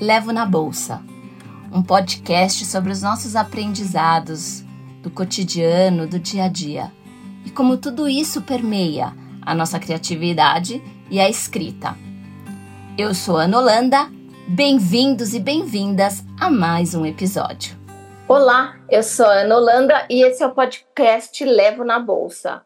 Levo 0.00 0.32
na 0.32 0.44
Bolsa, 0.44 1.02
um 1.72 1.82
podcast 1.82 2.64
sobre 2.66 2.90
os 2.90 3.02
nossos 3.02 3.36
aprendizados 3.36 4.62
do 5.02 5.10
cotidiano, 5.10 6.06
do 6.06 6.18
dia 6.18 6.44
a 6.44 6.48
dia 6.48 6.92
e 7.44 7.50
como 7.50 7.76
tudo 7.76 8.08
isso 8.08 8.42
permeia 8.42 9.12
a 9.42 9.54
nossa 9.54 9.78
criatividade 9.78 10.82
e 11.10 11.20
a 11.20 11.28
escrita. 11.28 11.96
Eu 12.98 13.14
sou 13.14 13.36
Ana 13.36 13.58
Holanda, 13.58 14.08
bem-vindos 14.48 15.34
e 15.34 15.40
bem-vindas 15.40 16.24
a 16.40 16.50
mais 16.50 16.94
um 16.94 17.06
episódio. 17.06 17.76
Olá, 18.26 18.76
eu 18.90 19.02
sou 19.02 19.26
Ana 19.26 19.56
Holanda 19.56 20.06
e 20.10 20.24
esse 20.24 20.42
é 20.42 20.46
o 20.46 20.54
podcast 20.54 21.44
Levo 21.44 21.84
na 21.84 22.00
Bolsa 22.00 22.62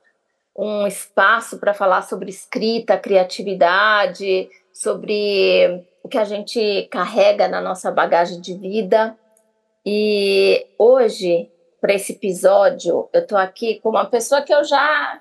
um 0.58 0.88
espaço 0.88 1.58
para 1.58 1.72
falar 1.72 2.02
sobre 2.02 2.30
escrita, 2.30 2.98
criatividade, 2.98 4.50
sobre 4.72 5.84
que 6.08 6.18
a 6.18 6.24
gente 6.24 6.88
carrega 6.90 7.46
na 7.48 7.60
nossa 7.60 7.90
bagagem 7.90 8.40
de 8.40 8.54
vida. 8.54 9.16
E 9.84 10.66
hoje, 10.78 11.50
para 11.80 11.94
esse 11.94 12.12
episódio, 12.12 13.08
eu 13.12 13.20
estou 13.20 13.38
aqui 13.38 13.80
com 13.80 13.90
uma 13.90 14.06
pessoa 14.06 14.42
que 14.42 14.52
eu 14.52 14.64
já 14.64 15.20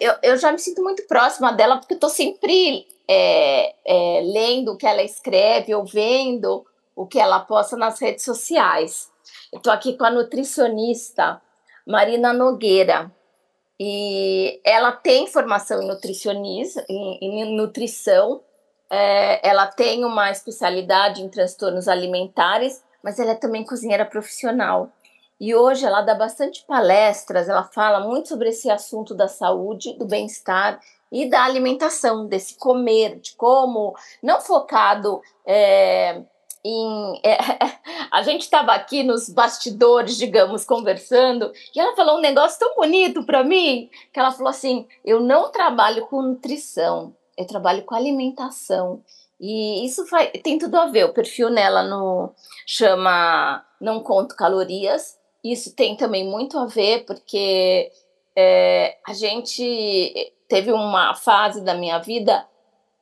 eu, 0.00 0.14
eu 0.22 0.36
já 0.36 0.52
me 0.52 0.58
sinto 0.58 0.82
muito 0.82 1.06
próxima 1.06 1.52
dela, 1.52 1.78
porque 1.78 1.94
estou 1.94 2.08
sempre 2.08 2.86
é, 3.08 3.74
é, 3.84 4.20
lendo 4.22 4.72
o 4.72 4.76
que 4.76 4.86
ela 4.86 5.02
escreve 5.02 5.74
ou 5.74 5.84
vendo 5.84 6.64
o 6.94 7.06
que 7.06 7.18
ela 7.18 7.40
posta 7.40 7.76
nas 7.76 8.00
redes 8.00 8.24
sociais. 8.24 9.10
Estou 9.52 9.72
aqui 9.72 9.96
com 9.96 10.04
a 10.04 10.10
nutricionista 10.10 11.40
Marina 11.86 12.32
Nogueira. 12.32 13.12
E 13.78 14.60
ela 14.64 14.92
tem 14.92 15.26
formação 15.26 15.82
em 15.82 15.88
nutricionismo, 15.88 16.82
em, 16.88 17.18
em 17.20 17.56
nutrição, 17.56 18.40
é, 18.90 19.48
ela 19.48 19.66
tem 19.66 20.04
uma 20.04 20.30
especialidade 20.30 21.22
em 21.22 21.28
transtornos 21.28 21.88
alimentares, 21.88 22.82
mas 23.02 23.18
ela 23.18 23.32
é 23.32 23.34
também 23.34 23.64
cozinheira 23.64 24.04
profissional. 24.04 24.90
E 25.40 25.54
hoje 25.54 25.84
ela 25.84 26.00
dá 26.00 26.14
bastante 26.14 26.64
palestras, 26.64 27.48
ela 27.48 27.64
fala 27.64 28.00
muito 28.00 28.28
sobre 28.28 28.50
esse 28.50 28.70
assunto 28.70 29.14
da 29.14 29.28
saúde, 29.28 29.92
do 29.98 30.06
bem-estar 30.06 30.80
e 31.10 31.28
da 31.28 31.44
alimentação, 31.44 32.26
desse 32.26 32.56
comer, 32.56 33.18
de 33.20 33.34
como, 33.34 33.94
não 34.22 34.40
focado 34.40 35.20
é, 35.46 36.22
em, 36.64 37.20
é, 37.22 37.36
a 38.10 38.22
gente 38.22 38.42
estava 38.42 38.72
aqui 38.72 39.02
nos 39.02 39.28
bastidores, 39.28 40.16
digamos, 40.16 40.64
conversando, 40.64 41.52
e 41.74 41.78
ela 41.78 41.94
falou 41.94 42.18
um 42.18 42.22
negócio 42.22 42.58
tão 42.58 42.74
bonito 42.74 43.24
para 43.24 43.44
mim, 43.44 43.90
que 44.12 44.18
ela 44.18 44.32
falou 44.32 44.48
assim: 44.48 44.86
eu 45.04 45.20
não 45.20 45.50
trabalho 45.50 46.06
com 46.06 46.22
nutrição, 46.22 47.14
eu 47.36 47.46
trabalho 47.46 47.82
com 47.84 47.94
alimentação. 47.94 49.02
E 49.40 49.84
isso 49.84 50.06
vai, 50.06 50.28
tem 50.28 50.58
tudo 50.58 50.76
a 50.76 50.86
ver. 50.86 51.04
O 51.04 51.12
perfil 51.12 51.50
nela 51.50 51.82
no 51.82 52.32
chama 52.66 53.64
Não 53.80 54.00
Conto 54.00 54.36
Calorias. 54.36 55.18
Isso 55.42 55.74
tem 55.74 55.96
também 55.96 56.26
muito 56.26 56.58
a 56.58 56.66
ver, 56.66 57.04
porque 57.04 57.90
é, 58.36 58.96
a 59.06 59.12
gente 59.12 60.32
teve 60.48 60.72
uma 60.72 61.14
fase 61.14 61.60
da 61.60 61.74
minha 61.74 61.98
vida 61.98 62.46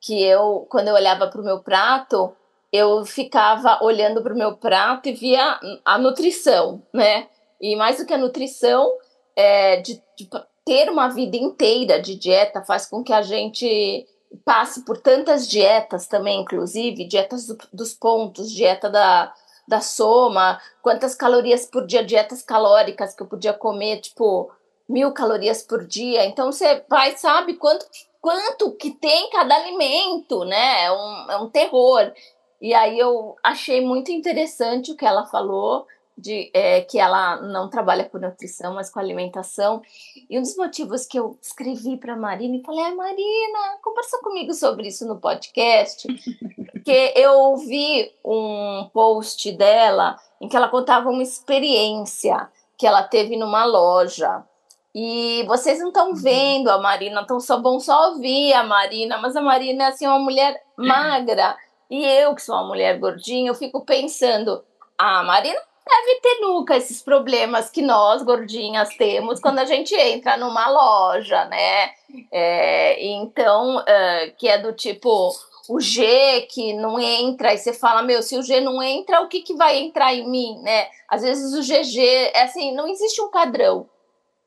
que 0.00 0.20
eu, 0.22 0.66
quando 0.68 0.88
eu 0.88 0.94
olhava 0.94 1.28
para 1.28 1.40
o 1.40 1.44
meu 1.44 1.60
prato, 1.60 2.34
eu 2.72 3.04
ficava 3.04 3.78
olhando 3.84 4.22
para 4.22 4.34
o 4.34 4.36
meu 4.36 4.56
prato 4.56 5.08
e 5.08 5.12
via 5.12 5.60
a 5.84 5.98
nutrição, 5.98 6.82
né? 6.92 7.28
E 7.60 7.76
mais 7.76 7.98
do 7.98 8.06
que 8.06 8.12
a 8.12 8.18
nutrição, 8.18 8.90
é, 9.36 9.76
de, 9.76 10.02
de 10.16 10.28
ter 10.64 10.90
uma 10.90 11.08
vida 11.08 11.36
inteira 11.36 12.00
de 12.00 12.16
dieta 12.16 12.62
faz 12.62 12.86
com 12.86 13.04
que 13.04 13.12
a 13.12 13.22
gente 13.22 14.06
passe 14.44 14.84
por 14.84 14.98
tantas 14.98 15.48
dietas 15.48 16.06
também, 16.06 16.42
inclusive, 16.42 17.06
dietas 17.06 17.46
do, 17.46 17.58
dos 17.72 17.94
pontos, 17.94 18.50
dieta 18.50 18.88
da, 18.88 19.32
da 19.66 19.80
soma, 19.80 20.60
quantas 20.82 21.14
calorias 21.14 21.66
por 21.66 21.86
dia, 21.86 22.04
dietas 22.04 22.42
calóricas 22.42 23.14
que 23.14 23.22
eu 23.22 23.26
podia 23.26 23.52
comer, 23.52 24.00
tipo, 24.00 24.50
mil 24.88 25.12
calorias 25.12 25.62
por 25.62 25.86
dia. 25.86 26.24
Então 26.26 26.52
você 26.52 26.84
vai, 26.88 27.16
sabe 27.16 27.54
quanto, 27.54 27.86
quanto 28.20 28.72
que 28.72 28.90
tem 28.90 29.30
cada 29.30 29.54
alimento, 29.54 30.44
né? 30.44 30.84
É 30.84 30.92
um, 30.92 31.30
é 31.30 31.36
um 31.38 31.48
terror. 31.48 32.12
E 32.60 32.72
aí 32.74 32.98
eu 32.98 33.36
achei 33.42 33.80
muito 33.80 34.12
interessante 34.12 34.92
o 34.92 34.96
que 34.96 35.04
ela 35.04 35.26
falou, 35.26 35.86
de 36.22 36.50
é, 36.54 36.82
que 36.82 36.98
ela 36.98 37.42
não 37.42 37.68
trabalha 37.68 38.04
com 38.04 38.16
nutrição, 38.16 38.74
mas 38.74 38.88
com 38.88 39.00
alimentação. 39.00 39.82
E 40.30 40.38
um 40.38 40.42
dos 40.42 40.56
motivos 40.56 41.04
que 41.04 41.18
eu 41.18 41.36
escrevi 41.42 41.96
para 41.96 42.12
a 42.12 42.16
Marina 42.16 42.56
e 42.56 42.62
falei, 42.62 42.84
ah, 42.84 42.94
Marina, 42.94 43.78
conversa 43.82 44.18
comigo 44.22 44.54
sobre 44.54 44.88
isso 44.88 45.06
no 45.06 45.18
podcast, 45.18 46.06
porque 46.70 47.12
eu 47.16 47.32
ouvi 47.32 48.12
um 48.24 48.88
post 48.92 49.50
dela 49.52 50.16
em 50.40 50.48
que 50.48 50.56
ela 50.56 50.68
contava 50.68 51.10
uma 51.10 51.22
experiência 51.22 52.48
que 52.78 52.86
ela 52.86 53.02
teve 53.02 53.36
numa 53.36 53.64
loja. 53.64 54.44
E 54.94 55.42
vocês 55.46 55.80
não 55.80 55.88
estão 55.88 56.10
uhum. 56.10 56.14
vendo 56.14 56.68
a 56.68 56.78
Marina, 56.78 57.22
então 57.22 57.40
só 57.40 57.58
bom 57.58 57.80
só 57.80 58.10
ouvir 58.10 58.52
a 58.52 58.62
Marina, 58.62 59.18
mas 59.18 59.34
a 59.34 59.40
Marina 59.40 59.84
é 59.84 59.86
assim, 59.88 60.06
uma 60.06 60.18
mulher 60.18 60.62
magra. 60.76 61.56
E 61.90 62.04
eu, 62.04 62.34
que 62.34 62.42
sou 62.42 62.54
uma 62.54 62.68
mulher 62.68 62.98
gordinha, 62.98 63.50
eu 63.50 63.54
fico 63.54 63.84
pensando, 63.84 64.62
ah, 64.96 65.22
Marina 65.24 65.60
deve 65.86 66.20
ter 66.20 66.40
nunca 66.40 66.76
esses 66.76 67.02
problemas 67.02 67.70
que 67.70 67.82
nós, 67.82 68.22
gordinhas, 68.22 68.88
temos 68.96 69.40
quando 69.40 69.58
a 69.58 69.64
gente 69.64 69.94
entra 69.94 70.36
numa 70.36 70.68
loja, 70.68 71.44
né? 71.46 71.90
É, 72.30 73.04
então, 73.04 73.78
uh, 73.78 74.36
que 74.38 74.48
é 74.48 74.58
do 74.58 74.72
tipo 74.72 75.32
o 75.68 75.80
G 75.80 76.42
que 76.50 76.72
não 76.74 76.98
entra, 76.98 77.54
e 77.54 77.58
você 77.58 77.72
fala, 77.72 78.02
meu, 78.02 78.22
se 78.22 78.36
o 78.36 78.42
G 78.42 78.60
não 78.60 78.82
entra, 78.82 79.20
o 79.20 79.28
que, 79.28 79.42
que 79.42 79.54
vai 79.54 79.78
entrar 79.78 80.12
em 80.14 80.28
mim, 80.28 80.60
né? 80.62 80.88
Às 81.08 81.22
vezes 81.22 81.54
o 81.54 81.62
GG, 81.62 82.00
é 82.34 82.42
assim, 82.42 82.74
não 82.74 82.88
existe 82.88 83.20
um 83.20 83.30
padrão. 83.30 83.88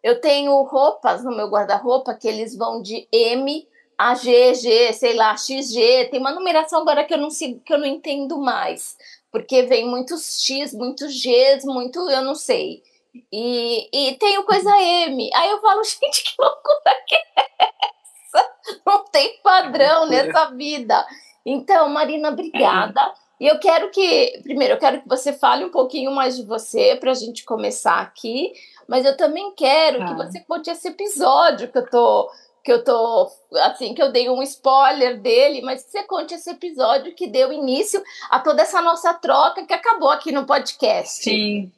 Eu 0.04 0.20
tenho 0.20 0.62
roupas 0.64 1.24
no 1.24 1.36
meu 1.36 1.48
guarda-roupa 1.48 2.14
que 2.14 2.28
eles 2.28 2.56
vão 2.56 2.82
de 2.82 3.08
M 3.12 3.68
AGG, 3.98 4.94
sei 4.94 5.14
lá, 5.14 5.36
XG, 5.38 6.10
tem 6.12 6.20
uma 6.20 6.32
numeração 6.32 6.82
agora 6.82 7.04
que 7.06 7.14
eu 7.14 7.18
não 7.18 7.30
sigo, 7.30 7.62
que 7.62 7.74
eu 7.74 7.78
não 7.78 7.86
entendo 7.86 8.38
mais, 8.38 8.98
porque 9.36 9.64
vem 9.64 9.86
muitos 9.86 10.42
X, 10.42 10.74
muitos 10.74 11.14
Gs, 11.22 11.66
muito 11.66 12.10
eu 12.10 12.22
não 12.22 12.36
sei. 12.36 12.82
E, 13.30 13.90
e 13.92 14.14
tem 14.14 14.38
o 14.38 14.46
coisa 14.46 14.72
M. 14.80 15.30
Aí 15.36 15.50
eu 15.50 15.60
falo, 15.60 15.84
gente, 15.84 16.24
que 16.24 16.34
loucura 16.40 16.96
que 17.06 17.16
é 17.16 17.48
essa? 17.60 18.50
Não 18.86 19.04
tem 19.04 19.38
padrão 19.44 20.06
nessa 20.06 20.46
vida. 20.52 21.06
Então, 21.46 21.90
Marina, 21.90 22.30
obrigada. 22.30 23.14
E 23.38 23.46
eu 23.46 23.60
quero 23.60 23.92
que, 23.92 24.40
primeiro, 24.42 24.76
eu 24.76 24.80
quero 24.80 25.02
que 25.02 25.10
você 25.10 25.34
fale 25.34 25.66
um 25.66 25.70
pouquinho 25.70 26.12
mais 26.12 26.38
de 26.38 26.46
você 26.46 26.96
para 26.96 27.12
a 27.12 27.16
gente 27.16 27.44
começar 27.44 28.00
aqui, 28.00 28.54
mas 28.88 29.06
eu 29.06 29.18
também 29.18 29.54
quero 29.54 30.02
ah. 30.02 30.06
que 30.06 30.14
você 30.14 30.40
conte 30.48 30.70
esse 30.70 30.88
episódio 30.88 31.70
que 31.70 31.78
eu 31.78 31.90
tô 31.90 32.32
que 32.66 32.72
eu 32.72 32.84
tô 32.84 33.32
assim 33.58 33.94
que 33.94 34.02
eu 34.02 34.12
dei 34.12 34.28
um 34.28 34.42
spoiler 34.42 35.22
dele, 35.22 35.62
mas 35.62 35.86
que 35.86 35.92
você 35.92 36.04
conte 36.04 36.34
esse 36.34 36.50
episódio 36.50 37.14
que 37.14 37.28
deu 37.28 37.54
início 37.54 38.02
a 38.32 38.40
toda 38.40 38.64
essa 38.64 38.82
nossa 38.82 39.14
troca 39.14 39.64
que 39.68 39.74
acabou 39.74 40.10
aqui 40.10 40.32
no 40.32 40.48
podcast. 40.48 41.24
Sim. 41.24 41.72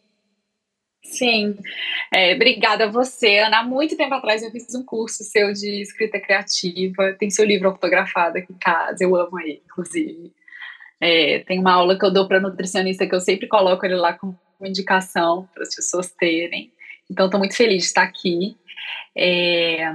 Sim, 1.03 1.57
é, 2.13 2.35
obrigada 2.35 2.85
a 2.85 2.91
você, 2.91 3.37
Ana. 3.37 3.59
Há 3.59 3.63
muito 3.63 3.95
tempo 3.95 4.13
atrás 4.13 4.43
eu 4.43 4.51
fiz 4.51 4.73
um 4.75 4.83
curso 4.83 5.23
seu 5.23 5.53
de 5.53 5.81
escrita 5.81 6.19
criativa. 6.19 7.15
Tem 7.17 7.29
seu 7.29 7.45
livro 7.45 7.69
autografado 7.69 8.37
aqui 8.37 8.51
em 8.51 8.57
casa, 8.57 9.03
eu 9.03 9.15
amo 9.15 9.39
ele, 9.39 9.61
inclusive. 9.65 10.33
É, 10.99 11.39
tem 11.39 11.59
uma 11.59 11.73
aula 11.73 11.97
que 11.97 12.05
eu 12.05 12.11
dou 12.11 12.27
para 12.27 12.41
nutricionista 12.41 13.07
que 13.07 13.15
eu 13.15 13.21
sempre 13.21 13.47
coloco 13.47 13.85
ele 13.85 13.95
lá 13.95 14.13
como 14.13 14.37
indicação 14.61 15.47
para 15.53 15.63
as 15.63 15.73
pessoas 15.73 16.09
terem. 16.11 16.73
Então, 17.09 17.27
estou 17.27 17.39
muito 17.39 17.55
feliz 17.55 17.83
de 17.83 17.87
estar 17.87 18.03
aqui. 18.03 18.57
É, 19.19 19.91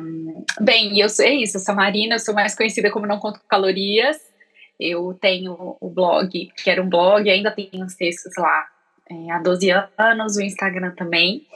bem, 0.60 0.98
eu 0.98 1.08
sou 1.08 1.24
é 1.24 1.32
isso, 1.32 1.56
eu 1.56 1.60
sou 1.60 1.76
Marina, 1.76 2.16
eu 2.16 2.18
sou 2.18 2.34
mais 2.34 2.56
conhecida 2.56 2.90
como 2.90 3.06
Não 3.06 3.20
Conto 3.20 3.40
Calorias. 3.48 4.16
Eu 4.80 5.16
tenho 5.20 5.76
o 5.80 5.88
blog, 5.88 6.50
que 6.56 6.68
era 6.68 6.82
um 6.82 6.88
blog, 6.88 7.30
ainda 7.30 7.52
tenho 7.52 7.84
uns 7.84 7.94
textos 7.94 8.32
lá 8.36 8.66
é, 9.08 9.30
há 9.30 9.38
12 9.38 9.70
anos, 9.96 10.36
o 10.36 10.42
Instagram 10.42 10.92
também. 10.96 11.46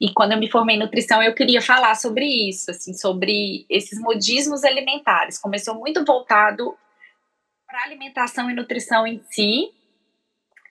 E 0.00 0.12
quando 0.12 0.32
eu 0.32 0.38
me 0.38 0.50
formei 0.50 0.74
em 0.74 0.78
nutrição, 0.80 1.22
eu 1.22 1.34
queria 1.34 1.62
falar 1.62 1.94
sobre 1.94 2.26
isso, 2.26 2.72
assim, 2.72 2.92
sobre 2.94 3.64
esses 3.70 4.00
modismos 4.00 4.64
alimentares. 4.64 5.38
Começou 5.38 5.76
muito 5.76 6.04
voltado 6.04 6.76
para 7.66 7.84
alimentação 7.84 8.50
e 8.50 8.54
nutrição 8.54 9.06
em 9.06 9.22
si, 9.30 9.70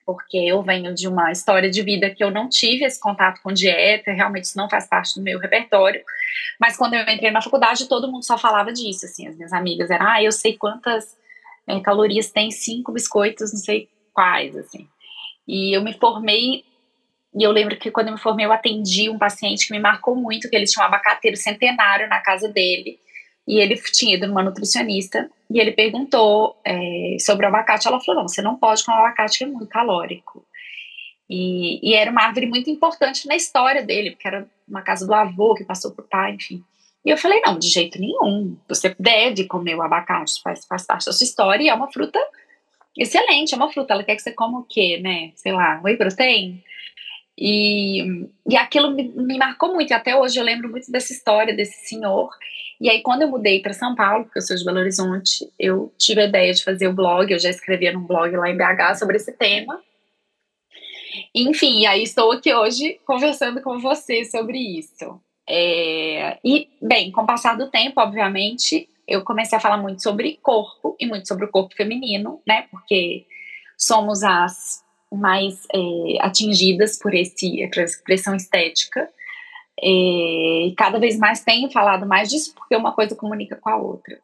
porque 0.06 0.36
eu 0.36 0.62
venho 0.62 0.94
de 0.94 1.08
uma 1.08 1.32
história 1.32 1.70
de 1.70 1.82
vida 1.82 2.10
que 2.10 2.22
eu 2.22 2.30
não 2.30 2.48
tive 2.48 2.84
esse 2.84 3.00
contato 3.00 3.40
com 3.42 3.52
dieta, 3.52 4.12
realmente 4.12 4.44
isso 4.44 4.58
não 4.58 4.68
faz 4.68 4.86
parte 4.86 5.14
do 5.14 5.22
meu 5.22 5.38
repertório. 5.38 6.02
Mas 6.60 6.76
quando 6.76 6.94
eu 6.94 7.02
entrei 7.02 7.30
na 7.30 7.40
faculdade, 7.40 7.88
todo 7.88 8.10
mundo 8.10 8.24
só 8.24 8.36
falava 8.36 8.72
disso, 8.72 9.06
assim, 9.06 9.26
as 9.26 9.36
minhas 9.36 9.52
amigas 9.52 9.90
eram, 9.90 10.06
ah, 10.06 10.22
eu 10.22 10.30
sei 10.30 10.56
quantas 10.56 11.16
é, 11.66 11.80
calorias 11.80 12.30
tem 12.30 12.50
cinco 12.50 12.92
biscoitos, 12.92 13.52
não 13.52 13.60
sei 13.60 13.88
quais, 14.12 14.56
assim. 14.56 14.86
E 15.48 15.76
eu 15.76 15.82
me 15.82 15.94
formei, 15.94 16.64
e 17.34 17.42
eu 17.42 17.50
lembro 17.50 17.76
que 17.76 17.90
quando 17.90 18.08
eu 18.08 18.14
me 18.14 18.20
formei, 18.20 18.46
eu 18.46 18.52
atendi 18.52 19.08
um 19.08 19.18
paciente 19.18 19.66
que 19.66 19.72
me 19.72 19.80
marcou 19.80 20.14
muito, 20.14 20.48
que 20.48 20.56
ele 20.56 20.66
tinha 20.66 20.84
um 20.84 20.86
abacateiro 20.86 21.36
centenário 21.36 22.08
na 22.08 22.20
casa 22.20 22.48
dele, 22.48 22.98
e 23.46 23.58
ele 23.58 23.76
tinha 23.76 24.16
ido 24.16 24.26
numa 24.26 24.42
nutricionista 24.42 25.30
e 25.50 25.60
ele 25.60 25.72
perguntou 25.72 26.58
é, 26.64 27.16
sobre 27.20 27.44
o 27.44 27.48
abacate. 27.48 27.86
Ela 27.86 28.00
falou: 28.00 28.22
não, 28.22 28.28
você 28.28 28.40
não 28.40 28.56
pode 28.56 28.84
comer 28.84 28.98
abacate 28.98 29.38
que 29.38 29.44
é 29.44 29.46
muito 29.46 29.66
calórico. 29.66 30.44
E, 31.28 31.80
e, 31.82 31.94
era 31.94 32.10
uma 32.10 32.22
árvore 32.22 32.46
muito 32.46 32.68
importante 32.68 33.26
na 33.26 33.34
história 33.34 33.82
dele, 33.82 34.10
porque 34.10 34.28
era 34.28 34.46
uma 34.68 34.82
casa 34.82 35.06
do 35.06 35.14
avô 35.14 35.54
que 35.54 35.64
passou 35.64 35.90
por 35.92 36.06
pai, 36.06 36.32
enfim. 36.32 36.62
E 37.04 37.10
eu 37.10 37.18
falei: 37.18 37.40
não, 37.40 37.58
de 37.58 37.68
jeito 37.68 38.00
nenhum. 38.00 38.56
Você 38.68 38.94
deve 38.98 39.44
comer 39.44 39.74
o 39.74 39.82
abacate, 39.82 40.40
faz, 40.42 40.64
faz 40.64 40.86
parte 40.86 41.06
da 41.06 41.12
sua 41.12 41.24
história 41.24 41.64
e 41.64 41.68
é 41.68 41.74
uma 41.74 41.90
fruta 41.90 42.18
excelente, 42.96 43.52
é 43.52 43.56
uma 43.56 43.70
fruta. 43.70 43.92
Ela 43.92 44.04
quer 44.04 44.16
que 44.16 44.22
você 44.22 44.32
coma 44.32 44.60
o 44.60 44.64
quê, 44.64 44.98
né? 45.02 45.32
Sei 45.34 45.52
lá, 45.52 45.80
whey 45.84 45.96
protein? 45.96 46.62
E, 47.36 48.28
e 48.48 48.56
aquilo 48.56 48.92
me, 48.92 49.08
me, 49.08 49.36
marcou 49.36 49.74
muito, 49.74 49.90
e 49.90 49.94
até 49.94 50.16
hoje 50.16 50.38
eu 50.38 50.44
lembro 50.44 50.70
muito 50.70 50.90
dessa 50.90 51.12
história 51.12 51.54
desse 51.54 51.88
senhor. 51.88 52.30
E 52.80 52.88
aí, 52.88 53.02
quando 53.02 53.22
eu 53.22 53.28
mudei 53.28 53.60
para 53.60 53.72
São 53.72 53.94
Paulo, 53.94 54.24
porque 54.24 54.38
eu 54.38 54.42
sou 54.42 54.56
de 54.56 54.64
Belo 54.64 54.78
Horizonte, 54.78 55.50
eu 55.58 55.92
tive 55.98 56.22
a 56.22 56.26
ideia 56.26 56.52
de 56.52 56.62
fazer 56.62 56.88
o 56.88 56.92
blog, 56.92 57.30
eu 57.30 57.38
já 57.38 57.50
escrevia 57.50 57.92
num 57.92 58.06
blog 58.06 58.36
lá 58.36 58.48
em 58.48 58.56
BH 58.56 58.98
sobre 58.98 59.16
esse 59.16 59.32
tema. 59.32 59.82
Enfim, 61.34 61.80
e 61.80 61.86
aí 61.86 62.02
estou 62.02 62.32
aqui 62.32 62.52
hoje 62.52 63.00
conversando 63.04 63.60
com 63.62 63.78
você 63.78 64.24
sobre 64.24 64.58
isso. 64.58 65.20
É, 65.48 66.38
e, 66.44 66.68
bem, 66.80 67.10
com 67.10 67.22
o 67.22 67.26
passar 67.26 67.56
do 67.56 67.70
tempo, 67.70 68.00
obviamente, 68.00 68.88
eu 69.06 69.22
comecei 69.22 69.56
a 69.56 69.60
falar 69.60 69.76
muito 69.76 70.02
sobre 70.02 70.38
corpo 70.42 70.96
e 70.98 71.06
muito 71.06 71.28
sobre 71.28 71.44
o 71.44 71.50
corpo 71.50 71.74
feminino, 71.74 72.40
né? 72.46 72.66
Porque 72.70 73.26
somos 73.76 74.22
as 74.22 74.83
mais 75.16 75.66
é, 75.72 75.78
atingidas 76.20 76.98
por 76.98 77.14
esse, 77.14 77.62
essa 77.62 77.82
expressão 77.82 78.34
estética. 78.34 79.08
É, 79.80 80.66
e 80.66 80.74
cada 80.76 80.98
vez 80.98 81.18
mais 81.18 81.42
tenho 81.42 81.70
falado 81.70 82.06
mais 82.06 82.30
disso 82.30 82.54
porque 82.54 82.76
uma 82.76 82.92
coisa 82.92 83.16
comunica 83.16 83.56
com 83.56 83.68
a 83.68 83.76
outra. 83.76 84.18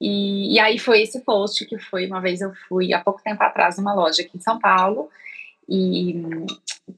E, 0.00 0.54
e, 0.54 0.58
aí 0.58 0.78
foi 0.78 1.02
esse 1.02 1.20
post 1.20 1.64
que 1.66 1.78
foi 1.78 2.06
uma 2.06 2.20
vez 2.20 2.40
eu 2.40 2.52
fui 2.68 2.92
há 2.92 3.00
pouco 3.00 3.22
tempo 3.22 3.42
atrás 3.42 3.78
numa 3.78 3.94
loja 3.94 4.22
aqui 4.22 4.36
em 4.36 4.40
São 4.40 4.58
Paulo 4.58 5.08
e 5.68 6.22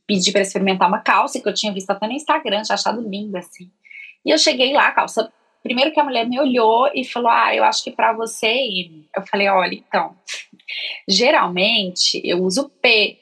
pedi 0.07 0.33
para 0.33 0.41
experimentar 0.41 0.89
uma 0.89 1.01
calça 1.01 1.41
que 1.41 1.49
eu 1.49 1.55
tinha 1.55 1.73
visto 1.73 1.91
até 1.91 2.07
no 2.07 2.13
Instagram, 2.13 2.63
tinha 2.63 2.75
achado 2.75 3.01
linda 3.01 3.39
assim. 3.39 3.71
E 4.25 4.31
eu 4.31 4.39
cheguei 4.39 4.73
lá, 4.73 4.91
calça. 4.91 5.33
Primeiro 5.63 5.93
que 5.93 6.01
a 6.01 6.05
mulher 6.05 6.29
me 6.29 6.39
olhou 6.39 6.91
e 6.95 7.05
falou: 7.05 7.31
Ah, 7.31 7.55
eu 7.55 7.65
acho 7.65 7.85
que 7.85 7.91
para 7.91 8.13
você. 8.13 8.49
Eu 9.15 9.23
falei: 9.27 9.49
Olha, 9.49 9.75
então, 9.75 10.17
Geralmente 11.09 12.21
eu 12.25 12.43
uso 12.43 12.69
P, 12.81 13.19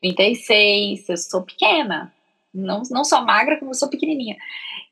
36, 0.00 1.08
eu 1.08 1.16
sou 1.16 1.42
pequena. 1.42 2.12
Não, 2.54 2.82
não 2.90 3.04
sou 3.04 3.22
magra, 3.22 3.58
como 3.58 3.70
eu 3.70 3.74
sou 3.74 3.88
pequenininha. 3.88 4.36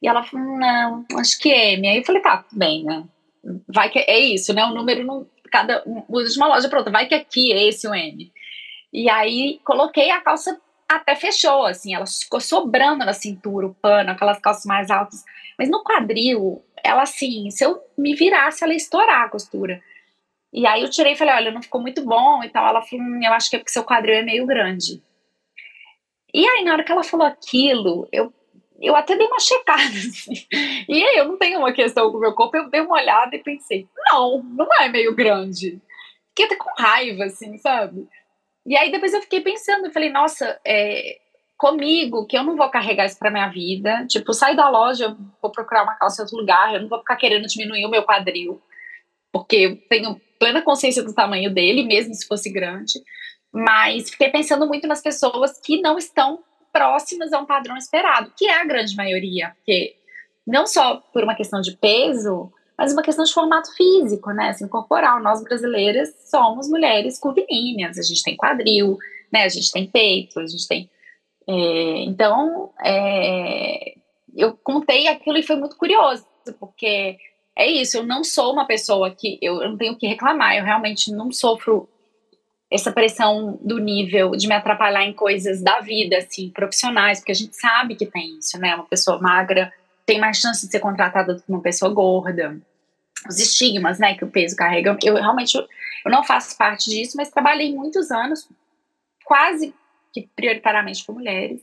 E 0.02 0.08
ela 0.08 0.22
falou: 0.22 0.58
não, 0.58 1.04
acho 1.18 1.38
que 1.38 1.48
M. 1.48 1.88
Aí 1.88 1.98
eu 1.98 2.04
falei: 2.04 2.20
tá, 2.20 2.44
bem, 2.52 2.84
né? 2.84 3.04
Vai 3.68 3.90
que 3.90 3.98
é 3.98 4.18
isso, 4.18 4.52
né? 4.52 4.64
O 4.64 4.74
número 4.74 5.04
não. 5.04 5.26
Cada, 5.50 5.84
usa 6.08 6.32
de 6.32 6.36
uma 6.36 6.48
loja 6.48 6.68
para 6.68 6.78
outra, 6.78 6.92
vai 6.92 7.06
que 7.06 7.14
aqui 7.14 7.52
é 7.52 7.68
esse 7.68 7.86
o 7.86 7.94
M. 7.94 8.32
E 8.92 9.08
aí 9.08 9.60
coloquei 9.64 10.10
a 10.10 10.20
calça 10.20 10.60
até 10.88 11.14
fechou, 11.14 11.64
assim, 11.64 11.94
ela 11.94 12.06
ficou 12.06 12.40
sobrando 12.40 13.04
na 13.04 13.12
cintura, 13.12 13.66
o 13.66 13.74
pano, 13.74 14.10
aquelas 14.10 14.38
calças 14.38 14.64
mais 14.64 14.90
altas. 14.90 15.24
Mas 15.58 15.70
no 15.70 15.82
quadril, 15.82 16.62
ela 16.82 17.02
assim, 17.02 17.50
se 17.50 17.64
eu 17.64 17.80
me 17.96 18.14
virasse, 18.14 18.62
ela 18.62 18.72
ia 18.72 18.76
estourar 18.76 19.22
a 19.22 19.28
costura. 19.28 19.80
E 20.54 20.68
aí 20.68 20.82
eu 20.82 20.90
tirei 20.90 21.14
e 21.14 21.16
falei, 21.16 21.34
olha, 21.34 21.50
não 21.50 21.60
ficou 21.60 21.80
muito 21.80 22.04
bom 22.04 22.44
e 22.44 22.48
tal. 22.48 22.68
Ela 22.68 22.80
falou, 22.80 23.04
hum, 23.04 23.20
eu 23.20 23.32
acho 23.32 23.50
que 23.50 23.56
é 23.56 23.58
porque 23.58 23.72
seu 23.72 23.82
quadril 23.82 24.14
é 24.14 24.22
meio 24.22 24.46
grande. 24.46 25.02
E 26.32 26.48
aí, 26.48 26.62
na 26.62 26.74
hora 26.74 26.84
que 26.84 26.92
ela 26.92 27.02
falou 27.02 27.26
aquilo, 27.26 28.08
eu, 28.12 28.32
eu 28.80 28.94
até 28.94 29.16
dei 29.16 29.26
uma 29.26 29.40
checada, 29.40 29.82
assim. 29.82 30.46
E 30.88 31.04
aí, 31.04 31.16
eu 31.16 31.26
não 31.26 31.36
tenho 31.38 31.58
uma 31.58 31.72
questão 31.72 32.08
com 32.08 32.18
o 32.18 32.20
meu 32.20 32.32
corpo, 32.34 32.56
eu 32.56 32.70
dei 32.70 32.80
uma 32.82 32.94
olhada 32.94 33.34
e 33.34 33.42
pensei, 33.42 33.88
não, 34.12 34.44
não 34.44 34.68
é 34.80 34.88
meio 34.88 35.12
grande. 35.12 35.80
Fiquei 36.28 36.46
até 36.46 36.54
com 36.54 36.70
raiva, 36.80 37.24
assim, 37.24 37.58
sabe? 37.58 38.06
E 38.64 38.76
aí, 38.76 38.92
depois 38.92 39.12
eu 39.12 39.22
fiquei 39.22 39.40
pensando, 39.40 39.86
eu 39.86 39.92
falei, 39.92 40.10
nossa, 40.10 40.60
é, 40.64 41.18
comigo, 41.58 42.26
que 42.26 42.38
eu 42.38 42.44
não 42.44 42.56
vou 42.56 42.70
carregar 42.70 43.06
isso 43.06 43.18
pra 43.18 43.30
minha 43.30 43.48
vida. 43.48 44.06
Tipo, 44.08 44.32
sair 44.32 44.54
da 44.54 44.68
loja, 44.68 45.06
eu 45.06 45.16
vou 45.42 45.50
procurar 45.50 45.82
uma 45.82 45.96
calça 45.96 46.22
em 46.22 46.24
outro 46.24 46.38
lugar, 46.38 46.74
eu 46.74 46.82
não 46.82 46.88
vou 46.88 47.00
ficar 47.00 47.16
querendo 47.16 47.48
diminuir 47.48 47.84
o 47.84 47.90
meu 47.90 48.04
quadril 48.04 48.62
porque 49.34 49.56
eu 49.56 49.76
tenho 49.88 50.20
plena 50.38 50.62
consciência 50.62 51.02
do 51.02 51.14
tamanho 51.14 51.52
dele, 51.52 51.84
mesmo 51.84 52.14
se 52.14 52.26
fosse 52.26 52.50
grande. 52.50 53.00
Mas 53.52 54.10
fiquei 54.10 54.30
pensando 54.30 54.66
muito 54.66 54.86
nas 54.86 55.02
pessoas 55.02 55.60
que 55.60 55.80
não 55.80 55.96
estão 55.96 56.40
próximas 56.72 57.32
a 57.32 57.38
um 57.38 57.46
padrão 57.46 57.76
esperado, 57.76 58.32
que 58.36 58.46
é 58.46 58.60
a 58.60 58.64
grande 58.64 58.96
maioria, 58.96 59.52
porque 59.56 59.96
não 60.46 60.66
só 60.66 60.96
por 61.12 61.22
uma 61.22 61.36
questão 61.36 61.60
de 61.60 61.76
peso, 61.76 62.52
mas 62.76 62.92
uma 62.92 63.02
questão 63.02 63.24
de 63.24 63.32
formato 63.32 63.72
físico, 63.74 64.32
né? 64.32 64.48
Assim, 64.48 64.66
corporal. 64.66 65.22
Nós 65.22 65.42
brasileiras 65.42 66.12
somos 66.28 66.68
mulheres 66.68 67.18
curvilíneas, 67.18 67.98
a 67.98 68.02
gente 68.02 68.22
tem 68.22 68.36
quadril, 68.36 68.98
né? 69.32 69.44
A 69.44 69.48
gente 69.48 69.70
tem 69.70 69.86
peito, 69.86 70.40
a 70.40 70.46
gente 70.46 70.66
tem. 70.66 70.90
É, 71.48 72.00
então, 72.02 72.72
é, 72.84 73.94
eu 74.36 74.56
contei 74.56 75.06
aquilo 75.06 75.38
e 75.38 75.42
foi 75.42 75.56
muito 75.56 75.76
curioso, 75.76 76.26
porque 76.58 77.16
é 77.56 77.66
isso, 77.66 77.98
eu 77.98 78.02
não 78.02 78.24
sou 78.24 78.52
uma 78.52 78.66
pessoa 78.66 79.10
que 79.10 79.38
eu, 79.40 79.56
não 79.68 79.76
tenho 79.76 79.96
que 79.96 80.06
reclamar, 80.06 80.56
eu 80.56 80.64
realmente 80.64 81.12
não 81.12 81.30
sofro 81.30 81.88
essa 82.70 82.90
pressão 82.90 83.58
do 83.62 83.78
nível 83.78 84.32
de 84.32 84.48
me 84.48 84.54
atrapalhar 84.54 85.04
em 85.04 85.12
coisas 85.12 85.62
da 85.62 85.80
vida, 85.80 86.18
assim, 86.18 86.50
profissionais, 86.50 87.20
porque 87.20 87.32
a 87.32 87.36
gente 87.36 87.54
sabe 87.54 87.94
que 87.94 88.06
tem 88.06 88.38
isso, 88.38 88.58
né? 88.58 88.74
Uma 88.74 88.86
pessoa 88.86 89.20
magra 89.20 89.72
tem 90.04 90.18
mais 90.18 90.38
chance 90.38 90.66
de 90.66 90.72
ser 90.72 90.80
contratada 90.80 91.34
do 91.34 91.42
que 91.42 91.48
uma 91.48 91.62
pessoa 91.62 91.92
gorda. 91.92 92.60
Os 93.28 93.38
estigmas, 93.38 93.98
né, 93.98 94.14
que 94.14 94.24
o 94.24 94.30
peso 94.30 94.56
carrega. 94.56 94.98
Eu 95.02 95.14
realmente 95.14 95.56
eu 96.04 96.10
não 96.10 96.22
faço 96.22 96.56
parte 96.58 96.90
disso, 96.90 97.16
mas 97.16 97.30
trabalhei 97.30 97.74
muitos 97.74 98.10
anos, 98.10 98.46
quase 99.24 99.74
que 100.12 100.28
prioritariamente 100.36 101.04
com 101.04 101.14
mulheres, 101.14 101.62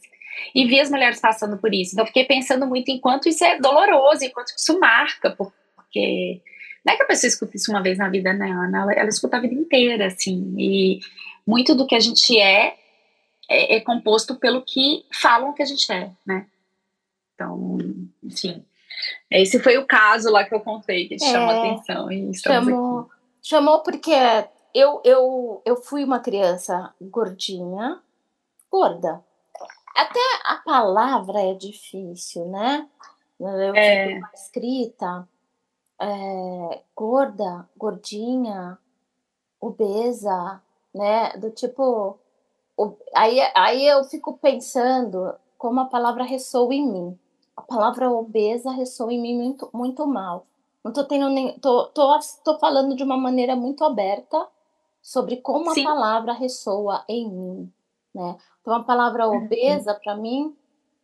e 0.55 0.65
vi 0.65 0.79
as 0.79 0.89
mulheres 0.89 1.19
passando 1.19 1.57
por 1.57 1.73
isso. 1.73 1.93
Então, 1.93 2.05
fiquei 2.05 2.25
pensando 2.25 2.65
muito 2.65 2.89
em 2.89 2.99
quanto 2.99 3.29
isso 3.29 3.43
é 3.43 3.59
doloroso, 3.59 4.23
em 4.23 4.31
quanto 4.31 4.53
isso 4.57 4.79
marca, 4.79 5.29
porque 5.31 5.60
porque 5.91 6.41
não 6.85 6.93
é 6.93 6.97
que 6.97 7.03
a 7.03 7.07
pessoa 7.07 7.27
escuta 7.27 7.57
isso 7.57 7.69
uma 7.69 7.83
vez 7.83 7.97
na 7.97 8.09
vida, 8.09 8.33
né, 8.33 8.49
Ana? 8.49 8.81
Ela, 8.81 8.93
ela 8.93 9.09
escuta 9.09 9.37
a 9.37 9.41
vida 9.41 9.53
inteira, 9.53 10.07
assim. 10.07 10.55
E 10.57 10.99
muito 11.45 11.75
do 11.75 11.85
que 11.85 11.95
a 11.95 11.99
gente 11.99 12.39
é, 12.39 12.77
é, 13.49 13.75
é 13.75 13.81
composto 13.81 14.35
pelo 14.35 14.61
que 14.61 15.05
falam 15.13 15.53
que 15.53 15.61
a 15.61 15.65
gente 15.65 15.91
é, 15.91 16.09
né? 16.25 16.47
Então, 17.35 17.77
enfim. 18.23 18.65
Esse 19.29 19.59
foi 19.59 19.77
o 19.77 19.85
caso 19.85 20.31
lá 20.31 20.43
que 20.45 20.55
eu 20.55 20.61
contei, 20.61 21.07
que 21.07 21.17
te 21.17 21.25
é, 21.25 21.31
chamou 21.31 21.49
a 21.49 21.59
atenção. 21.59 22.11
E 22.11 22.33
chamou, 22.35 22.99
aqui. 22.99 23.09
chamou 23.41 23.83
porque 23.83 24.11
eu, 24.73 25.01
eu, 25.03 25.61
eu 25.65 25.75
fui 25.77 26.03
uma 26.03 26.19
criança 26.19 26.93
gordinha, 27.01 27.99
gorda. 28.71 29.21
Até 29.95 30.19
a 30.45 30.55
palavra 30.63 31.41
é 31.41 31.53
difícil, 31.53 32.45
né? 32.47 32.87
Eu 33.39 33.75
é. 33.75 34.21
escrita 34.33 35.27
é, 36.01 36.81
gorda, 36.95 37.69
gordinha, 37.77 38.77
obesa, 39.59 40.61
né? 40.93 41.37
Do 41.37 41.51
tipo. 41.51 42.17
Aí, 43.13 43.39
aí 43.55 43.85
eu 43.85 44.03
fico 44.05 44.37
pensando 44.37 45.35
como 45.57 45.79
a 45.79 45.85
palavra 45.85 46.23
ressoa 46.23 46.73
em 46.73 46.87
mim. 46.87 47.19
A 47.55 47.61
palavra 47.61 48.09
obesa 48.09 48.71
ressoa 48.71 49.13
em 49.13 49.21
mim 49.21 49.37
muito, 49.37 49.69
muito 49.71 50.07
mal. 50.07 50.47
Não 50.83 50.91
tô 50.91 51.03
tendo 51.03 51.29
nem. 51.29 51.59
Tô, 51.59 51.85
tô, 51.87 52.17
tô 52.43 52.57
falando 52.57 52.95
de 52.95 53.03
uma 53.03 53.17
maneira 53.17 53.55
muito 53.55 53.83
aberta 53.83 54.47
sobre 55.01 55.37
como 55.37 55.71
Sim. 55.73 55.81
a 55.81 55.89
palavra 55.93 56.33
ressoa 56.33 57.03
em 57.07 57.29
mim. 57.29 57.73
Né? 58.13 58.35
Então 58.61 58.73
a 58.73 58.83
palavra 58.83 59.29
uhum. 59.29 59.45
obesa, 59.45 59.93
para 59.93 60.15
mim, 60.15 60.55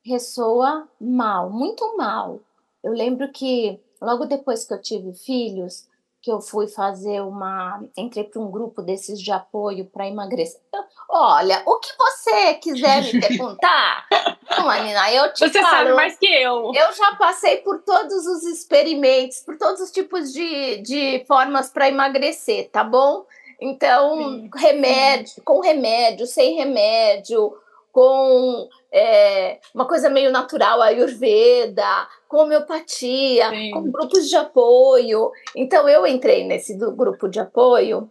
ressoa 0.04 0.88
mal, 1.00 1.51
muito 1.51 1.96
mal. 1.96 2.39
Eu 2.84 2.94
lembro 2.94 3.32
que 3.32 3.80
Logo 4.01 4.25
depois 4.25 4.66
que 4.66 4.74
eu 4.74 4.82
tive 4.82 5.13
filhos, 5.13 5.88
que 6.22 6.32
eu 6.32 6.42
fui 6.42 6.68
fazer 6.68 7.22
uma. 7.22 7.82
Entrei 7.96 8.24
para 8.24 8.42
um 8.42 8.51
grupo 8.51 8.82
desses 8.82 9.22
de 9.22 9.32
apoio 9.32 9.86
para 9.86 10.08
emagrecer. 10.08 10.60
Então, 10.68 10.84
olha, 11.10 11.63
o 11.66 11.80
que 11.80 11.89
você 11.98 12.54
quiser 12.56 13.01
me 13.04 13.22
perguntar, 13.22 14.06
Manina, 14.63 15.12
eu 15.13 15.32
te 15.34 15.48
Você 15.48 15.62
falo, 15.62 15.70
sabe 15.70 15.94
mais 15.94 16.18
que 16.18 16.25
eu. 16.25 16.72
Eu 16.74 16.94
já 16.94 17.16
passei 17.16 17.58
por 17.58 17.82
todos 17.84 18.25
os 18.25 18.44
experimentos, 18.44 19.39
por 19.39 19.58
todos 19.58 19.80
os 19.80 19.92
tipos 19.92 20.34
de, 20.34 20.82
de 20.82 21.24
formas 21.25 21.70
para 21.70 21.88
emagrecer, 21.88 22.70
tá 22.72 22.84
bom? 22.84 23.25
Então, 23.60 24.18
sim, 24.18 24.50
remédio, 24.56 25.42
com 25.44 25.62
remédio, 25.62 26.27
sem 26.27 26.56
remédio, 26.56 27.58
com 27.98 28.70
é, 28.92 29.60
uma 29.74 29.88
coisa 29.88 30.08
meio 30.08 30.32
natural, 30.32 30.84
a 30.84 30.86
Ayurveda, 30.86 32.08
com 32.27 32.44
homeopatia, 32.44 33.50
Sim. 33.50 33.72
com 33.72 33.89
grupos 33.89 34.30
de 34.30 34.36
apoio. 34.36 35.32
Então 35.56 35.89
eu 35.89 36.06
entrei 36.06 36.44
nesse 36.44 36.75
grupo 36.75 37.27
de 37.27 37.39
apoio 37.39 38.08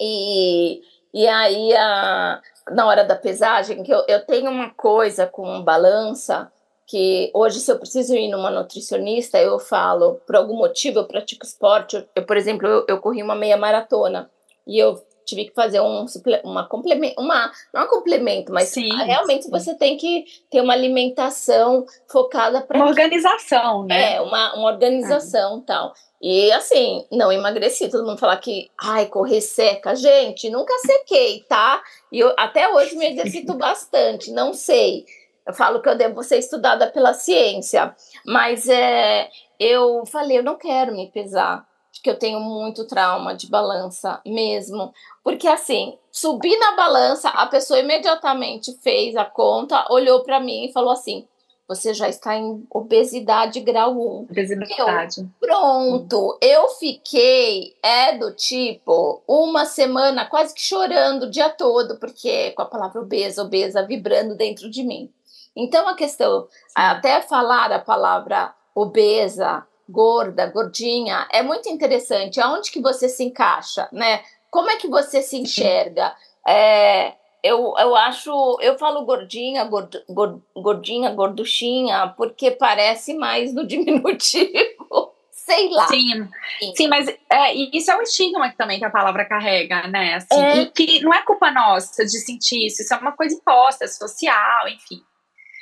e, 0.00 0.80
e 1.14 1.28
aí 1.28 1.72
a, 1.76 2.42
na 2.72 2.84
hora 2.84 3.04
da 3.04 3.14
pesagem, 3.14 3.84
que 3.84 3.94
eu, 3.94 4.02
eu 4.08 4.26
tenho 4.26 4.50
uma 4.50 4.70
coisa 4.70 5.24
com 5.24 5.62
balança 5.62 6.50
que 6.84 7.30
hoje, 7.32 7.60
se 7.60 7.70
eu 7.70 7.78
preciso 7.78 8.16
ir 8.16 8.28
numa 8.28 8.50
nutricionista, 8.50 9.38
eu 9.38 9.60
falo, 9.60 10.14
por 10.26 10.34
algum 10.34 10.56
motivo, 10.56 10.98
eu 10.98 11.06
pratico 11.06 11.46
esporte. 11.46 12.04
Eu, 12.12 12.26
por 12.26 12.36
exemplo, 12.36 12.66
eu, 12.66 12.84
eu 12.88 12.98
corri 12.98 13.22
uma 13.22 13.36
meia 13.36 13.56
maratona 13.56 14.28
e 14.66 14.80
eu 14.80 15.00
tive 15.24 15.46
que 15.46 15.54
fazer 15.54 15.80
um 15.80 16.06
uma 16.44 16.66
complemento, 16.66 17.20
uma 17.20 17.50
não 17.72 17.82
é 17.82 17.84
um 17.84 17.88
complemento, 17.88 18.52
mas 18.52 18.68
sim, 18.68 18.88
realmente 19.04 19.44
sim. 19.44 19.50
você 19.50 19.74
tem 19.74 19.96
que 19.96 20.24
ter 20.50 20.60
uma 20.60 20.72
alimentação 20.72 21.86
focada 22.08 22.60
para 22.60 22.76
uma 22.76 22.86
organização, 22.86 23.84
né? 23.84 24.14
É, 24.14 24.20
uma, 24.20 24.54
uma 24.54 24.66
organização 24.66 25.58
é. 25.58 25.62
tal. 25.66 25.94
E 26.20 26.52
assim, 26.52 27.06
não 27.10 27.32
emagreci, 27.32 27.88
todo 27.88 28.06
mundo 28.06 28.18
fala 28.18 28.36
que, 28.36 28.70
ai, 28.78 29.06
correr 29.06 29.40
seca. 29.40 29.94
Gente, 29.94 30.50
nunca 30.50 30.74
sequei, 30.78 31.44
tá? 31.48 31.82
E 32.12 32.18
eu 32.20 32.34
até 32.36 32.68
hoje 32.68 32.96
me 32.96 33.06
exercito 33.10 33.54
bastante, 33.58 34.30
não 34.30 34.52
sei. 34.52 35.06
Eu 35.46 35.54
falo 35.54 35.80
que 35.80 35.88
eu 35.88 35.96
devo 35.96 36.22
ser 36.22 36.38
estudada 36.38 36.86
pela 36.88 37.14
ciência, 37.14 37.94
mas 38.26 38.68
é, 38.68 39.28
eu 39.58 40.04
falei, 40.06 40.38
eu 40.38 40.42
não 40.42 40.56
quero 40.56 40.94
me 40.94 41.10
pesar 41.10 41.66
que 42.02 42.10
eu 42.10 42.18
tenho 42.18 42.40
muito 42.40 42.86
trauma 42.86 43.34
de 43.34 43.48
balança 43.48 44.20
mesmo, 44.24 44.92
porque 45.22 45.46
assim, 45.46 45.98
subi 46.10 46.56
na 46.56 46.72
balança, 46.76 47.28
a 47.28 47.46
pessoa 47.46 47.80
imediatamente 47.80 48.72
fez 48.82 49.16
a 49.16 49.24
conta, 49.24 49.86
olhou 49.90 50.22
para 50.22 50.40
mim 50.40 50.66
e 50.66 50.72
falou 50.72 50.90
assim: 50.90 51.26
você 51.70 51.94
já 51.94 52.08
está 52.08 52.34
em 52.36 52.66
obesidade 52.68 53.60
grau 53.60 53.92
1. 53.92 54.22
Obesidade. 54.22 55.20
Eu, 55.20 55.28
pronto, 55.38 56.36
eu 56.40 56.68
fiquei, 56.70 57.76
é 57.80 58.18
do 58.18 58.32
tipo, 58.32 59.22
uma 59.24 59.64
semana 59.64 60.24
quase 60.24 60.52
que 60.52 60.60
chorando 60.60 61.24
o 61.26 61.30
dia 61.30 61.48
todo, 61.48 61.96
porque 62.00 62.50
com 62.56 62.62
a 62.62 62.66
palavra 62.66 63.00
obesa, 63.00 63.42
obesa 63.44 63.86
vibrando 63.86 64.34
dentro 64.34 64.68
de 64.68 64.82
mim. 64.82 65.12
Então 65.54 65.88
a 65.88 65.94
questão, 65.94 66.48
até 66.74 67.22
falar 67.22 67.70
a 67.70 67.78
palavra 67.78 68.52
obesa, 68.74 69.64
gorda, 69.90 70.46
gordinha, 70.46 71.26
é 71.32 71.42
muito 71.42 71.68
interessante. 71.68 72.40
Aonde 72.40 72.70
que 72.70 72.80
você 72.80 73.08
se 73.08 73.24
encaixa, 73.24 73.88
né? 73.92 74.22
Como 74.50 74.70
é 74.70 74.76
que 74.76 74.88
você 74.88 75.22
se 75.22 75.36
enxerga? 75.36 76.14
É, 76.46 77.14
eu, 77.42 77.74
eu 77.78 77.96
acho, 77.96 78.58
eu 78.60 78.78
falo 78.78 79.04
gordinha, 79.04 79.64
gord, 79.64 80.02
gord, 80.08 80.42
gordinha, 80.54 81.10
gorduchinha, 81.10 82.14
porque 82.16 82.50
parece 82.50 83.14
mais 83.14 83.54
no 83.54 83.64
diminutivo. 83.66 85.10
Sei 85.30 85.68
lá. 85.70 85.88
Sim, 85.88 86.28
sim, 86.76 86.86
mas 86.86 87.08
é, 87.08 87.54
isso 87.54 87.90
é 87.90 87.96
um 87.96 88.02
estigma 88.02 88.52
também 88.56 88.78
que 88.78 88.84
a 88.84 88.90
palavra 88.90 89.24
carrega, 89.24 89.88
né? 89.88 90.14
Assim, 90.14 90.40
é. 90.40 90.56
E 90.58 90.66
que 90.66 91.00
não 91.00 91.12
é 91.12 91.22
culpa 91.22 91.50
nossa 91.50 92.04
de 92.04 92.18
sentir 92.20 92.66
isso, 92.66 92.82
isso 92.82 92.94
é 92.94 92.96
uma 92.98 93.12
coisa 93.12 93.34
imposta, 93.34 93.88
social, 93.88 94.68
enfim. 94.68 95.00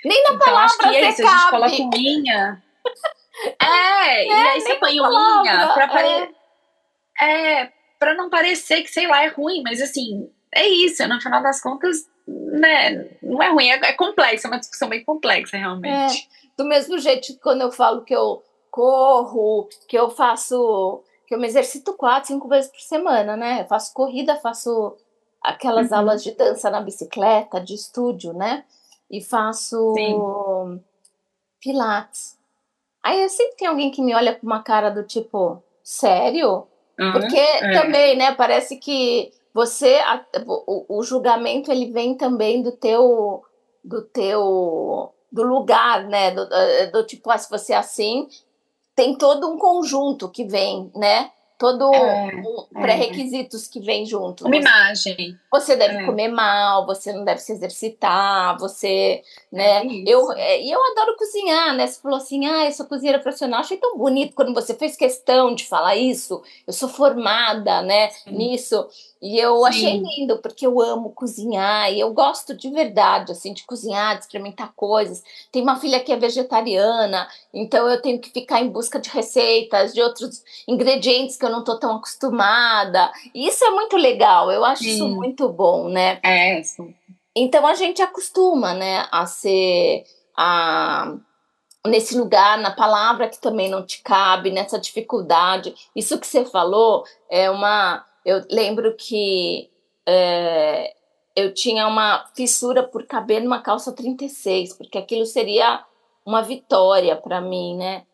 Nem 0.04 0.22
na 0.24 0.34
então, 0.34 0.38
palavra 0.38 0.64
acho 0.64 0.78
que 0.78 0.88
é 0.88 1.08
isso, 1.08 1.22
cabe. 1.22 1.64
a 1.64 1.68
gente 1.68 1.78
coloca 1.78 1.96
unha. 1.96 2.62
É, 3.60 4.24
é 4.24 4.26
e 4.26 4.30
aí 4.30 4.60
você 4.60 4.74
põe 4.76 5.00
unha 5.00 5.72
pra 5.74 5.88
pare... 5.88 6.34
é. 7.20 7.60
é, 7.60 7.72
pra 7.98 8.14
não 8.14 8.30
parecer 8.30 8.82
que, 8.82 8.90
sei 8.90 9.06
lá, 9.06 9.24
é 9.24 9.28
ruim, 9.28 9.62
mas 9.62 9.80
assim, 9.80 10.30
é 10.52 10.66
isso, 10.66 11.06
no 11.06 11.20
final 11.20 11.42
das 11.42 11.60
contas, 11.60 12.08
né, 12.26 13.08
não 13.22 13.42
é 13.42 13.48
ruim, 13.50 13.68
é, 13.70 13.74
é 13.76 13.92
complexo, 13.92 14.46
é 14.46 14.50
uma 14.50 14.58
discussão 14.58 14.88
bem 14.88 15.04
complexa, 15.04 15.56
realmente. 15.56 16.28
É, 16.44 16.52
do 16.56 16.64
mesmo 16.64 16.98
jeito 16.98 17.28
que 17.28 17.38
quando 17.38 17.62
eu 17.62 17.70
falo 17.70 18.04
que 18.04 18.14
eu 18.14 18.42
corro, 18.70 19.68
que 19.88 19.98
eu 19.98 20.10
faço, 20.10 21.02
que 21.26 21.34
eu 21.34 21.38
me 21.38 21.46
exercito 21.46 21.94
quatro, 21.94 22.28
cinco 22.28 22.48
vezes 22.48 22.70
por 22.70 22.80
semana, 22.80 23.36
né, 23.36 23.62
eu 23.62 23.66
faço 23.66 23.92
corrida, 23.92 24.36
faço 24.36 24.96
aquelas 25.42 25.90
uhum. 25.90 25.98
aulas 25.98 26.22
de 26.22 26.32
dança 26.32 26.70
na 26.70 26.80
bicicleta, 26.80 27.60
de 27.60 27.74
estúdio, 27.74 28.32
né, 28.32 28.64
e 29.10 29.22
faço 29.22 29.94
Sim. 29.94 30.80
pilates. 31.60 32.37
Aí 33.08 33.26
sempre 33.30 33.56
tem 33.56 33.66
alguém 33.66 33.90
que 33.90 34.02
me 34.02 34.14
olha 34.14 34.34
com 34.34 34.46
uma 34.46 34.62
cara 34.62 34.90
do 34.90 35.02
tipo, 35.02 35.62
sério? 35.82 36.66
Porque 37.12 37.38
é. 37.38 37.80
também, 37.80 38.16
né, 38.16 38.34
parece 38.34 38.76
que 38.76 39.32
você 39.54 39.94
a, 40.04 40.22
o, 40.46 40.98
o, 40.98 41.02
julgamento 41.02 41.72
ele 41.72 41.90
vem 41.90 42.14
também 42.14 42.60
do 42.60 42.72
teu 42.72 43.42
do 43.82 44.02
teu 44.02 45.10
do 45.32 45.42
lugar, 45.42 46.04
né, 46.04 46.32
do, 46.32 46.46
do 46.92 47.06
tipo, 47.06 47.30
ah, 47.30 47.38
se 47.38 47.48
você 47.48 47.72
é 47.72 47.76
assim, 47.76 48.28
tem 48.94 49.16
todo 49.16 49.48
um 49.48 49.56
conjunto 49.56 50.28
que 50.28 50.44
vem, 50.44 50.90
né? 50.94 51.30
todo 51.58 51.92
é, 51.92 52.36
um 52.36 52.66
é. 52.76 52.80
pré-requisitos 52.80 53.66
é. 53.66 53.72
que 53.72 53.80
vem 53.80 54.06
junto. 54.06 54.46
Uma 54.46 54.54
você, 54.54 54.60
imagem. 54.60 55.38
Você 55.50 55.76
deve 55.76 55.96
é. 55.96 56.06
comer 56.06 56.28
mal, 56.28 56.84
você 56.84 57.10
não 57.10 57.24
deve 57.24 57.40
se 57.40 57.52
exercitar, 57.52 58.58
você, 58.58 59.22
né? 59.50 59.86
É 59.86 60.02
eu 60.06 60.30
é, 60.32 60.60
e 60.62 60.70
eu 60.70 60.78
adoro 60.92 61.16
cozinhar, 61.16 61.74
né? 61.74 61.86
Você 61.86 62.00
falou 62.02 62.18
assim: 62.18 62.46
"Ah, 62.46 62.66
eu 62.66 62.72
sou 62.72 62.84
cozinheira 62.86 63.18
profissional". 63.18 63.60
Achei 63.60 63.78
tão 63.78 63.96
bonito 63.96 64.34
quando 64.34 64.52
você 64.52 64.74
fez 64.74 64.94
questão 64.96 65.54
de 65.54 65.66
falar 65.66 65.96
isso. 65.96 66.42
Eu 66.66 66.72
sou 66.74 66.88
formada, 66.88 67.80
né, 67.82 68.10
Sim. 68.10 68.32
nisso. 68.36 68.86
E 69.20 69.38
eu 69.38 69.56
Sim. 69.58 69.64
achei 69.64 69.98
lindo, 70.00 70.38
porque 70.38 70.66
eu 70.66 70.80
amo 70.80 71.10
cozinhar 71.12 71.92
e 71.92 71.98
eu 71.98 72.12
gosto 72.12 72.54
de 72.54 72.70
verdade, 72.70 73.32
assim, 73.32 73.52
de 73.52 73.64
cozinhar, 73.64 74.16
de 74.16 74.22
experimentar 74.24 74.72
coisas. 74.76 75.22
Tem 75.50 75.62
uma 75.62 75.76
filha 75.80 75.98
que 76.00 76.12
é 76.12 76.16
vegetariana, 76.16 77.26
então 77.52 77.88
eu 77.88 78.00
tenho 78.00 78.20
que 78.20 78.30
ficar 78.30 78.60
em 78.60 78.68
busca 78.68 79.00
de 79.00 79.08
receitas, 79.10 79.92
de 79.92 80.00
outros 80.00 80.42
ingredientes 80.68 81.36
que 81.36 81.44
eu 81.44 81.50
não 81.50 81.64
tô 81.64 81.78
tão 81.78 81.96
acostumada. 81.96 83.10
E 83.34 83.48
isso 83.48 83.64
é 83.64 83.70
muito 83.70 83.96
legal, 83.96 84.50
eu 84.52 84.64
acho 84.64 84.84
Sim. 84.84 84.90
isso 84.90 85.08
muito 85.08 85.37
bom, 85.46 85.88
né? 85.88 86.18
É, 86.22 86.62
sim. 86.62 86.94
Então 87.36 87.66
a 87.66 87.74
gente 87.74 88.00
acostuma, 88.02 88.74
né, 88.74 89.06
a 89.12 89.26
ser 89.26 90.04
a 90.34 91.14
nesse 91.86 92.18
lugar, 92.18 92.58
na 92.58 92.72
palavra 92.72 93.28
que 93.28 93.38
também 93.38 93.70
não 93.70 93.86
te 93.86 94.02
cabe, 94.02 94.50
nessa 94.50 94.78
dificuldade. 94.78 95.74
Isso 95.94 96.18
que 96.18 96.26
você 96.26 96.44
falou 96.44 97.04
é 97.30 97.48
uma 97.48 98.04
eu 98.24 98.44
lembro 98.50 98.94
que 98.94 99.70
é, 100.06 100.94
eu 101.34 101.54
tinha 101.54 101.86
uma 101.86 102.26
fissura 102.34 102.82
por 102.82 103.06
caber 103.06 103.42
numa 103.42 103.62
calça 103.62 103.92
36, 103.92 104.74
porque 104.74 104.98
aquilo 104.98 105.24
seria 105.24 105.84
uma 106.26 106.42
vitória 106.42 107.16
para 107.16 107.40
mim, 107.40 107.76
né? 107.76 108.04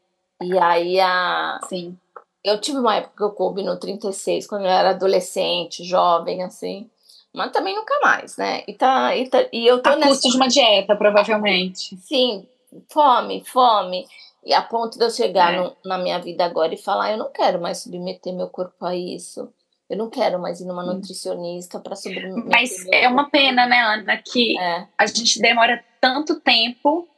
E 0.41 0.57
aí 0.59 1.01
a. 1.01 1.59
Sim. 1.69 1.99
Eu 2.45 2.61
tive 2.61 2.79
uma 2.79 2.97
época 2.97 3.17
que 3.17 3.23
eu 3.23 3.31
coube 3.31 3.63
no 3.63 3.79
36, 3.79 4.47
quando 4.47 4.67
eu 4.67 4.71
era 4.71 4.91
adolescente, 4.91 5.83
jovem, 5.83 6.43
assim. 6.43 6.91
Mas 7.35 7.51
também 7.51 7.75
nunca 7.75 7.99
mais, 8.01 8.37
né? 8.37 8.63
E, 8.69 8.75
tá, 8.75 9.17
e, 9.17 9.29
tá, 9.29 9.45
e 9.53 9.67
eu 9.67 9.83
tô 9.83 9.91
a 9.91 9.97
nessa... 9.97 10.09
custo 10.11 10.31
de 10.31 10.37
uma 10.37 10.49
dieta, 10.49 10.95
provavelmente. 10.95 11.97
Sim, 11.97 12.47
fome, 12.89 13.43
fome. 13.45 14.07
E 14.45 14.55
a 14.55 14.63
ponto 14.63 14.97
de 14.99 15.05
eu 15.05 15.11
chegar 15.11 15.53
é. 15.53 15.57
no, 15.57 15.77
na 15.85 15.99
minha 15.99 16.19
vida 16.19 16.45
agora 16.45 16.73
e 16.75 16.79
falar, 16.79 17.11
eu 17.13 17.19
não 17.19 17.33
quero 17.33 17.61
mais 17.61 17.79
submeter 17.79 18.33
meu 18.33 18.49
corpo 18.49 18.85
a 18.85 18.95
isso. 18.95 19.53
Eu 19.89 19.99
não 19.99 20.09
quero 20.09 20.39
mais 20.39 20.61
ir 20.61 20.67
numa 20.67 20.85
nutricionista 20.85 21.79
para 21.81 21.97
sobreviver. 21.97 22.45
Mas 22.47 22.87
é 22.91 23.09
uma 23.09 23.29
pena, 23.29 23.67
né, 23.67 23.81
Ana, 23.81 24.17
que 24.17 24.59
é. 24.59 24.87
a 24.97 25.07
gente 25.07 25.41
demora 25.41 25.85
tanto 26.01 26.41
tempo 26.41 27.09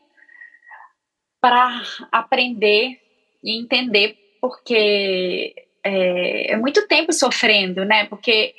para 1.40 1.82
aprender 2.10 3.00
e 3.42 3.60
entender, 3.60 4.16
porque 4.40 5.54
é, 5.84 6.52
é, 6.52 6.56
muito 6.56 6.86
tempo 6.88 7.12
sofrendo, 7.12 7.84
né? 7.84 8.06
Porque, 8.06 8.54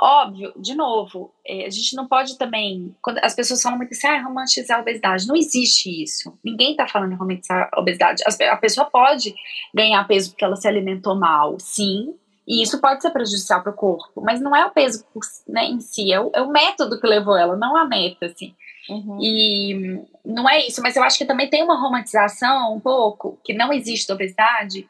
óbvio, 0.00 0.52
de 0.56 0.74
novo, 0.74 1.32
é, 1.46 1.66
a 1.66 1.70
gente 1.70 1.94
não 1.94 2.06
pode 2.06 2.38
também. 2.38 2.94
Quando 3.02 3.18
as 3.18 3.34
pessoas 3.34 3.62
falam 3.62 3.78
muito 3.78 3.92
assim, 3.92 4.06
ah, 4.06 4.22
romantizar 4.22 4.78
a 4.78 4.80
obesidade. 4.82 5.26
Não 5.26 5.36
existe 5.36 6.02
isso. 6.02 6.36
Ninguém 6.44 6.72
está 6.72 6.88
falando 6.88 7.14
romantizar 7.16 7.68
a 7.72 7.80
obesidade. 7.80 8.22
A 8.50 8.56
pessoa 8.56 8.86
pode 8.90 9.34
ganhar 9.74 10.06
peso 10.06 10.30
porque 10.30 10.44
ela 10.44 10.56
se 10.56 10.66
alimentou 10.66 11.14
mal, 11.14 11.56
sim, 11.58 12.14
e 12.50 12.62
isso 12.62 12.80
pode 12.80 13.00
ser 13.00 13.10
prejudicial 13.10 13.62
para 13.62 13.70
o 13.70 13.76
corpo, 13.76 14.20
mas 14.20 14.40
não 14.40 14.56
é 14.56 14.66
o 14.66 14.72
peso 14.72 15.04
né, 15.46 15.66
em 15.66 15.80
si, 15.80 16.12
é 16.12 16.20
o, 16.20 16.32
é 16.34 16.42
o, 16.42 16.50
método 16.50 17.00
que 17.00 17.06
levou 17.06 17.36
ela, 17.36 17.56
não 17.56 17.76
a 17.76 17.84
meta, 17.84 18.26
assim. 18.26 18.56
Uhum. 18.88 19.18
E 19.22 20.02
não 20.24 20.48
é 20.48 20.66
isso, 20.66 20.82
mas 20.82 20.96
eu 20.96 21.02
acho 21.04 21.16
que 21.16 21.24
também 21.24 21.48
tem 21.48 21.62
uma 21.62 21.80
romantização 21.80 22.74
um 22.74 22.80
pouco, 22.80 23.38
que 23.44 23.54
não 23.54 23.72
existe 23.72 24.10
obesidade, 24.10 24.88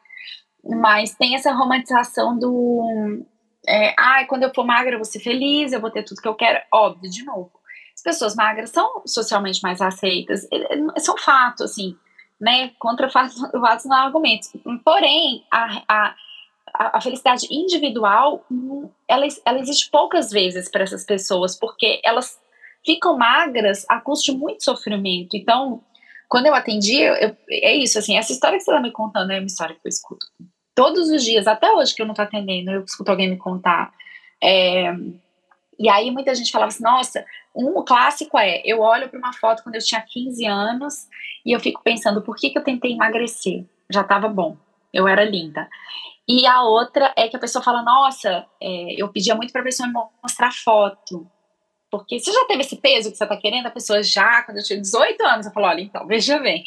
mas 0.63 1.13
tem 1.13 1.35
essa 1.35 1.51
romantização 1.51 2.35
do. 2.35 3.23
É, 3.67 3.93
ah, 3.97 4.25
quando 4.27 4.43
eu 4.43 4.53
for 4.53 4.65
magra 4.65 4.93
eu 4.93 4.99
vou 4.99 5.05
ser 5.05 5.19
feliz, 5.19 5.71
eu 5.71 5.81
vou 5.81 5.91
ter 5.91 6.03
tudo 6.03 6.21
que 6.21 6.27
eu 6.27 6.35
quero. 6.35 6.59
Óbvio, 6.73 7.09
de 7.09 7.23
novo. 7.23 7.51
As 7.93 8.01
pessoas 8.01 8.35
magras 8.35 8.71
são 8.71 9.03
socialmente 9.05 9.61
mais 9.61 9.81
aceitas, 9.81 10.47
são 10.97 11.17
fatos, 11.17 11.71
assim, 11.71 11.95
né? 12.39 12.71
Contra 12.79 13.09
fatos, 13.11 13.37
não 13.85 13.95
há 13.95 14.03
argumentos. 14.03 14.51
Porém, 14.83 15.45
a, 15.51 15.83
a 15.87 16.15
a, 16.73 17.01
felicidade 17.01 17.47
individual, 17.51 18.45
ela, 19.07 19.27
ela 19.45 19.59
existe 19.59 19.89
poucas 19.89 20.31
vezes 20.31 20.69
para 20.69 20.83
essas 20.83 21.03
pessoas, 21.03 21.57
porque 21.57 21.99
elas 22.03 22.39
ficam 22.85 23.17
magras 23.17 23.85
a 23.89 23.99
custo 23.99 24.31
de 24.31 24.37
muito 24.37 24.63
sofrimento. 24.63 25.35
Então, 25.35 25.83
quando 26.29 26.47
eu 26.47 26.53
atendi, 26.53 26.95
eu, 26.95 27.35
é 27.49 27.73
isso, 27.75 27.99
assim, 27.99 28.17
essa 28.17 28.31
história 28.31 28.57
que 28.57 28.63
você 28.63 28.71
está 28.71 28.81
me 28.81 28.91
contando 28.91 29.31
é 29.31 29.39
uma 29.39 29.45
história 29.45 29.75
que 29.75 29.81
eu 29.85 29.89
escuto 29.89 30.25
todos 30.81 31.11
os 31.11 31.23
dias, 31.23 31.45
até 31.45 31.71
hoje 31.71 31.93
que 31.93 32.01
eu 32.01 32.07
não 32.07 32.13
estou 32.13 32.25
atendendo, 32.25 32.71
eu 32.71 32.83
escuto 32.83 33.11
alguém 33.11 33.29
me 33.29 33.37
contar. 33.37 33.93
É, 34.43 34.91
e 35.77 35.87
aí 35.87 36.09
muita 36.09 36.33
gente 36.33 36.51
falava 36.51 36.69
assim, 36.69 36.81
nossa, 36.83 37.23
um 37.55 37.85
clássico 37.85 38.35
é: 38.35 38.63
eu 38.65 38.79
olho 38.79 39.07
para 39.07 39.19
uma 39.19 39.31
foto 39.31 39.61
quando 39.61 39.75
eu 39.75 39.83
tinha 39.83 40.01
15 40.01 40.43
anos 40.47 41.07
e 41.45 41.51
eu 41.51 41.59
fico 41.59 41.83
pensando, 41.83 42.23
por 42.23 42.35
que, 42.35 42.49
que 42.49 42.57
eu 42.57 42.63
tentei 42.63 42.93
emagrecer? 42.93 43.63
Já 43.91 44.01
estava 44.01 44.27
bom, 44.27 44.57
eu 44.91 45.07
era 45.07 45.23
linda. 45.23 45.69
E 46.27 46.47
a 46.47 46.63
outra 46.63 47.13
é 47.15 47.27
que 47.27 47.35
a 47.35 47.39
pessoa 47.39 47.63
fala: 47.63 47.83
Nossa, 47.83 48.47
é, 48.59 48.95
eu 48.99 49.07
pedia 49.09 49.35
muito 49.35 49.51
para 49.51 49.61
a 49.61 49.65
pessoa 49.65 49.87
mostrar 50.23 50.51
foto. 50.51 51.29
Porque 51.91 52.19
você 52.19 52.31
já 52.31 52.45
teve 52.45 52.61
esse 52.61 52.77
peso 52.77 53.11
que 53.11 53.17
você 53.17 53.25
está 53.25 53.35
querendo? 53.35 53.67
A 53.67 53.71
pessoa 53.71 54.01
já, 54.01 54.41
quando 54.43 54.57
eu 54.57 54.63
tinha 54.63 54.79
18 54.79 55.21
anos, 55.25 55.45
eu 55.45 55.51
falo: 55.51 55.67
Olha, 55.67 55.81
então, 55.81 56.07
veja 56.07 56.39
bem. 56.39 56.63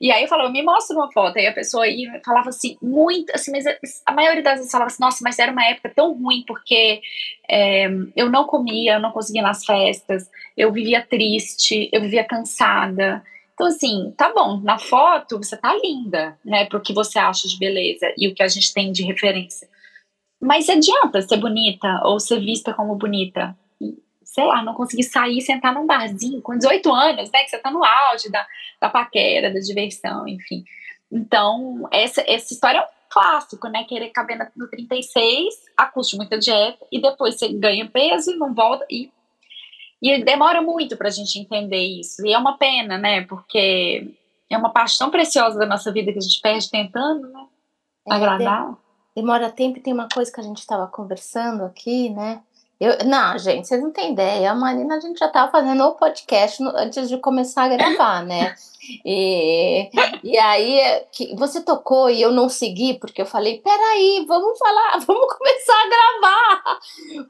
E 0.00 0.10
aí 0.10 0.22
eu 0.22 0.28
falava, 0.28 0.48
me 0.48 0.62
mostra 0.62 0.96
uma 0.96 1.12
foto. 1.12 1.36
Aí 1.38 1.46
a 1.46 1.52
pessoa 1.52 1.86
ia, 1.86 2.22
falava 2.24 2.48
assim, 2.48 2.78
muito, 2.80 3.30
assim, 3.34 3.52
mas 3.52 3.66
a 4.06 4.12
maioria 4.12 4.42
das 4.42 4.54
vezes 4.54 4.72
falava 4.72 4.86
assim, 4.86 5.02
nossa, 5.02 5.18
mas 5.22 5.38
era 5.38 5.52
uma 5.52 5.64
época 5.66 5.92
tão 5.94 6.14
ruim, 6.14 6.42
porque 6.46 7.02
é, 7.46 7.86
eu 8.16 8.30
não 8.30 8.44
comia, 8.44 8.94
eu 8.94 9.00
não 9.00 9.12
conseguia 9.12 9.42
nas 9.42 9.62
festas, 9.62 10.30
eu 10.56 10.72
vivia 10.72 11.06
triste, 11.06 11.90
eu 11.92 12.00
vivia 12.00 12.24
cansada. 12.24 13.22
Então, 13.52 13.66
assim, 13.66 14.14
tá 14.16 14.32
bom, 14.32 14.58
na 14.62 14.78
foto 14.78 15.36
você 15.36 15.54
tá 15.54 15.74
linda, 15.74 16.38
né, 16.42 16.64
pro 16.64 16.80
que 16.80 16.94
você 16.94 17.18
acha 17.18 17.46
de 17.46 17.58
beleza 17.58 18.10
e 18.16 18.26
o 18.26 18.34
que 18.34 18.42
a 18.42 18.48
gente 18.48 18.72
tem 18.72 18.90
de 18.90 19.02
referência. 19.02 19.68
Mas 20.40 20.70
adianta 20.70 21.20
ser 21.20 21.36
bonita 21.36 22.00
ou 22.04 22.18
ser 22.18 22.40
vista 22.40 22.72
como 22.72 22.94
bonita 22.94 23.54
sei 24.30 24.44
lá, 24.44 24.62
não 24.62 24.74
conseguir 24.74 25.02
sair 25.02 25.40
sentar 25.40 25.74
num 25.74 25.86
barzinho 25.86 26.40
com 26.40 26.56
18 26.56 26.92
anos, 26.92 27.30
né? 27.32 27.42
Que 27.42 27.50
você 27.50 27.58
tá 27.58 27.68
no 27.68 27.84
auge 27.84 28.30
da, 28.30 28.46
da 28.80 28.88
paquera, 28.88 29.52
da 29.52 29.58
diversão, 29.58 30.26
enfim. 30.26 30.64
Então, 31.10 31.88
essa, 31.90 32.22
essa 32.24 32.54
história 32.54 32.78
é 32.78 32.82
um 32.82 32.86
clássico, 33.08 33.68
né? 33.68 33.82
Querer 33.82 34.10
caber 34.10 34.38
no 34.54 34.68
36, 34.68 35.52
a 35.76 35.86
custo 35.86 36.12
de 36.12 36.18
muita 36.18 36.38
dieta, 36.38 36.86
e 36.92 37.02
depois 37.02 37.38
você 37.38 37.48
ganha 37.48 37.88
peso 37.88 38.30
e 38.30 38.36
não 38.36 38.54
volta. 38.54 38.86
E, 38.88 39.10
e 40.00 40.22
demora 40.22 40.62
muito 40.62 40.96
pra 40.96 41.10
gente 41.10 41.36
entender 41.36 41.82
isso. 41.82 42.24
E 42.24 42.32
é 42.32 42.38
uma 42.38 42.56
pena, 42.56 42.96
né? 42.96 43.22
Porque 43.22 44.14
é 44.48 44.56
uma 44.56 44.70
parte 44.70 44.96
tão 44.96 45.10
preciosa 45.10 45.58
da 45.58 45.66
nossa 45.66 45.90
vida 45.90 46.12
que 46.12 46.18
a 46.18 46.22
gente 46.22 46.40
perde 46.40 46.70
tentando, 46.70 47.26
né? 47.30 47.46
É, 48.06 48.14
agradar. 48.14 48.78
Demora 49.16 49.50
tempo 49.50 49.78
e 49.78 49.82
tem 49.82 49.92
uma 49.92 50.08
coisa 50.08 50.32
que 50.32 50.40
a 50.40 50.44
gente 50.44 50.58
estava 50.58 50.86
conversando 50.86 51.64
aqui, 51.64 52.10
né? 52.10 52.40
Eu, 52.80 52.96
não, 53.04 53.36
gente, 53.36 53.68
vocês 53.68 53.82
não 53.82 53.90
têm 53.90 54.12
ideia. 54.12 54.50
A 54.50 54.54
Marina, 54.54 54.96
a 54.96 55.00
gente 55.00 55.18
já 55.18 55.26
estava 55.26 55.52
fazendo 55.52 55.84
o 55.84 55.96
podcast 55.96 56.62
no, 56.62 56.70
antes 56.70 57.10
de 57.10 57.18
começar 57.18 57.64
a 57.64 57.68
gravar, 57.68 58.24
né? 58.24 58.54
E, 59.04 59.88
e 60.24 60.36
aí 60.38 61.04
que 61.12 61.36
você 61.36 61.60
tocou 61.60 62.10
e 62.10 62.20
eu 62.20 62.32
não 62.32 62.48
segui, 62.48 62.94
porque 62.94 63.22
eu 63.22 63.26
falei: 63.26 63.60
peraí, 63.60 64.24
vamos 64.26 64.58
falar, 64.58 64.98
vamos 65.06 65.32
começar 65.32 65.74
a 65.74 65.88
gravar. 65.88 66.80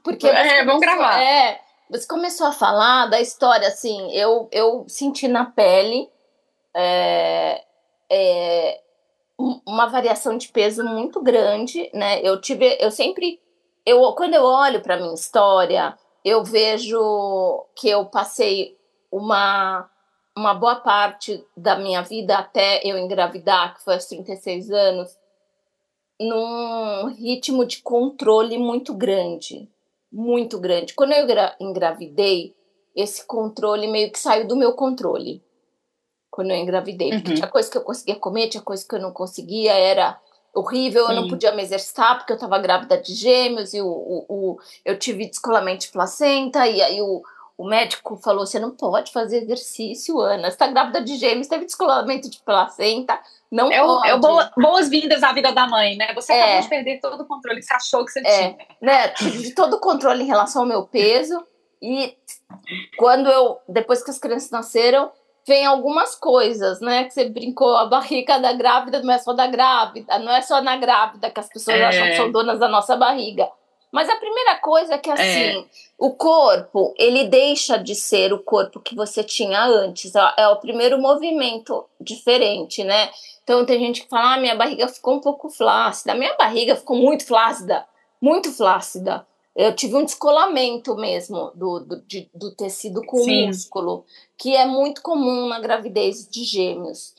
Porque 0.01 0.27
é, 0.27 0.65
vamos 0.65 0.81
gravar. 0.81 1.21
É, 1.21 1.59
você 1.87 2.07
começou 2.07 2.47
a 2.47 2.51
falar 2.51 3.07
da 3.07 3.19
história, 3.19 3.67
assim, 3.67 4.11
eu, 4.13 4.47
eu 4.51 4.85
senti 4.87 5.27
na 5.27 5.45
pele 5.45 6.09
é, 6.73 7.61
é, 8.09 8.79
uma 9.37 9.87
variação 9.87 10.37
de 10.37 10.47
peso 10.47 10.83
muito 10.83 11.21
grande, 11.21 11.91
né? 11.93 12.21
Eu 12.21 12.39
tive, 12.39 12.77
eu 12.79 12.89
sempre 12.89 13.39
eu, 13.85 14.13
quando 14.13 14.33
eu 14.33 14.43
olho 14.43 14.81
para 14.81 14.97
minha 14.97 15.13
história, 15.13 15.97
eu 16.23 16.43
vejo 16.43 17.65
que 17.75 17.89
eu 17.89 18.05
passei 18.05 18.77
uma, 19.11 19.89
uma 20.37 20.53
boa 20.53 20.75
parte 20.75 21.43
da 21.57 21.75
minha 21.75 22.01
vida 22.01 22.37
até 22.37 22.81
eu 22.83 22.97
engravidar, 22.97 23.75
que 23.75 23.83
foi 23.83 23.95
aos 23.95 24.05
36 24.05 24.71
anos, 24.71 25.17
num 26.19 27.07
ritmo 27.07 27.65
de 27.65 27.81
controle 27.81 28.57
muito 28.57 28.93
grande. 28.93 29.67
Muito 30.11 30.59
grande. 30.59 30.93
Quando 30.93 31.13
eu 31.13 31.25
engravidei, 31.59 32.55
esse 32.95 33.25
controle 33.25 33.87
meio 33.87 34.11
que 34.11 34.19
saiu 34.19 34.45
do 34.45 34.55
meu 34.55 34.73
controle. 34.73 35.41
Quando 36.29 36.51
eu 36.51 36.57
engravidei. 36.57 37.11
Porque 37.11 37.29
uhum. 37.29 37.35
tinha 37.35 37.47
coisa 37.47 37.71
que 37.71 37.77
eu 37.77 37.83
conseguia 37.83 38.15
comer, 38.15 38.49
tinha 38.49 38.61
coisa 38.61 38.85
que 38.87 38.93
eu 38.93 38.99
não 38.99 39.11
conseguia, 39.11 39.73
era 39.73 40.19
horrível, 40.53 41.05
Sim. 41.05 41.11
eu 41.11 41.21
não 41.21 41.27
podia 41.29 41.51
me 41.53 41.61
exercitar 41.61 42.17
porque 42.17 42.33
eu 42.33 42.35
estava 42.35 42.59
grávida 42.59 42.97
de 42.97 43.13
gêmeos 43.13 43.73
e 43.73 43.81
o, 43.81 43.87
o, 43.87 44.25
o, 44.27 44.59
eu 44.83 44.97
tive 44.99 45.27
descolamento 45.27 45.85
de 45.85 45.91
placenta 45.91 46.67
e 46.67 46.81
aí 46.81 47.01
o, 47.01 47.21
o 47.57 47.67
médico 47.67 48.17
falou, 48.17 48.45
você 48.45 48.59
não 48.59 48.71
pode 48.71 49.11
fazer 49.11 49.43
exercício, 49.43 50.19
Ana, 50.19 50.49
você 50.49 50.55
está 50.55 50.67
grávida 50.67 51.01
de 51.01 51.15
gêmeos, 51.15 51.47
teve 51.47 51.65
descolamento 51.65 52.29
de 52.29 52.39
placenta, 52.39 53.19
não 53.49 53.71
é 53.71 53.81
pode. 53.81 54.09
é 54.09 54.17
boa, 54.17 54.51
boas-vindas 54.57 55.23
à 55.23 55.31
vida 55.31 55.51
da 55.51 55.67
mãe, 55.67 55.95
né? 55.95 56.13
Você 56.15 56.33
é, 56.33 56.41
acabou 56.41 56.61
de 56.61 56.69
perder 56.69 56.99
todo 56.99 57.21
o 57.21 57.25
controle 57.25 57.59
que 57.59 57.65
você 57.65 57.73
achou 57.73 58.05
que 58.05 58.11
você 58.11 58.19
é, 58.19 58.37
tinha. 58.37 58.57
Né, 58.81 59.07
de 59.09 59.53
todo 59.53 59.75
o 59.75 59.79
controle 59.79 60.23
em 60.23 60.27
relação 60.27 60.63
ao 60.63 60.67
meu 60.67 60.85
peso 60.85 61.45
e 61.81 62.15
quando 62.97 63.29
eu, 63.29 63.59
depois 63.67 64.03
que 64.03 64.11
as 64.11 64.19
crianças 64.19 64.51
nasceram, 64.51 65.11
vem 65.47 65.65
algumas 65.65 66.15
coisas, 66.15 66.79
né? 66.79 67.05
Que 67.05 67.13
você 67.13 67.29
brincou, 67.29 67.75
a 67.75 67.85
barriga 67.85 68.39
da 68.39 68.53
grávida 68.53 69.01
não 69.01 69.13
é 69.13 69.17
só 69.17 69.33
da 69.33 69.47
grávida, 69.47 70.19
não 70.19 70.31
é 70.31 70.41
só 70.41 70.61
na 70.61 70.77
grávida 70.77 71.29
que 71.29 71.39
as 71.39 71.49
pessoas 71.49 71.77
é. 71.77 71.85
acham 71.85 72.07
que 72.07 72.15
são 72.15 72.31
donas 72.31 72.59
da 72.59 72.67
nossa 72.67 72.95
barriga. 72.95 73.49
Mas 73.91 74.07
a 74.07 74.15
primeira 74.15 74.55
coisa 74.55 74.93
é 74.93 74.97
que, 74.97 75.11
assim, 75.11 75.59
é. 75.59 75.65
o 75.97 76.11
corpo, 76.11 76.93
ele 76.97 77.25
deixa 77.25 77.77
de 77.77 77.93
ser 77.93 78.31
o 78.31 78.39
corpo 78.39 78.79
que 78.79 78.95
você 78.95 79.21
tinha 79.21 79.65
antes. 79.65 80.13
É 80.37 80.47
o 80.47 80.55
primeiro 80.55 80.97
movimento 80.97 81.85
diferente, 81.99 82.85
né? 82.85 83.09
Então, 83.43 83.65
tem 83.65 83.79
gente 83.79 84.03
que 84.03 84.09
fala, 84.09 84.35
ah, 84.35 84.39
minha 84.39 84.55
barriga 84.55 84.87
ficou 84.87 85.15
um 85.15 85.19
pouco 85.19 85.49
flácida. 85.49 86.13
A 86.13 86.15
minha 86.15 86.33
barriga 86.37 86.73
ficou 86.73 86.95
muito 86.95 87.25
flácida, 87.25 87.85
muito 88.21 88.49
flácida 88.53 89.27
eu 89.55 89.75
tive 89.75 89.95
um 89.95 90.05
descolamento 90.05 90.95
mesmo 90.95 91.51
do, 91.53 91.79
do, 91.79 92.01
de, 92.03 92.29
do 92.33 92.55
tecido 92.55 93.03
com 93.05 93.17
Sim. 93.17 93.47
músculo, 93.47 94.05
que 94.41 94.55
é 94.55 94.65
muito 94.65 95.03
comum 95.03 95.47
na 95.47 95.59
gravidez 95.59 96.27
de 96.27 96.43
gêmeos. 96.43 97.13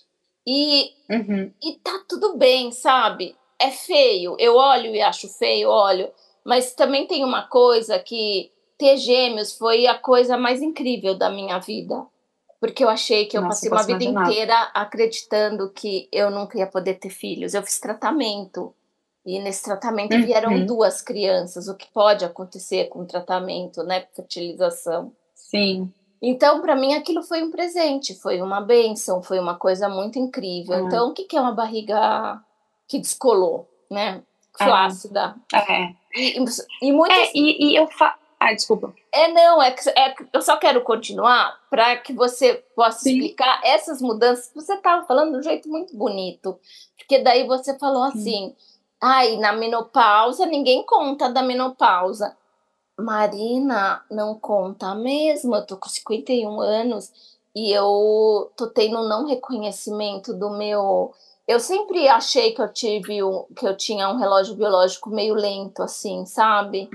E, 0.44 0.90
uhum. 1.08 1.52
e 1.62 1.74
tá 1.74 2.02
tudo 2.08 2.36
bem, 2.36 2.72
sabe? 2.72 3.36
É 3.60 3.70
feio. 3.70 4.34
Eu 4.40 4.56
olho 4.56 4.92
e 4.92 5.00
acho 5.00 5.28
feio, 5.28 5.68
olho. 5.68 6.10
Mas 6.44 6.74
também 6.74 7.06
tem 7.06 7.24
uma 7.24 7.46
coisa 7.46 7.96
que 8.00 8.50
ter 8.76 8.96
gêmeos 8.96 9.56
foi 9.56 9.86
a 9.86 9.96
coisa 9.96 10.36
mais 10.36 10.60
incrível 10.60 11.16
da 11.16 11.30
minha 11.30 11.60
vida. 11.60 12.04
Porque 12.58 12.82
eu 12.82 12.88
achei 12.88 13.26
que 13.26 13.38
eu 13.38 13.42
Nossa, 13.42 13.54
passei 13.54 13.70
uma 13.70 13.84
vida 13.84 14.02
imaginar. 14.02 14.28
inteira 14.28 14.62
acreditando 14.74 15.70
que 15.70 16.08
eu 16.10 16.28
nunca 16.28 16.58
ia 16.58 16.66
poder 16.66 16.94
ter 16.94 17.10
filhos. 17.10 17.54
Eu 17.54 17.62
fiz 17.62 17.78
tratamento. 17.78 18.74
E 19.24 19.38
nesse 19.38 19.62
tratamento 19.62 20.16
uhum. 20.16 20.24
vieram 20.24 20.66
duas 20.66 21.00
crianças, 21.00 21.68
o 21.68 21.76
que 21.76 21.86
pode 21.92 22.24
acontecer 22.24 22.88
com 22.88 23.02
o 23.02 23.06
tratamento, 23.06 23.84
né? 23.84 24.08
Fertilização. 24.12 25.12
Sim. 25.36 25.88
Então, 26.22 26.60
para 26.60 26.76
mim, 26.76 26.94
aquilo 26.94 27.22
foi 27.22 27.42
um 27.42 27.50
presente, 27.50 28.14
foi 28.14 28.40
uma 28.40 28.60
benção, 28.60 29.22
foi 29.22 29.40
uma 29.40 29.56
coisa 29.56 29.88
muito 29.88 30.18
incrível. 30.18 30.78
Uhum. 30.78 30.86
Então, 30.86 31.08
o 31.08 31.12
que, 31.12 31.24
que 31.24 31.36
é 31.36 31.40
uma 31.40 31.52
barriga 31.52 32.40
que 32.86 32.98
descolou, 32.98 33.68
né? 33.90 34.22
É. 34.60 34.64
Flácida. 34.64 35.34
É. 35.52 35.92
E, 36.14 36.38
e 36.82 36.92
muitas. 36.92 37.18
É, 37.18 37.30
e, 37.34 37.70
e 37.70 37.76
eu 37.76 37.88
fa... 37.88 38.16
Ai, 38.38 38.54
desculpa. 38.54 38.94
É, 39.12 39.28
não, 39.28 39.62
é 39.62 39.70
que, 39.72 39.88
é 39.90 40.14
eu 40.32 40.42
só 40.42 40.56
quero 40.56 40.82
continuar 40.82 41.58
para 41.68 41.96
que 41.96 42.12
você 42.12 42.54
possa 42.74 43.00
Sim. 43.00 43.14
explicar 43.14 43.60
essas 43.64 44.00
mudanças. 44.00 44.50
Você 44.54 44.74
estava 44.74 45.04
falando 45.04 45.32
de 45.32 45.38
um 45.38 45.42
jeito 45.42 45.68
muito 45.68 45.96
bonito, 45.96 46.58
porque 46.96 47.18
daí 47.18 47.46
você 47.46 47.76
falou 47.78 48.04
assim. 48.04 48.54
Sim 48.56 48.72
Ai, 49.04 49.36
na 49.36 49.52
menopausa, 49.52 50.46
ninguém 50.46 50.84
conta 50.84 51.28
da 51.28 51.42
menopausa. 51.42 52.36
Marina, 53.02 54.02
não 54.10 54.34
conta 54.34 54.94
mesmo. 54.94 55.54
Eu 55.54 55.66
tô 55.66 55.76
com 55.76 55.88
51 55.88 56.60
anos 56.60 57.10
e 57.54 57.72
eu 57.72 58.50
tô 58.56 58.66
tendo 58.68 58.98
um 58.98 59.08
não 59.08 59.26
reconhecimento 59.26 60.32
do 60.32 60.50
meu. 60.50 61.12
Eu 61.46 61.60
sempre 61.60 62.08
achei 62.08 62.52
que 62.52 62.62
eu 62.62 62.72
tive 62.72 63.22
um, 63.22 63.44
que 63.56 63.66
eu 63.66 63.76
tinha 63.76 64.08
um 64.08 64.16
relógio 64.16 64.54
biológico 64.54 65.10
meio 65.10 65.34
lento, 65.34 65.82
assim, 65.82 66.24
sabe? 66.24 66.88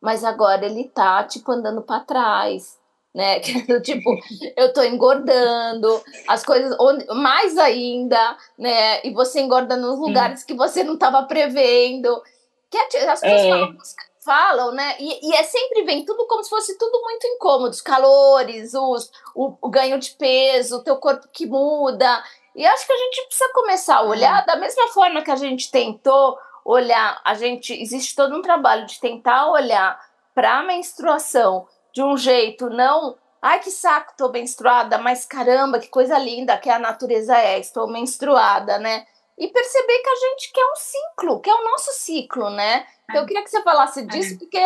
Mas 0.00 0.22
agora 0.22 0.66
ele 0.66 0.84
tá, 0.84 1.24
tipo, 1.24 1.50
andando 1.50 1.82
para 1.82 2.00
trás 2.00 2.78
né? 3.14 3.38
tipo, 3.80 4.18
eu 4.56 4.72
tô 4.72 4.82
engordando, 4.82 6.02
as 6.26 6.44
coisas, 6.44 6.76
mais 7.14 7.56
ainda, 7.56 8.36
né? 8.58 9.00
E 9.04 9.12
você 9.12 9.40
engorda 9.40 9.76
nos 9.76 9.98
lugares 9.98 10.42
que 10.42 10.54
você 10.54 10.82
não 10.82 10.94
estava 10.94 11.22
prevendo. 11.22 12.20
Que 12.68 12.76
as 12.76 13.20
pessoas 13.20 13.22
é. 13.22 13.48
falam, 13.48 13.76
falam, 14.24 14.72
né? 14.72 14.96
E, 14.98 15.28
e, 15.28 15.34
é 15.34 15.42
sempre 15.42 15.84
vem 15.84 16.04
tudo 16.04 16.26
como 16.26 16.42
se 16.42 16.50
fosse 16.50 16.78
tudo 16.78 17.00
muito 17.02 17.26
incômodo, 17.26 17.70
os 17.70 17.80
calores, 17.80 18.72
os, 18.74 19.10
o, 19.34 19.56
o 19.60 19.68
ganho 19.68 19.98
de 19.98 20.10
peso, 20.12 20.78
o 20.78 20.82
teu 20.82 20.96
corpo 20.96 21.28
que 21.32 21.46
muda. 21.46 22.24
E 22.54 22.64
acho 22.66 22.86
que 22.86 22.92
a 22.92 22.96
gente 22.96 23.26
precisa 23.26 23.52
começar 23.52 23.96
a 23.96 24.02
olhar 24.02 24.42
é. 24.42 24.46
da 24.46 24.56
mesma 24.56 24.88
forma 24.88 25.22
que 25.22 25.30
a 25.30 25.36
gente 25.36 25.70
tentou 25.70 26.38
olhar, 26.64 27.20
a 27.24 27.34
gente 27.34 27.74
existe 27.74 28.16
todo 28.16 28.34
um 28.34 28.40
trabalho 28.40 28.86
de 28.86 28.98
tentar 28.98 29.50
olhar 29.50 30.00
para 30.34 30.60
a 30.60 30.62
menstruação 30.62 31.68
de 31.92 32.02
um 32.02 32.16
jeito 32.16 32.70
não. 32.70 33.16
Ai, 33.42 33.60
que 33.60 33.70
saco, 33.70 34.14
tô 34.16 34.30
menstruada, 34.30 34.96
mas 34.96 35.26
caramba, 35.26 35.78
que 35.78 35.88
coisa 35.88 36.16
linda 36.18 36.56
que 36.56 36.70
a 36.70 36.78
natureza 36.78 37.36
é, 37.36 37.58
estou 37.58 37.86
menstruada, 37.86 38.78
né? 38.78 39.06
E 39.38 39.48
perceber 39.48 39.98
que 39.98 40.08
a 40.08 40.14
gente 40.14 40.52
quer 40.52 40.64
um 40.64 40.76
ciclo, 40.76 41.40
que 41.40 41.50
é 41.50 41.54
o 41.54 41.64
nosso 41.64 41.90
ciclo, 41.92 42.50
né? 42.50 42.86
Então, 43.04 43.22
eu 43.22 43.26
queria 43.26 43.42
que 43.42 43.50
você 43.50 43.62
falasse 43.62 44.06
disso, 44.06 44.38
porque 44.38 44.58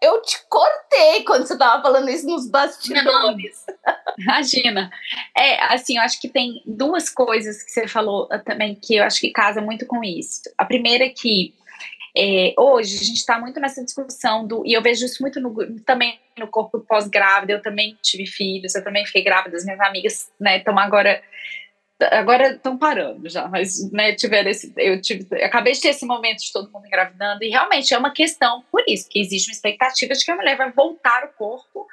eu 0.00 0.22
te 0.22 0.38
cortei 0.48 1.24
quando 1.24 1.46
você 1.46 1.56
tava 1.56 1.82
falando 1.82 2.08
isso 2.08 2.26
nos 2.26 2.48
bastidores. 2.48 3.66
Imagina. 4.18 4.90
É, 5.36 5.62
assim, 5.72 5.96
eu 5.96 6.02
acho 6.02 6.20
que 6.20 6.28
tem 6.28 6.62
duas 6.66 7.08
coisas 7.08 7.62
que 7.62 7.70
você 7.70 7.86
falou 7.86 8.28
também 8.44 8.74
que 8.74 8.96
eu 8.96 9.04
acho 9.04 9.20
que 9.20 9.30
casa 9.30 9.60
muito 9.60 9.86
com 9.86 10.02
isso. 10.02 10.42
A 10.56 10.64
primeira 10.64 11.04
é 11.04 11.10
que 11.10 11.54
é, 12.16 12.54
hoje 12.56 12.96
a 12.96 13.04
gente 13.04 13.18
está 13.18 13.38
muito 13.38 13.60
nessa 13.60 13.84
discussão 13.84 14.46
do, 14.46 14.66
e 14.66 14.72
eu 14.72 14.82
vejo 14.82 15.04
isso 15.04 15.22
muito 15.22 15.40
no, 15.40 15.80
também 15.82 16.18
no 16.36 16.48
corpo 16.48 16.80
pós-grávida, 16.80 17.52
eu 17.52 17.62
também 17.62 17.96
tive 18.02 18.26
filhos, 18.26 18.74
eu 18.74 18.82
também 18.82 19.06
fiquei 19.06 19.22
grávida, 19.22 19.56
as 19.56 19.64
minhas 19.64 19.80
amigas, 19.80 20.30
né, 20.40 20.58
estão 20.58 20.76
agora 20.78 21.22
agora 22.10 22.52
estão 22.52 22.76
parando 22.76 23.28
já, 23.28 23.46
mas 23.48 23.90
né, 23.92 24.14
tiveram 24.14 24.50
esse, 24.50 24.72
eu 24.76 25.00
tive, 25.00 25.26
acabei 25.42 25.72
de 25.72 25.80
ter 25.80 25.88
esse 25.88 26.06
momento 26.06 26.38
de 26.38 26.52
todo 26.52 26.70
mundo 26.70 26.86
engravidando 26.86 27.44
e 27.44 27.48
realmente 27.48 27.92
é 27.92 27.98
uma 27.98 28.12
questão 28.12 28.64
por 28.70 28.82
isso 28.88 29.08
que 29.08 29.20
existe 29.20 29.48
uma 29.48 29.54
expectativa 29.54 30.14
de 30.14 30.24
que 30.24 30.30
a 30.30 30.36
mulher 30.36 30.56
vai 30.56 30.70
voltar 30.70 31.24
o 31.24 31.32
corpo, 31.36 31.86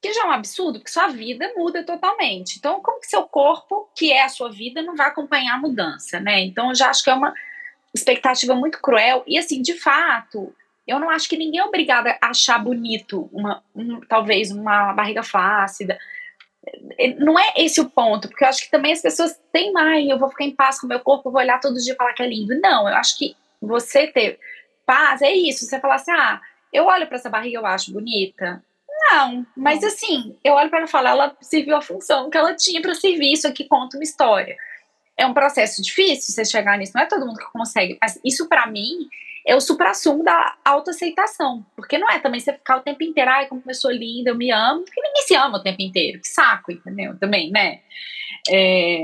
que 0.00 0.12
já 0.12 0.22
é 0.22 0.26
um 0.26 0.32
absurdo, 0.32 0.78
porque 0.78 0.90
sua 0.90 1.08
vida 1.08 1.52
muda 1.56 1.82
totalmente. 1.82 2.58
Então, 2.58 2.80
como 2.80 3.00
que 3.00 3.06
seu 3.06 3.22
corpo, 3.24 3.90
que 3.96 4.12
é 4.12 4.22
a 4.22 4.28
sua 4.28 4.50
vida, 4.50 4.82
não 4.82 4.94
vai 4.94 5.08
acompanhar 5.08 5.54
a 5.54 5.60
mudança, 5.60 6.20
né? 6.20 6.40
Então, 6.42 6.68
eu 6.68 6.74
já 6.74 6.90
acho 6.90 7.02
que 7.02 7.10
é 7.10 7.14
uma 7.14 7.34
expectativa 7.94 8.54
muito 8.54 8.80
cruel 8.80 9.24
e 9.26 9.38
assim, 9.38 9.62
de 9.62 9.74
fato, 9.74 10.54
eu 10.86 11.00
não 11.00 11.10
acho 11.10 11.28
que 11.28 11.36
ninguém 11.36 11.60
é 11.60 11.64
obrigado 11.64 12.06
a 12.06 12.18
achar 12.22 12.58
bonito 12.58 13.28
uma, 13.32 13.62
um, 13.74 14.00
talvez 14.00 14.52
uma 14.52 14.92
barriga 14.92 15.22
flácida 15.22 15.98
não 17.18 17.38
é 17.38 17.52
esse 17.56 17.80
o 17.80 17.88
ponto, 17.88 18.28
porque 18.28 18.44
eu 18.44 18.48
acho 18.48 18.62
que 18.62 18.70
também 18.70 18.92
as 18.92 19.02
pessoas 19.02 19.40
têm 19.52 19.72
mais, 19.72 20.08
eu 20.08 20.18
vou 20.18 20.28
ficar 20.28 20.44
em 20.44 20.54
paz 20.54 20.80
com 20.80 20.86
o 20.86 20.88
meu 20.88 21.00
corpo, 21.00 21.30
vou 21.30 21.40
olhar 21.40 21.60
todo 21.60 21.80
dia 21.80 21.92
e 21.92 21.96
falar 21.96 22.12
que 22.12 22.22
é 22.22 22.28
lindo. 22.28 22.58
Não, 22.60 22.88
eu 22.88 22.94
acho 22.96 23.16
que 23.18 23.36
você 23.60 24.06
ter 24.06 24.38
paz 24.84 25.22
é 25.22 25.32
isso. 25.32 25.64
Você 25.64 25.80
falar 25.80 25.96
assim, 25.96 26.12
ah, 26.12 26.40
eu 26.72 26.86
olho 26.86 27.06
para 27.06 27.16
essa 27.16 27.28
barriga, 27.28 27.58
eu 27.58 27.66
acho 27.66 27.92
bonita. 27.92 28.62
Não, 29.10 29.46
mas 29.56 29.84
assim, 29.84 30.36
eu 30.42 30.54
olho 30.54 30.70
para 30.70 30.78
ela 30.78 30.88
e 30.88 30.90
falo, 30.90 31.08
ela 31.08 31.36
serviu 31.40 31.76
a 31.76 31.82
função 31.82 32.30
que 32.30 32.38
ela 32.38 32.54
tinha 32.54 32.80
para 32.80 32.94
servir. 32.94 33.32
Isso 33.32 33.46
aqui 33.46 33.64
conta 33.64 33.96
uma 33.96 34.04
história. 34.04 34.56
É 35.16 35.26
um 35.26 35.34
processo 35.34 35.82
difícil 35.82 36.34
você 36.34 36.44
chegar 36.44 36.76
nisso, 36.78 36.92
não 36.94 37.02
é 37.02 37.06
todo 37.06 37.24
mundo 37.26 37.38
que 37.38 37.52
consegue, 37.52 37.96
mas 38.00 38.20
isso 38.24 38.48
para 38.48 38.66
mim 38.66 39.08
é 39.46 39.54
o 39.54 39.60
supra-sumo 39.60 40.24
da 40.24 40.56
autoaceitação. 40.64 41.64
Porque 41.76 41.96
não 41.96 42.10
é 42.10 42.18
também 42.18 42.40
você 42.40 42.52
ficar 42.52 42.78
o 42.78 42.80
tempo 42.80 43.02
inteiro, 43.04 43.30
ai, 43.30 43.46
como 43.46 43.62
eu 43.64 43.74
sou 43.74 43.92
linda, 43.92 44.30
eu 44.30 44.34
me 44.34 44.50
amo, 44.50 44.82
porque 44.82 45.00
ninguém 45.00 45.22
se 45.22 45.36
ama 45.36 45.58
o 45.58 45.62
tempo 45.62 45.80
inteiro. 45.80 46.20
Que 46.20 46.26
saco, 46.26 46.72
entendeu? 46.72 47.16
Também, 47.16 47.50
né? 47.52 47.80
É, 48.50 49.02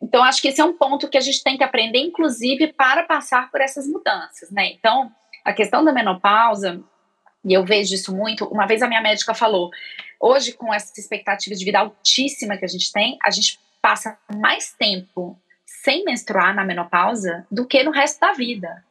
então, 0.00 0.24
acho 0.24 0.40
que 0.40 0.48
esse 0.48 0.60
é 0.60 0.64
um 0.64 0.72
ponto 0.72 1.08
que 1.08 1.18
a 1.18 1.20
gente 1.20 1.44
tem 1.44 1.58
que 1.58 1.64
aprender, 1.64 1.98
inclusive, 1.98 2.72
para 2.72 3.02
passar 3.02 3.50
por 3.50 3.60
essas 3.60 3.86
mudanças, 3.86 4.50
né? 4.50 4.72
Então, 4.72 5.12
a 5.44 5.52
questão 5.52 5.84
da 5.84 5.92
menopausa, 5.92 6.82
e 7.44 7.52
eu 7.52 7.64
vejo 7.64 7.94
isso 7.94 8.16
muito, 8.16 8.46
uma 8.46 8.66
vez 8.66 8.82
a 8.82 8.88
minha 8.88 9.02
médica 9.02 9.34
falou, 9.34 9.70
hoje, 10.18 10.52
com 10.52 10.72
essa 10.72 10.98
expectativa 10.98 11.54
de 11.54 11.64
vida 11.64 11.80
altíssima 11.80 12.56
que 12.56 12.64
a 12.64 12.68
gente 12.68 12.90
tem, 12.90 13.18
a 13.22 13.30
gente 13.30 13.60
passa 13.82 14.16
mais 14.34 14.72
tempo 14.72 15.38
sem 15.66 16.04
menstruar 16.04 16.54
na 16.54 16.64
menopausa 16.64 17.46
do 17.50 17.66
que 17.66 17.82
no 17.82 17.90
resto 17.90 18.20
da 18.20 18.32
vida. 18.32 18.82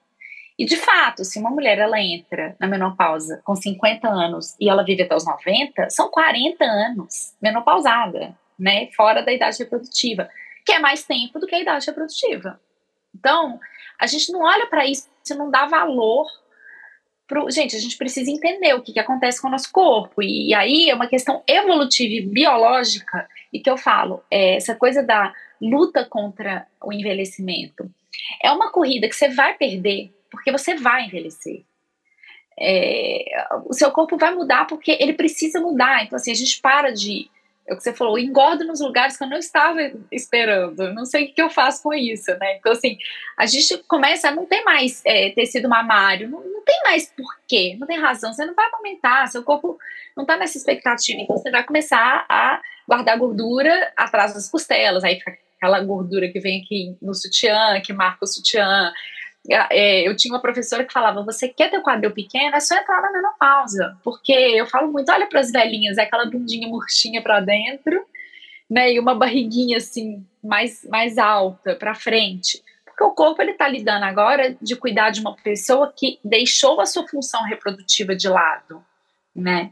E 0.61 0.65
de 0.65 0.75
fato, 0.75 1.25
se 1.25 1.39
uma 1.39 1.49
mulher 1.49 1.79
ela 1.79 1.99
entra 1.99 2.55
na 2.59 2.67
menopausa 2.67 3.41
com 3.43 3.55
50 3.55 4.07
anos 4.07 4.55
e 4.59 4.69
ela 4.69 4.83
vive 4.83 5.01
até 5.01 5.15
os 5.15 5.25
90, 5.25 5.89
são 5.89 6.07
40 6.07 6.63
anos 6.63 7.33
menopausada, 7.41 8.37
né? 8.59 8.87
Fora 8.95 9.23
da 9.23 9.33
idade 9.33 9.57
reprodutiva, 9.57 10.29
que 10.63 10.71
é 10.71 10.77
mais 10.77 11.03
tempo 11.03 11.39
do 11.39 11.47
que 11.47 11.55
a 11.55 11.59
idade 11.59 11.87
reprodutiva. 11.87 12.61
Então, 13.17 13.59
a 13.99 14.05
gente 14.05 14.31
não 14.31 14.41
olha 14.41 14.67
para 14.67 14.85
isso, 14.85 15.09
não 15.35 15.49
dá 15.49 15.65
valor 15.65 16.27
pro, 17.27 17.49
gente, 17.49 17.75
a 17.75 17.79
gente 17.79 17.97
precisa 17.97 18.29
entender 18.29 18.75
o 18.75 18.83
que, 18.83 18.93
que 18.93 18.99
acontece 18.99 19.41
com 19.41 19.47
o 19.47 19.51
nosso 19.51 19.71
corpo. 19.71 20.21
E, 20.21 20.49
e, 20.49 20.53
aí 20.53 20.91
é 20.91 20.93
uma 20.93 21.07
questão 21.07 21.41
evolutiva 21.47 22.13
e 22.13 22.21
biológica, 22.21 23.27
e 23.51 23.59
que 23.59 23.69
eu 23.69 23.77
falo, 23.77 24.23
é 24.29 24.57
essa 24.57 24.75
coisa 24.75 25.01
da 25.01 25.33
luta 25.59 26.05
contra 26.05 26.67
o 26.79 26.93
envelhecimento. 26.93 27.89
É 28.43 28.51
uma 28.51 28.71
corrida 28.71 29.09
que 29.09 29.15
você 29.15 29.27
vai 29.29 29.55
perder 29.55 30.11
porque 30.31 30.51
você 30.51 30.75
vai 30.75 31.05
envelhecer. 31.05 31.63
É, 32.59 33.25
o 33.65 33.73
seu 33.73 33.91
corpo 33.91 34.17
vai 34.17 34.33
mudar 34.33 34.65
porque 34.65 34.97
ele 34.99 35.13
precisa 35.13 35.59
mudar. 35.59 36.03
Então, 36.03 36.15
assim, 36.15 36.31
a 36.31 36.35
gente 36.35 36.59
para 36.61 36.91
de. 36.91 37.29
É 37.67 37.73
o 37.73 37.77
que 37.77 37.83
você 37.83 37.93
falou, 37.93 38.17
engordo 38.17 38.65
nos 38.65 38.81
lugares 38.81 39.15
que 39.15 39.23
eu 39.23 39.29
não 39.29 39.37
estava 39.37 39.79
esperando. 40.11 40.91
Não 40.93 41.05
sei 41.05 41.25
o 41.25 41.33
que 41.33 41.41
eu 41.41 41.49
faço 41.49 41.83
com 41.83 41.93
isso, 41.93 42.31
né? 42.37 42.57
Então, 42.57 42.71
assim, 42.71 42.97
a 43.37 43.45
gente 43.45 43.77
começa 43.83 44.29
a 44.29 44.31
não 44.31 44.45
ter 44.45 44.63
mais 44.63 45.01
é, 45.05 45.29
tecido 45.29 45.69
mamário, 45.69 46.27
não, 46.27 46.43
não 46.43 46.63
tem 46.63 46.81
mais 46.83 47.13
porquê, 47.15 47.77
não 47.79 47.85
tem 47.85 47.99
razão. 47.99 48.33
Você 48.33 48.45
não 48.45 48.55
vai 48.55 48.67
aumentar, 48.73 49.27
seu 49.27 49.43
corpo 49.43 49.77
não 50.17 50.23
está 50.23 50.37
nessa 50.37 50.57
expectativa. 50.57 51.21
Então, 51.21 51.37
você 51.37 51.51
vai 51.51 51.63
começar 51.63 52.25
a 52.27 52.61
guardar 52.87 53.17
gordura 53.17 53.93
atrás 53.95 54.33
das 54.33 54.49
costelas. 54.49 55.03
Aí 55.03 55.19
fica 55.19 55.37
aquela 55.57 55.79
gordura 55.81 56.27
que 56.29 56.39
vem 56.39 56.61
aqui 56.61 56.97
no 57.01 57.13
sutiã, 57.13 57.79
que 57.79 57.93
marca 57.93 58.25
o 58.25 58.27
sutiã 58.27 58.91
é, 59.49 60.07
eu 60.07 60.15
tinha 60.15 60.33
uma 60.33 60.41
professora 60.41 60.83
que 60.83 60.93
falava: 60.93 61.23
você 61.23 61.47
quer 61.47 61.69
ter 61.69 61.77
o 61.77 61.83
quadril 61.83 62.11
pequeno? 62.11 62.55
É 62.55 62.59
só 62.59 62.75
entrar 62.75 63.01
na 63.01 63.11
menopausa. 63.11 63.97
Porque 64.03 64.31
eu 64.31 64.67
falo 64.67 64.91
muito: 64.91 65.11
olha 65.11 65.27
para 65.27 65.39
as 65.39 65.51
velhinhas, 65.51 65.97
é 65.97 66.03
aquela 66.03 66.25
bundinha 66.25 66.67
murchinha 66.67 67.21
para 67.21 67.39
dentro, 67.39 68.05
né? 68.69 68.93
E 68.93 68.99
uma 68.99 69.15
barriguinha 69.15 69.77
assim, 69.77 70.25
mais, 70.43 70.87
mais 70.89 71.17
alta 71.17 71.75
para 71.75 71.95
frente. 71.95 72.61
Porque 72.85 73.03
o 73.03 73.11
corpo 73.11 73.41
ele 73.41 73.51
está 73.51 73.67
lidando 73.67 74.05
agora 74.05 74.55
de 74.61 74.75
cuidar 74.75 75.09
de 75.09 75.21
uma 75.21 75.35
pessoa 75.35 75.91
que 75.95 76.19
deixou 76.23 76.79
a 76.79 76.85
sua 76.85 77.07
função 77.07 77.43
reprodutiva 77.43 78.15
de 78.15 78.27
lado, 78.29 78.83
né? 79.35 79.71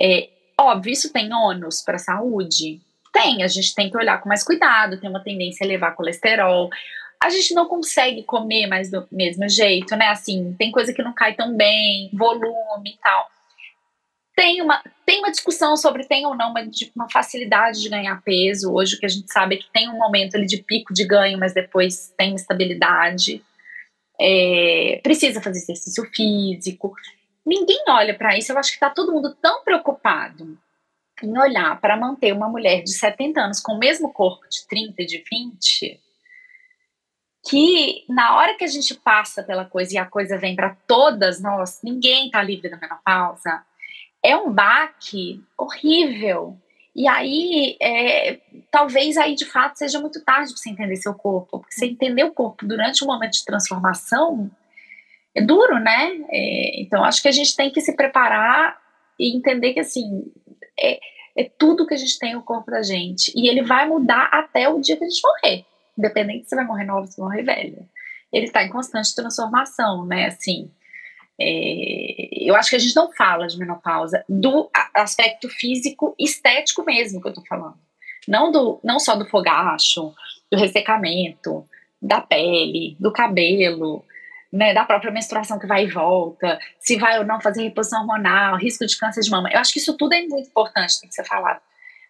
É, 0.00 0.30
óbvio, 0.58 0.92
isso 0.92 1.12
tem 1.12 1.30
ônus 1.34 1.82
para 1.82 1.96
a 1.96 1.98
saúde? 1.98 2.80
Tem, 3.12 3.42
a 3.42 3.46
gente 3.46 3.74
tem 3.74 3.90
que 3.90 3.96
olhar 3.96 4.22
com 4.22 4.28
mais 4.28 4.42
cuidado, 4.42 4.98
tem 4.98 5.10
uma 5.10 5.22
tendência 5.22 5.66
a 5.66 5.68
levar 5.68 5.92
colesterol 5.94 6.70
a 7.22 7.30
gente 7.30 7.54
não 7.54 7.66
consegue 7.66 8.24
comer 8.24 8.66
mais 8.66 8.90
do 8.90 9.06
mesmo 9.10 9.48
jeito, 9.48 9.94
né? 9.94 10.08
Assim, 10.08 10.54
tem 10.58 10.72
coisa 10.72 10.92
que 10.92 11.02
não 11.02 11.14
cai 11.14 11.34
tão 11.34 11.56
bem, 11.56 12.10
volume 12.12 12.90
e 12.90 12.98
tal. 12.98 13.30
Tem 14.34 14.60
uma, 14.60 14.82
tem 15.06 15.20
uma 15.20 15.30
discussão 15.30 15.76
sobre 15.76 16.04
tem 16.04 16.26
ou 16.26 16.34
não 16.34 16.50
uma, 16.50 16.60
uma 16.96 17.08
facilidade 17.08 17.80
de 17.80 17.88
ganhar 17.88 18.20
peso. 18.22 18.72
Hoje 18.72 18.96
o 18.96 18.98
que 18.98 19.06
a 19.06 19.08
gente 19.08 19.32
sabe 19.32 19.54
é 19.54 19.58
que 19.58 19.70
tem 19.72 19.88
um 19.88 19.98
momento 19.98 20.36
ali 20.36 20.46
de 20.46 20.56
pico 20.56 20.92
de 20.92 21.06
ganho, 21.06 21.38
mas 21.38 21.54
depois 21.54 22.12
tem 22.16 22.34
estabilidade. 22.34 23.40
É, 24.20 25.00
precisa 25.02 25.40
fazer 25.40 25.58
exercício 25.58 26.04
físico. 26.12 26.92
Ninguém 27.46 27.84
olha 27.88 28.14
para 28.14 28.36
isso. 28.36 28.50
Eu 28.50 28.58
acho 28.58 28.70
que 28.70 28.76
está 28.76 28.90
todo 28.90 29.12
mundo 29.12 29.32
tão 29.40 29.62
preocupado 29.62 30.58
em 31.22 31.38
olhar 31.38 31.80
para 31.80 31.96
manter 31.96 32.32
uma 32.32 32.48
mulher 32.48 32.82
de 32.82 32.92
70 32.92 33.40
anos 33.40 33.60
com 33.60 33.74
o 33.74 33.78
mesmo 33.78 34.12
corpo 34.12 34.44
de 34.48 34.66
30 34.66 35.02
e 35.02 35.06
de 35.06 35.24
20 35.30 36.00
que 37.52 38.06
na 38.08 38.34
hora 38.34 38.54
que 38.54 38.64
a 38.64 38.66
gente 38.66 38.94
passa 38.94 39.42
pela 39.42 39.66
coisa 39.66 39.92
e 39.92 39.98
a 39.98 40.06
coisa 40.06 40.38
vem 40.38 40.56
para 40.56 40.74
todas 40.86 41.38
nós, 41.38 41.80
ninguém 41.84 42.30
tá 42.30 42.42
livre 42.42 42.70
da 42.70 42.78
menopausa, 42.78 43.62
é 44.22 44.34
um 44.34 44.50
baque 44.50 45.38
horrível. 45.58 46.56
E 46.96 47.06
aí, 47.06 47.76
é, 47.78 48.40
talvez 48.70 49.18
aí 49.18 49.34
de 49.34 49.44
fato 49.44 49.76
seja 49.76 50.00
muito 50.00 50.24
tarde 50.24 50.50
para 50.50 50.62
você 50.62 50.70
entender 50.70 50.96
seu 50.96 51.12
corpo. 51.12 51.58
Porque 51.58 51.74
você 51.74 51.84
entender 51.84 52.24
o 52.24 52.32
corpo 52.32 52.66
durante 52.66 53.04
um 53.04 53.06
momento 53.06 53.32
de 53.32 53.44
transformação 53.44 54.50
é 55.34 55.42
duro, 55.42 55.78
né? 55.78 56.20
É, 56.30 56.80
então, 56.80 57.04
acho 57.04 57.20
que 57.20 57.28
a 57.28 57.32
gente 57.32 57.54
tem 57.54 57.70
que 57.70 57.82
se 57.82 57.94
preparar 57.94 58.78
e 59.18 59.36
entender 59.36 59.74
que, 59.74 59.80
assim, 59.80 60.24
é, 60.80 60.98
é 61.36 61.44
tudo 61.58 61.86
que 61.86 61.92
a 61.92 61.98
gente 61.98 62.18
tem 62.18 62.34
o 62.34 62.42
corpo 62.42 62.70
da 62.70 62.82
gente. 62.82 63.30
E 63.36 63.46
ele 63.46 63.62
vai 63.62 63.86
mudar 63.86 64.30
até 64.32 64.70
o 64.70 64.80
dia 64.80 64.96
que 64.96 65.04
a 65.04 65.08
gente 65.08 65.20
morrer 65.22 65.66
independente 65.96 66.48
se 66.48 66.56
vai 66.56 66.64
morrer 66.64 66.84
nova 66.84 67.00
ou 67.00 67.06
se 67.06 67.20
morrer 67.20 67.42
velha. 67.42 67.86
Ele 68.32 68.46
está 68.46 68.62
em 68.62 68.70
constante 68.70 69.14
transformação, 69.14 70.06
né? 70.06 70.26
Assim, 70.26 70.70
é, 71.40 72.28
eu 72.48 72.54
acho 72.54 72.70
que 72.70 72.76
a 72.76 72.78
gente 72.78 72.96
não 72.96 73.12
fala 73.12 73.46
de 73.46 73.58
menopausa 73.58 74.24
do 74.28 74.70
aspecto 74.94 75.48
físico 75.48 76.14
estético 76.18 76.84
mesmo 76.84 77.20
que 77.20 77.28
eu 77.28 77.34
tô 77.34 77.42
falando. 77.46 77.78
Não, 78.26 78.52
do, 78.52 78.80
não 78.84 79.00
só 79.00 79.16
do 79.16 79.28
fogacho, 79.28 80.14
do 80.50 80.58
ressecamento, 80.58 81.66
da 82.00 82.20
pele, 82.20 82.96
do 83.00 83.12
cabelo, 83.12 84.04
né, 84.52 84.74
da 84.74 84.84
própria 84.84 85.10
menstruação 85.10 85.58
que 85.58 85.66
vai 85.66 85.84
e 85.84 85.90
volta, 85.90 86.58
se 86.78 86.96
vai 86.96 87.18
ou 87.18 87.24
não 87.24 87.40
fazer 87.40 87.62
reposição 87.62 88.02
hormonal, 88.02 88.56
risco 88.56 88.86
de 88.86 88.96
câncer 88.98 89.22
de 89.22 89.30
mama. 89.30 89.50
Eu 89.50 89.58
acho 89.58 89.72
que 89.72 89.78
isso 89.78 89.96
tudo 89.96 90.12
é 90.14 90.22
muito 90.26 90.48
importante, 90.48 91.00
tem 91.00 91.08
que 91.08 91.14
ser 91.14 91.24
falado. 91.24 91.60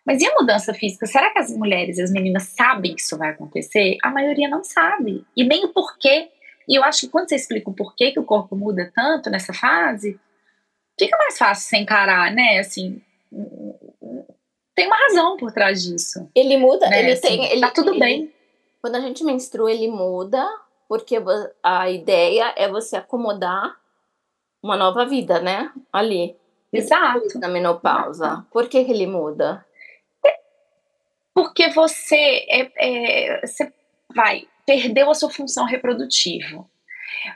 Mas 0.05 0.21
e 0.21 0.27
a 0.27 0.35
mudança 0.35 0.75
física? 0.75 1.07
Será 1.07 1.33
que 1.33 1.39
as 1.39 1.51
mulheres 1.57 1.99
e 1.99 2.03
as 2.03 2.11
meninas 2.11 2.45
sabem 2.45 2.95
que 2.95 3.01
isso 3.01 3.17
vai 3.17 3.31
acontecer? 3.31 3.97
A 4.03 4.11
maioria 4.11 4.49
não 4.49 4.65
sabe. 4.65 5.25
E 5.37 5.45
nem 5.45 5.65
o 5.65 5.69
porquê. 5.69 6.29
E 6.69 6.77
eu 6.77 6.83
acho 6.83 7.03
que 7.03 7.09
quando 7.09 7.29
você 7.29 7.37
explica 7.37 7.71
o 7.71 7.75
porquê 7.75 8.11
que 8.11 8.19
o 8.19 8.25
corpo 8.25 8.57
muda 8.57 8.91
tanto 8.95 9.31
nessa 9.31 9.53
fase, 9.53 10.19
fica 10.99 11.17
mais 11.17 11.39
fácil 11.39 11.69
você 11.69 11.77
encarar, 11.77 12.33
né? 12.33 12.59
Assim, 12.59 13.01
tem 14.75 14.87
uma 14.87 14.97
razão 14.97 15.37
por 15.37 15.53
trás 15.53 15.83
disso. 15.83 16.29
Ele 16.35 16.57
muda, 16.57 16.89
né? 16.89 17.01
ele 17.01 17.13
assim, 17.13 17.29
tem. 17.29 17.45
Ele, 17.53 17.61
tá 17.61 17.71
tudo 17.71 17.91
ele, 17.91 18.01
bem. 18.01 18.33
Quando 18.81 18.97
a 18.97 19.01
gente 19.01 19.23
menstrua, 19.23 19.71
ele 19.71 19.89
muda, 19.89 20.45
porque 20.89 21.17
a 21.63 21.91
ideia 21.91 22.53
é 22.57 22.69
você 22.69 22.97
acomodar 22.97 23.77
uma 24.63 24.77
nova 24.77 25.05
vida, 25.05 25.41
né? 25.41 25.71
Ali. 25.93 26.37
Exato. 26.73 27.39
Na 27.39 27.49
menopausa. 27.49 28.47
Por 28.51 28.69
que, 28.69 28.85
que 28.85 28.91
ele 28.91 29.07
muda? 29.07 29.65
Porque 31.35 31.69
você, 31.71 32.47
é, 32.49 32.71
é, 32.77 33.47
você 33.47 33.73
vai, 34.15 34.47
perdeu 34.67 35.11
a 35.11 35.15
sua 35.15 35.31
função 35.31 35.65
reprodutiva. 35.65 36.65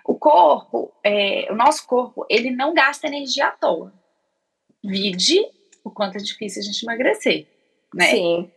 O 0.05 0.15
corpo, 0.15 0.93
é, 1.05 1.49
o 1.51 1.55
nosso 1.55 1.87
corpo, 1.87 2.27
ele 2.29 2.51
não 2.51 2.75
gasta 2.75 3.07
energia 3.07 3.47
à 3.47 3.51
toa. 3.51 3.93
Vide 4.83 5.45
o 5.83 5.91
quanto 5.91 6.17
é 6.17 6.21
difícil 6.21 6.61
a 6.61 6.65
gente 6.65 6.83
emagrecer, 6.83 7.47
né? 7.95 8.07
Sim. 8.07 8.51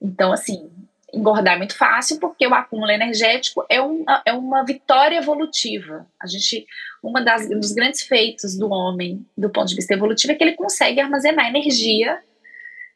Então, 0.00 0.32
assim, 0.32 0.70
engordar 1.12 1.54
é 1.54 1.58
muito 1.58 1.76
fácil 1.76 2.18
porque 2.18 2.46
o 2.46 2.54
acúmulo 2.54 2.90
energético 2.90 3.64
é 3.68 3.80
uma, 3.80 4.22
é 4.24 4.32
uma 4.32 4.64
vitória 4.64 5.16
evolutiva. 5.16 6.06
A 6.20 6.26
gente, 6.26 6.66
uma 7.02 7.22
das 7.22 7.48
dos 7.48 7.72
grandes 7.72 8.02
feitos 8.02 8.56
do 8.56 8.70
homem, 8.70 9.26
do 9.36 9.50
ponto 9.50 9.68
de 9.68 9.74
vista 9.74 9.94
evolutivo, 9.94 10.32
é 10.32 10.36
que 10.36 10.44
ele 10.44 10.56
consegue 10.56 11.00
armazenar 11.00 11.48
energia 11.48 12.22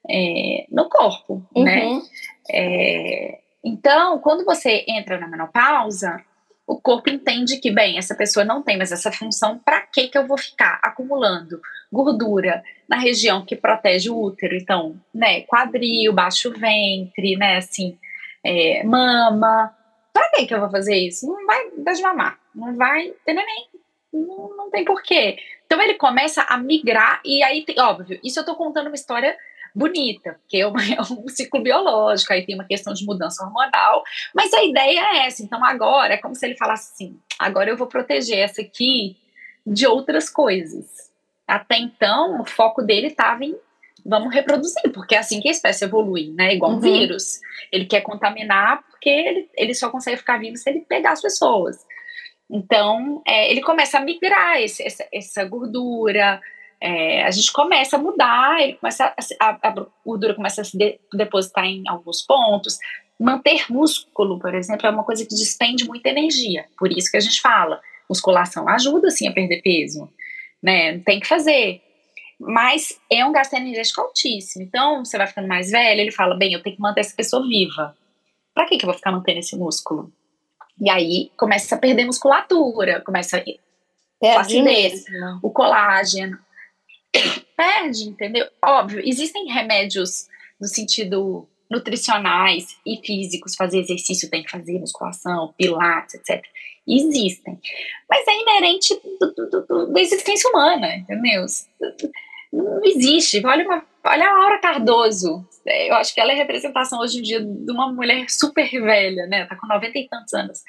é, 0.08 0.66
no 0.70 0.88
corpo, 0.88 1.42
né? 1.56 1.86
uhum. 1.86 1.98
né? 1.98 2.02
É, 2.50 3.38
então, 3.64 4.18
quando 4.18 4.44
você 4.44 4.84
entra 4.86 5.18
na 5.18 5.26
menopausa, 5.26 6.22
o 6.66 6.80
corpo 6.80 7.10
entende 7.10 7.58
que, 7.58 7.70
bem, 7.70 7.98
essa 7.98 8.14
pessoa 8.14 8.44
não 8.44 8.62
tem 8.62 8.76
mais 8.76 8.92
essa 8.92 9.12
função, 9.12 9.58
para 9.58 9.80
que 9.82 10.08
que 10.08 10.18
eu 10.18 10.26
vou 10.26 10.38
ficar 10.38 10.80
acumulando 10.82 11.60
gordura 11.92 12.62
na 12.88 12.98
região 12.98 13.44
que 13.44 13.56
protege 13.56 14.10
o 14.10 14.20
útero? 14.20 14.54
Então, 14.54 15.00
né, 15.14 15.42
quadril, 15.42 16.12
baixo 16.12 16.50
ventre, 16.52 17.36
né, 17.36 17.56
assim, 17.56 17.98
é, 18.44 18.82
mama. 18.84 19.74
Para 20.12 20.30
que 20.30 20.46
que 20.46 20.54
eu 20.54 20.60
vou 20.60 20.70
fazer 20.70 20.96
isso? 20.96 21.26
Não 21.26 21.44
vai 21.46 21.70
dar 21.78 21.92
de 21.92 22.02
mamar, 22.02 22.38
não 22.54 22.74
vai 22.76 23.12
ter 23.24 23.34
neném, 23.34 23.66
não, 24.12 24.56
não 24.56 24.70
tem 24.70 24.84
porquê. 24.84 25.38
Então 25.66 25.80
ele 25.82 25.94
começa 25.94 26.42
a 26.42 26.56
migrar 26.56 27.20
e 27.24 27.42
aí, 27.42 27.64
tem, 27.64 27.78
óbvio, 27.80 28.20
isso 28.22 28.38
eu 28.38 28.44
tô 28.44 28.54
contando 28.54 28.86
uma 28.86 28.94
história 28.94 29.36
bonita, 29.74 30.38
porque 30.40 30.58
é, 30.58 30.66
uma, 30.66 30.80
é, 30.84 31.00
um 31.00 31.28
ciclo 31.28 31.62
biológico, 31.62 32.32
aí 32.32 32.46
tem 32.46 32.54
uma 32.54 32.64
questão 32.64 32.92
de 32.92 33.04
mudança 33.04 33.44
hormonal, 33.44 34.02
mas 34.34 34.52
a 34.52 34.62
ideia 34.62 35.00
é 35.00 35.26
essa. 35.26 35.42
Então, 35.42 35.64
agora 35.64 36.14
é 36.14 36.18
como 36.18 36.34
se 36.34 36.46
ele 36.46 36.56
falasse 36.56 36.92
assim: 36.92 37.18
agora 37.38 37.70
eu 37.70 37.76
vou 37.76 37.86
proteger 37.86 38.38
essa 38.38 38.62
aqui 38.62 39.16
de 39.66 39.86
outras 39.86 40.30
coisas. 40.30 41.10
Até 41.46 41.76
então, 41.78 42.40
o 42.40 42.44
foco 42.44 42.82
dele 42.82 43.08
estava 43.08 43.44
em 43.44 43.56
vamos 44.06 44.34
reproduzir, 44.34 44.92
porque 44.92 45.14
é 45.14 45.18
assim 45.18 45.40
que 45.40 45.48
a 45.48 45.52
espécie 45.52 45.84
evolui, 45.84 46.30
né? 46.36 46.54
Igual 46.54 46.72
um 46.72 46.74
uhum. 46.74 46.80
vírus. 46.80 47.40
Ele 47.72 47.86
quer 47.86 48.02
contaminar 48.02 48.82
porque 48.90 49.08
ele, 49.08 49.48
ele 49.56 49.74
só 49.74 49.88
consegue 49.88 50.18
ficar 50.18 50.38
vivo 50.38 50.56
se 50.56 50.68
ele 50.68 50.80
pegar 50.80 51.12
as 51.12 51.22
pessoas. 51.22 51.76
Então, 52.50 53.22
é, 53.26 53.50
ele 53.50 53.62
começa 53.62 53.96
a 53.96 54.02
migrar 54.02 54.60
esse, 54.60 54.82
essa, 54.82 55.06
essa 55.12 55.44
gordura, 55.44 56.40
é, 56.84 57.24
a 57.24 57.30
gente 57.30 57.50
começa 57.50 57.96
a 57.96 57.98
mudar, 57.98 58.60
ele 58.60 58.74
começa 58.74 59.14
a, 59.40 59.68
a, 59.68 59.86
gordura 60.04 60.34
começa 60.34 60.60
a 60.60 60.64
se 60.64 60.76
de, 60.76 61.00
depositar 61.14 61.64
em 61.64 61.82
alguns 61.88 62.20
pontos. 62.20 62.78
Manter 63.18 63.64
músculo, 63.70 64.38
por 64.38 64.54
exemplo, 64.54 64.86
é 64.86 64.90
uma 64.90 65.02
coisa 65.02 65.24
que 65.24 65.34
despende 65.34 65.86
muita 65.86 66.10
energia. 66.10 66.66
Por 66.78 66.92
isso 66.92 67.10
que 67.10 67.16
a 67.16 67.20
gente 67.20 67.40
fala, 67.40 67.80
musculação 68.06 68.68
ajuda 68.68 69.10
sim 69.10 69.26
a 69.26 69.32
perder 69.32 69.62
peso, 69.62 70.10
né? 70.62 70.98
Tem 70.98 71.20
que 71.20 71.26
fazer. 71.26 71.80
Mas 72.38 73.00
é 73.10 73.24
um 73.24 73.32
gasto 73.32 73.54
energético 73.54 74.02
altíssimo. 74.02 74.62
Então, 74.62 75.06
você 75.06 75.16
vai 75.16 75.26
ficando 75.26 75.48
mais 75.48 75.70
velho, 75.70 76.02
ele 76.02 76.12
fala: 76.12 76.36
bem, 76.36 76.52
eu 76.52 76.62
tenho 76.62 76.76
que 76.76 76.82
manter 76.82 77.00
essa 77.00 77.16
pessoa 77.16 77.48
viva. 77.48 77.96
Para 78.52 78.66
que, 78.66 78.76
que 78.76 78.84
eu 78.84 78.88
vou 78.88 78.94
ficar 78.94 79.10
mantendo 79.10 79.38
esse 79.38 79.56
músculo? 79.56 80.12
E 80.78 80.90
aí 80.90 81.32
começa 81.34 81.76
a 81.76 81.78
perder 81.78 82.04
musculatura, 82.04 83.00
começa 83.00 83.38
a 83.38 84.34
flacidez, 84.34 85.06
o 85.42 85.50
colágeno 85.50 86.38
perde, 87.56 88.04
entendeu? 88.08 88.46
Óbvio, 88.62 89.00
existem 89.04 89.46
remédios 89.46 90.26
no 90.60 90.66
sentido 90.66 91.48
nutricionais 91.70 92.76
e 92.86 93.00
físicos, 93.04 93.56
fazer 93.56 93.80
exercício 93.80 94.30
tem 94.30 94.42
que 94.42 94.50
fazer, 94.50 94.78
musculação, 94.78 95.54
pilates, 95.56 96.14
etc. 96.14 96.44
Existem. 96.86 97.58
Mas 98.08 98.26
é 98.28 98.40
inerente 98.40 98.94
do, 99.18 99.34
do, 99.34 99.66
do, 99.66 99.92
da 99.92 100.00
existência 100.00 100.48
humana, 100.50 100.96
entendeu? 100.96 101.46
Não 102.52 102.84
existe. 102.84 103.44
Olha, 103.44 103.64
uma, 103.64 103.84
olha 104.04 104.28
a 104.28 104.38
Laura 104.38 104.58
Cardoso. 104.60 105.44
Eu 105.66 105.94
acho 105.94 106.14
que 106.14 106.20
ela 106.20 106.32
é 106.32 106.34
representação 106.34 107.00
hoje 107.00 107.18
em 107.18 107.22
dia 107.22 107.40
de 107.40 107.72
uma 107.72 107.90
mulher 107.90 108.28
super 108.28 108.70
velha, 108.70 109.26
né? 109.26 109.46
Tá 109.46 109.56
com 109.56 109.66
90 109.66 109.98
e 109.98 110.08
tantos 110.08 110.34
anos 110.34 110.62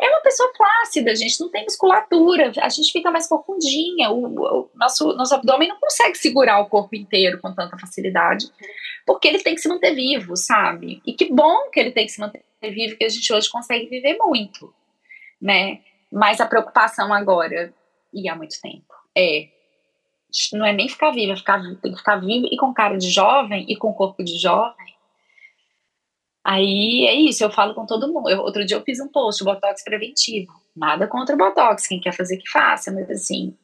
é 0.00 0.08
uma 0.08 0.20
pessoa 0.22 0.50
flácida, 0.56 1.10
a 1.10 1.14
gente 1.14 1.38
não 1.40 1.50
tem 1.50 1.64
musculatura, 1.64 2.52
a 2.58 2.68
gente 2.68 2.90
fica 2.90 3.10
mais 3.10 3.28
corcundinha, 3.28 4.10
o, 4.10 4.24
o, 4.24 4.70
nosso, 4.74 5.12
nosso 5.14 5.34
abdômen 5.34 5.68
não 5.68 5.78
consegue 5.78 6.16
segurar 6.16 6.60
o 6.60 6.68
corpo 6.68 6.96
inteiro 6.96 7.38
com 7.40 7.54
tanta 7.54 7.78
facilidade, 7.78 8.50
porque 9.06 9.28
ele 9.28 9.40
tem 9.40 9.54
que 9.54 9.60
se 9.60 9.68
manter 9.68 9.94
vivo, 9.94 10.36
sabe? 10.36 11.02
E 11.06 11.12
que 11.12 11.32
bom 11.32 11.68
que 11.70 11.78
ele 11.78 11.90
tem 11.90 12.06
que 12.06 12.12
se 12.12 12.20
manter 12.20 12.42
vivo, 12.62 12.96
que 12.96 13.04
a 13.04 13.08
gente 13.08 13.32
hoje 13.32 13.50
consegue 13.50 13.86
viver 13.86 14.16
muito, 14.18 14.72
né? 15.40 15.80
Mas 16.10 16.40
a 16.40 16.46
preocupação 16.46 17.12
agora, 17.12 17.72
e 18.12 18.28
há 18.28 18.34
muito 18.34 18.60
tempo, 18.60 18.94
é 19.16 19.48
não 20.52 20.64
é 20.64 20.72
nem 20.72 20.88
ficar 20.88 21.10
viva, 21.10 21.32
é 21.32 21.36
ficar, 21.36 21.60
tem 21.82 21.92
que 21.92 21.98
ficar 21.98 22.16
vivo 22.16 22.46
e 22.50 22.56
com 22.56 22.72
cara 22.72 22.96
de 22.96 23.10
jovem 23.10 23.66
e 23.68 23.76
com 23.76 23.92
corpo 23.92 24.22
de 24.22 24.38
jovem 24.38 24.94
Aí 26.44 27.06
é 27.06 27.14
isso, 27.14 27.44
eu 27.44 27.50
falo 27.50 27.74
com 27.74 27.84
todo 27.84 28.12
mundo. 28.12 28.28
Eu, 28.28 28.40
outro 28.40 28.64
dia 28.64 28.76
eu 28.76 28.82
fiz 28.82 28.98
um 29.00 29.08
post, 29.08 29.44
Botox 29.44 29.84
preventivo. 29.84 30.52
Nada 30.74 31.06
contra 31.06 31.34
o 31.34 31.38
Botox, 31.38 31.86
quem 31.86 32.00
quer 32.00 32.12
fazer 32.12 32.38
que 32.38 32.48
faça, 32.48 32.90
mas 32.90 33.10
assim, 33.10 33.54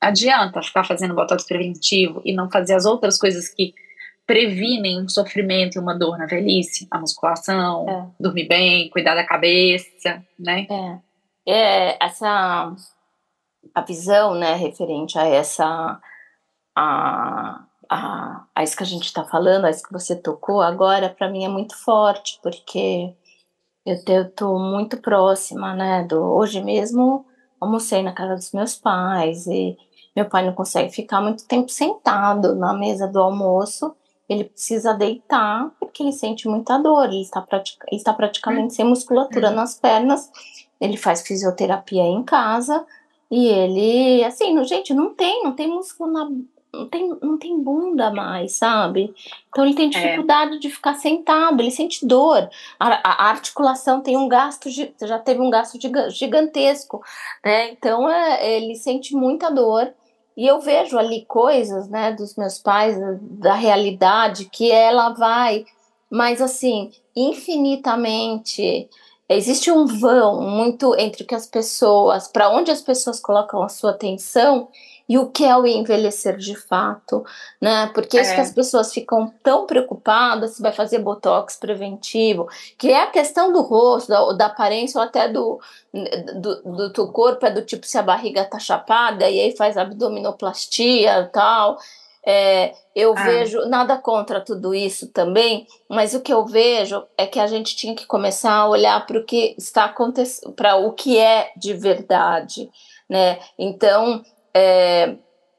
adianta 0.00 0.62
ficar 0.62 0.84
fazendo 0.84 1.14
Botox 1.14 1.44
preventivo 1.44 2.22
e 2.24 2.32
não 2.32 2.50
fazer 2.50 2.74
as 2.74 2.86
outras 2.86 3.18
coisas 3.18 3.48
que 3.48 3.74
previnem 4.26 5.00
um 5.00 5.08
sofrimento 5.08 5.76
e 5.76 5.80
uma 5.80 5.94
dor 5.94 6.16
na 6.16 6.26
velhice, 6.26 6.86
a 6.90 6.98
musculação, 6.98 7.88
é. 7.88 8.06
dormir 8.18 8.48
bem, 8.48 8.88
cuidar 8.88 9.14
da 9.14 9.26
cabeça, 9.26 10.24
né? 10.38 10.66
É. 11.46 11.52
é 11.52 11.98
essa 12.00 12.74
a 13.74 13.80
visão, 13.82 14.34
né, 14.34 14.54
referente 14.54 15.18
a 15.18 15.26
essa 15.26 16.00
a 16.74 17.64
a, 17.92 18.46
a 18.54 18.62
isso 18.62 18.76
que 18.76 18.82
a 18.82 18.86
gente 18.86 19.04
está 19.04 19.24
falando, 19.24 19.64
a 19.64 19.70
isso 19.70 19.82
que 19.82 19.92
você 19.92 20.16
tocou 20.16 20.60
agora, 20.60 21.08
para 21.08 21.28
mim 21.28 21.44
é 21.44 21.48
muito 21.48 21.76
forte, 21.76 22.38
porque 22.42 23.14
eu 23.84 23.94
estou 23.94 24.58
muito 24.58 24.96
próxima, 24.98 25.74
né? 25.74 26.04
Do, 26.04 26.20
hoje 26.20 26.62
mesmo 26.62 27.26
almocei 27.60 28.02
na 28.02 28.12
casa 28.12 28.34
dos 28.34 28.52
meus 28.52 28.74
pais 28.74 29.46
e 29.46 29.76
meu 30.16 30.28
pai 30.28 30.44
não 30.44 30.52
consegue 30.52 30.92
ficar 30.92 31.20
muito 31.20 31.46
tempo 31.46 31.68
sentado 31.68 32.54
na 32.54 32.72
mesa 32.72 33.06
do 33.06 33.20
almoço. 33.20 33.94
Ele 34.28 34.44
precisa 34.44 34.94
deitar 34.94 35.70
porque 35.78 36.02
ele 36.02 36.12
sente 36.12 36.48
muita 36.48 36.78
dor. 36.78 37.06
Ele 37.06 37.22
está, 37.22 37.40
pratica, 37.40 37.86
ele 37.90 37.98
está 37.98 38.12
praticamente 38.12 38.74
sem 38.74 38.84
musculatura 38.84 39.50
uhum. 39.50 39.56
nas 39.56 39.78
pernas. 39.78 40.30
Ele 40.80 40.96
faz 40.96 41.22
fisioterapia 41.22 42.02
em 42.02 42.22
casa 42.22 42.84
e 43.30 43.46
ele, 43.46 44.22
assim, 44.24 44.62
gente, 44.64 44.92
não 44.92 45.14
tem, 45.14 45.42
não 45.42 45.52
tem 45.52 45.66
músculo 45.66 46.12
na, 46.12 46.28
não 46.72 46.88
tem, 46.88 47.08
não 47.20 47.38
tem 47.38 47.62
bunda 47.62 48.10
mais, 48.10 48.52
sabe? 48.52 49.14
Então 49.48 49.64
ele 49.64 49.74
tem 49.74 49.86
é. 49.86 49.90
dificuldade 49.90 50.56
é. 50.56 50.58
de 50.58 50.70
ficar 50.70 50.94
sentado, 50.94 51.60
ele 51.60 51.70
sente 51.70 52.06
dor. 52.06 52.48
A, 52.80 52.88
a, 53.08 53.30
articulação 53.30 54.00
tem 54.00 54.16
um 54.16 54.26
gasto, 54.26 54.70
já 54.70 55.18
teve 55.18 55.40
um 55.40 55.50
gasto 55.50 55.78
gigantesco, 56.08 57.02
né? 57.44 57.70
Então 57.70 58.08
é, 58.08 58.56
ele 58.56 58.74
sente 58.74 59.14
muita 59.14 59.50
dor. 59.50 59.92
E 60.34 60.46
eu 60.46 60.60
vejo 60.60 60.98
ali 60.98 61.26
coisas, 61.26 61.88
né, 61.90 62.10
dos 62.10 62.36
meus 62.36 62.58
pais, 62.58 62.96
da 63.20 63.52
realidade, 63.52 64.46
que 64.46 64.70
ela 64.70 65.10
vai, 65.10 65.66
mas 66.10 66.40
assim, 66.40 66.90
infinitamente. 67.14 68.88
Existe 69.28 69.70
um 69.70 69.86
vão 69.86 70.42
muito 70.42 70.94
entre 70.98 71.24
que 71.24 71.34
as 71.34 71.46
pessoas, 71.46 72.28
para 72.28 72.50
onde 72.50 72.70
as 72.70 72.82
pessoas 72.82 73.18
colocam 73.20 73.62
a 73.62 73.68
sua 73.68 73.90
atenção 73.90 74.68
e 75.12 75.18
o 75.18 75.26
que 75.26 75.44
é 75.44 75.54
o 75.54 75.66
envelhecer 75.66 76.38
de 76.38 76.56
fato, 76.56 77.22
né? 77.60 77.90
Porque 77.92 78.16
é. 78.16 78.22
isso 78.22 78.34
que 78.34 78.40
as 78.40 78.50
pessoas 78.50 78.94
ficam 78.94 79.30
tão 79.42 79.66
preocupadas 79.66 80.52
se 80.52 80.62
vai 80.62 80.72
fazer 80.72 81.00
botox 81.00 81.56
preventivo, 81.56 82.48
que 82.78 82.90
é 82.90 83.02
a 83.02 83.08
questão 83.08 83.52
do 83.52 83.60
rosto, 83.60 84.08
da, 84.08 84.32
da 84.32 84.46
aparência 84.46 84.98
ou 84.98 85.04
até 85.04 85.28
do, 85.28 85.60
do, 86.40 86.62
do 86.62 86.92
teu 86.94 87.08
corpo, 87.08 87.44
é 87.44 87.50
do 87.50 87.60
tipo 87.60 87.86
se 87.86 87.98
a 87.98 88.02
barriga 88.02 88.42
tá 88.46 88.58
chapada 88.58 89.28
e 89.28 89.38
aí 89.38 89.54
faz 89.54 89.76
abdominoplastia 89.76 91.20
e 91.20 91.26
tal. 91.26 91.76
É, 92.24 92.72
eu 92.96 93.12
ah. 93.14 93.22
vejo 93.22 93.68
nada 93.68 93.98
contra 93.98 94.40
tudo 94.40 94.74
isso 94.74 95.08
também, 95.08 95.66
mas 95.90 96.14
o 96.14 96.22
que 96.22 96.32
eu 96.32 96.46
vejo 96.46 97.04
é 97.18 97.26
que 97.26 97.38
a 97.38 97.46
gente 97.46 97.76
tinha 97.76 97.94
que 97.94 98.06
começar 98.06 98.54
a 98.54 98.66
olhar 98.66 99.06
para 99.06 99.18
o 99.18 99.24
que 99.24 99.54
está 99.58 99.84
acontecendo, 99.84 100.54
para 100.54 100.76
o 100.76 100.94
que 100.94 101.18
é 101.18 101.52
de 101.54 101.74
verdade, 101.74 102.70
né? 103.10 103.38
Então 103.58 104.24
é, 104.54 105.16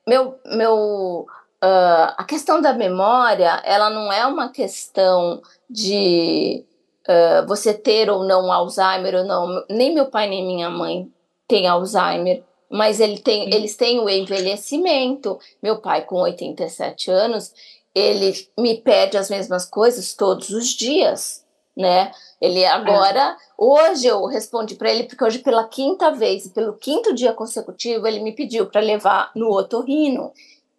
meu, 0.07 0.39
meu, 0.45 1.25
uh, 1.63 2.13
a 2.17 2.23
questão 2.27 2.61
da 2.61 2.73
memória, 2.73 3.61
ela 3.63 3.89
não 3.89 4.11
é 4.11 4.25
uma 4.25 4.49
questão 4.49 5.41
de 5.69 6.63
uh, 7.07 7.47
você 7.47 7.73
ter 7.73 8.09
ou 8.09 8.23
não 8.23 8.51
Alzheimer 8.51 9.15
ou 9.15 9.23
não. 9.23 9.65
Nem 9.69 9.93
meu 9.93 10.07
pai 10.07 10.29
nem 10.29 10.45
minha 10.45 10.69
mãe 10.69 11.09
têm 11.47 11.67
Alzheimer, 11.67 12.43
mas 12.69 12.99
ele 12.99 13.19
tem, 13.19 13.53
eles 13.53 13.75
têm 13.75 13.99
o 13.99 14.09
envelhecimento. 14.09 15.39
Meu 15.61 15.77
pai, 15.79 16.03
com 16.03 16.17
87 16.21 17.09
anos, 17.09 17.53
ele 17.95 18.33
me 18.57 18.77
pede 18.77 19.17
as 19.17 19.29
mesmas 19.29 19.65
coisas 19.65 20.13
todos 20.13 20.49
os 20.49 20.69
dias, 20.69 21.42
né? 21.75 22.11
Ele 22.39 22.65
agora, 22.65 23.35
hoje 23.57 24.07
eu 24.07 24.25
respondi 24.25 24.75
para 24.75 24.91
ele, 24.91 25.05
porque 25.05 25.23
hoje 25.23 25.39
pela 25.39 25.67
quinta 25.67 26.11
vez, 26.11 26.47
pelo 26.47 26.73
quinto 26.73 27.13
dia 27.13 27.33
consecutivo, 27.33 28.07
ele 28.07 28.19
me 28.19 28.31
pediu 28.31 28.67
para 28.67 28.81
levar 28.81 29.31
no 29.35 29.51
otorrino. 29.51 30.31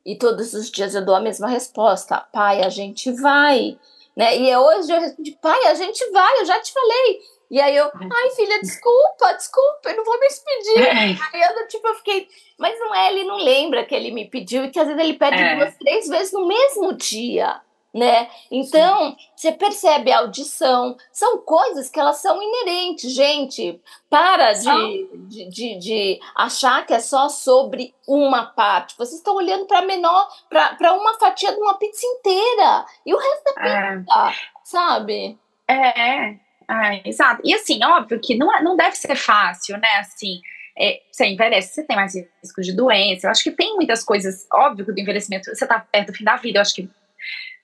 E 0.07 0.17
todos 0.17 0.53
os 0.53 0.71
dias 0.71 0.95
eu 0.95 1.05
dou 1.05 1.15
a 1.15 1.21
mesma 1.21 1.49
resposta: 1.49 2.25
pai, 2.33 2.63
a 2.63 2.69
gente 2.69 3.11
vai. 3.13 3.77
Né? 4.17 4.39
E 4.39 4.57
hoje 4.57 4.93
eu 4.93 5.01
respondi: 5.01 5.33
pai, 5.43 5.67
a 5.67 5.75
gente 5.75 6.09
vai, 6.11 6.41
eu 6.41 6.45
já 6.45 6.61
te 6.61 6.73
falei. 6.73 7.21
E 7.51 7.61
aí 7.61 7.77
eu, 7.77 7.85
ai 7.85 8.31
filha, 8.31 8.61
desculpa, 8.61 9.33
desculpa, 9.35 9.91
eu 9.91 9.97
não 9.97 10.05
vou 10.05 10.19
me 10.19 10.27
despedir. 10.27 10.83
É. 10.83 11.17
Aí 11.33 11.43
eu, 11.43 11.69
tipo, 11.69 11.87
eu 11.87 11.95
fiquei, 11.97 12.27
mas 12.59 12.79
não 12.81 12.95
é, 12.95 13.13
ele 13.13 13.25
não 13.25 13.37
lembra 13.37 13.85
que 13.85 13.95
ele 13.95 14.11
me 14.11 14.25
pediu 14.25 14.65
e 14.65 14.71
que 14.71 14.81
às 14.81 14.87
vezes 14.87 15.01
ele 15.01 15.15
pede 15.15 15.37
é. 15.37 15.57
duas, 15.57 15.77
três 15.77 16.09
vezes 16.09 16.33
no 16.33 16.47
mesmo 16.47 16.93
dia 16.95 17.61
né? 17.95 18.29
Então, 18.51 19.11
Sim. 19.11 19.17
você 19.37 19.53
percebe 19.53 20.11
a 20.11 20.19
audição, 20.19 20.97
são 21.13 21.39
coisas 21.39 21.89
que 21.89 22.01
elas 22.01 22.17
são 22.17 22.43
inerentes, 22.43 23.13
gente. 23.15 23.81
Para 24.11 24.53
de, 24.53 25.09
de, 25.29 25.49
de, 25.49 25.79
de, 25.79 26.21
achar 26.35 26.85
que 26.85 26.93
é 26.93 26.99
só 26.99 27.29
sobre 27.29 27.95
uma 28.07 28.47
parte. 28.47 28.97
Vocês 28.99 29.19
estão 29.19 29.37
olhando 29.37 29.67
para 29.67 29.83
menor, 29.83 30.29
para 30.51 30.93
uma 30.93 31.15
fatia 31.19 31.53
de 31.53 31.61
uma 31.61 31.79
pizza 31.79 32.05
inteira 32.05 32.85
e 33.07 33.15
o 33.15 33.19
resto 33.19 33.55
da 33.55 33.69
é. 33.69 33.97
pizza, 33.97 34.29
é. 34.29 34.35
sabe? 34.65 35.39
É, 35.69 36.31
é, 36.69 37.09
exato. 37.09 37.43
E 37.45 37.55
assim, 37.55 37.83
óbvio 37.85 38.21
que 38.21 38.37
não, 38.37 38.53
é, 38.57 38.63
não 38.63 38.77
deve 38.77 38.97
ser 38.97 39.15
fácil, 39.15 39.79
né? 39.79 39.97
Assim, 39.99 40.41
é, 40.77 41.01
você 41.11 41.27
envelhece, 41.27 41.75
você 41.75 41.85
tem 41.85 41.97
mais 41.97 42.15
risco 42.15 42.61
de 42.61 42.73
doença. 42.73 43.27
Eu 43.27 43.31
acho 43.31 43.45
que 43.45 43.53
tem 43.53 43.75
muitas 43.77 44.03
coisas, 44.03 44.47
óbvio 44.53 44.85
que 44.85 44.93
do 44.93 45.01
envelhecimento, 45.01 45.45
você 45.45 45.65
está 45.65 45.79
perto 45.79 46.09
do 46.09 46.17
fim 46.17 46.25
da 46.25 46.37
vida, 46.37 46.59
eu 46.59 46.63
acho 46.63 46.75
que 46.75 46.91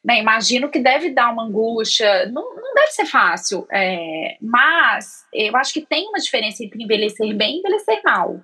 né, 0.04 0.18
imagino 0.18 0.70
que 0.70 0.78
deve 0.78 1.10
dar 1.10 1.30
uma 1.30 1.44
angústia, 1.44 2.26
não, 2.26 2.56
não 2.56 2.74
deve 2.74 2.92
ser 2.92 3.04
fácil, 3.04 3.66
é, 3.70 4.36
mas 4.40 5.26
eu 5.32 5.54
acho 5.56 5.74
que 5.74 5.82
tem 5.82 6.08
uma 6.08 6.18
diferença 6.18 6.64
entre 6.64 6.82
envelhecer 6.82 7.34
bem 7.36 7.56
e 7.56 7.58
envelhecer 7.58 8.00
mal, 8.02 8.40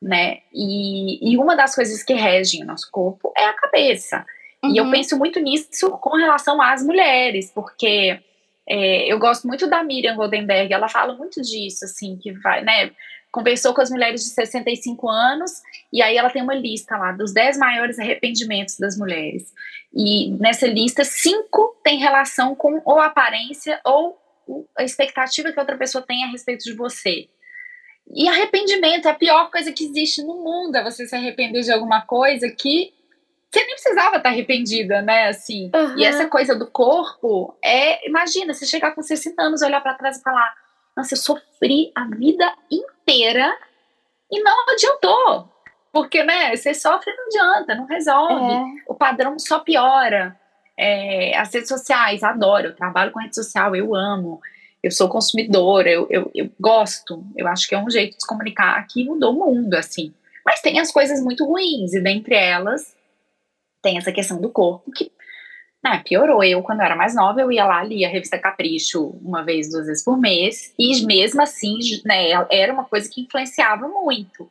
né? 0.00 0.38
E, 0.52 1.32
e 1.32 1.38
uma 1.38 1.56
das 1.56 1.74
coisas 1.74 2.02
que 2.02 2.12
regem 2.12 2.62
o 2.62 2.66
nosso 2.66 2.90
corpo 2.90 3.32
é 3.36 3.44
a 3.44 3.54
cabeça. 3.54 4.26
Uhum. 4.62 4.74
E 4.74 4.76
eu 4.76 4.84
uhum. 4.84 4.90
penso 4.90 5.16
muito 5.16 5.40
nisso 5.40 5.90
com 5.92 6.16
relação 6.16 6.60
às 6.60 6.84
mulheres, 6.84 7.50
porque 7.54 8.20
é, 8.68 9.12
eu 9.12 9.18
gosto 9.18 9.46
muito 9.48 9.66
da 9.68 9.82
Miriam 9.82 10.16
Goldenberg, 10.16 10.72
ela 10.72 10.88
fala 10.88 11.14
muito 11.14 11.40
disso, 11.40 11.84
assim, 11.84 12.18
que 12.18 12.32
vai, 12.32 12.62
né? 12.62 12.90
Conversou 13.32 13.72
com 13.72 13.80
as 13.80 13.90
mulheres 13.90 14.22
de 14.22 14.30
65 14.30 15.08
anos 15.08 15.62
e 15.90 16.02
aí 16.02 16.16
ela 16.16 16.30
tem 16.30 16.42
uma 16.42 16.54
lista 16.54 16.96
lá 16.96 17.12
dos 17.12 17.32
10 17.32 17.56
maiores 17.56 17.98
arrependimentos 17.98 18.78
das 18.78 18.96
mulheres. 18.96 19.52
E 19.94 20.30
nessa 20.32 20.66
lista, 20.66 21.02
cinco 21.02 21.74
tem 21.82 21.98
relação 21.98 22.54
com 22.54 22.80
ou 22.84 23.00
a 23.00 23.06
aparência 23.06 23.80
ou 23.84 24.18
a 24.76 24.84
expectativa 24.84 25.50
que 25.50 25.58
outra 25.58 25.78
pessoa 25.78 26.04
tem 26.06 26.24
a 26.24 26.28
respeito 26.28 26.64
de 26.64 26.74
você. 26.74 27.28
E 28.14 28.28
arrependimento 28.28 29.06
é 29.06 29.10
a 29.10 29.14
pior 29.14 29.50
coisa 29.50 29.72
que 29.72 29.84
existe 29.84 30.22
no 30.22 30.42
mundo, 30.42 30.76
é 30.76 30.82
você 30.82 31.06
se 31.06 31.16
arrepender 31.16 31.62
de 31.62 31.72
alguma 31.72 32.02
coisa 32.02 32.50
que 32.50 32.92
você 33.50 33.64
nem 33.64 33.74
precisava 33.74 34.16
estar 34.16 34.30
arrependida, 34.30 35.02
né? 35.02 35.28
Assim. 35.28 35.70
Uhum. 35.74 35.98
E 35.98 36.04
essa 36.04 36.26
coisa 36.26 36.54
do 36.54 36.66
corpo 36.66 37.56
é, 37.62 38.06
imagina, 38.06 38.52
você 38.52 38.66
chegar 38.66 38.94
com 38.94 39.02
60 39.02 39.40
anos, 39.42 39.62
olhar 39.62 39.80
para 39.80 39.94
trás 39.94 40.18
e 40.18 40.22
falar: 40.22 40.54
nossa, 40.96 41.14
eu 41.14 41.18
sofri 41.18 41.90
a 41.94 42.04
vida 42.04 42.52
inteira 42.70 43.56
e 44.30 44.42
não 44.42 44.56
adiantou. 44.68 45.48
Porque, 45.92 46.22
né, 46.22 46.56
você 46.56 46.72
sofre 46.72 47.12
não 47.14 47.26
adianta, 47.26 47.74
não 47.74 47.84
resolve. 47.84 48.52
É. 48.52 48.64
O 48.86 48.94
padrão 48.94 49.38
só 49.38 49.60
piora. 49.60 50.38
É, 50.76 51.36
as 51.36 51.52
redes 51.52 51.68
sociais, 51.68 52.22
adoro, 52.22 52.68
eu 52.68 52.76
trabalho 52.76 53.12
com 53.12 53.20
rede 53.20 53.34
social, 53.34 53.76
eu 53.76 53.94
amo. 53.94 54.40
Eu 54.82 54.90
sou 54.90 55.08
consumidora, 55.08 55.88
eu, 55.90 56.06
eu, 56.10 56.30
eu 56.34 56.50
gosto. 56.58 57.24
Eu 57.36 57.46
acho 57.46 57.68
que 57.68 57.74
é 57.74 57.78
um 57.78 57.90
jeito 57.90 58.16
de 58.16 58.22
se 58.22 58.26
comunicar 58.26 58.84
que 58.86 59.04
mudou 59.04 59.32
o 59.32 59.38
mundo, 59.38 59.74
assim. 59.74 60.14
Mas 60.44 60.60
tem 60.60 60.80
as 60.80 60.90
coisas 60.90 61.22
muito 61.22 61.44
ruins, 61.44 61.92
e 61.92 62.00
dentre 62.00 62.34
elas 62.34 62.96
tem 63.82 63.98
essa 63.98 64.12
questão 64.12 64.40
do 64.40 64.48
corpo, 64.48 64.90
que 64.92 65.10
né, 65.82 66.02
piorou. 66.06 66.44
Eu, 66.44 66.62
quando 66.62 66.80
era 66.80 66.94
mais 66.94 67.14
nova, 67.14 67.40
eu 67.40 67.50
ia 67.50 67.64
lá, 67.64 67.82
lia 67.82 68.06
a 68.06 68.10
revista 68.10 68.38
Capricho 68.38 69.18
uma 69.22 69.42
vez, 69.42 69.70
duas 69.70 69.86
vezes 69.86 70.04
por 70.04 70.18
mês, 70.18 70.72
e 70.78 71.04
mesmo 71.04 71.42
assim, 71.42 71.78
né, 72.04 72.30
era 72.50 72.72
uma 72.72 72.84
coisa 72.84 73.08
que 73.10 73.22
influenciava 73.22 73.88
muito. 73.88 74.48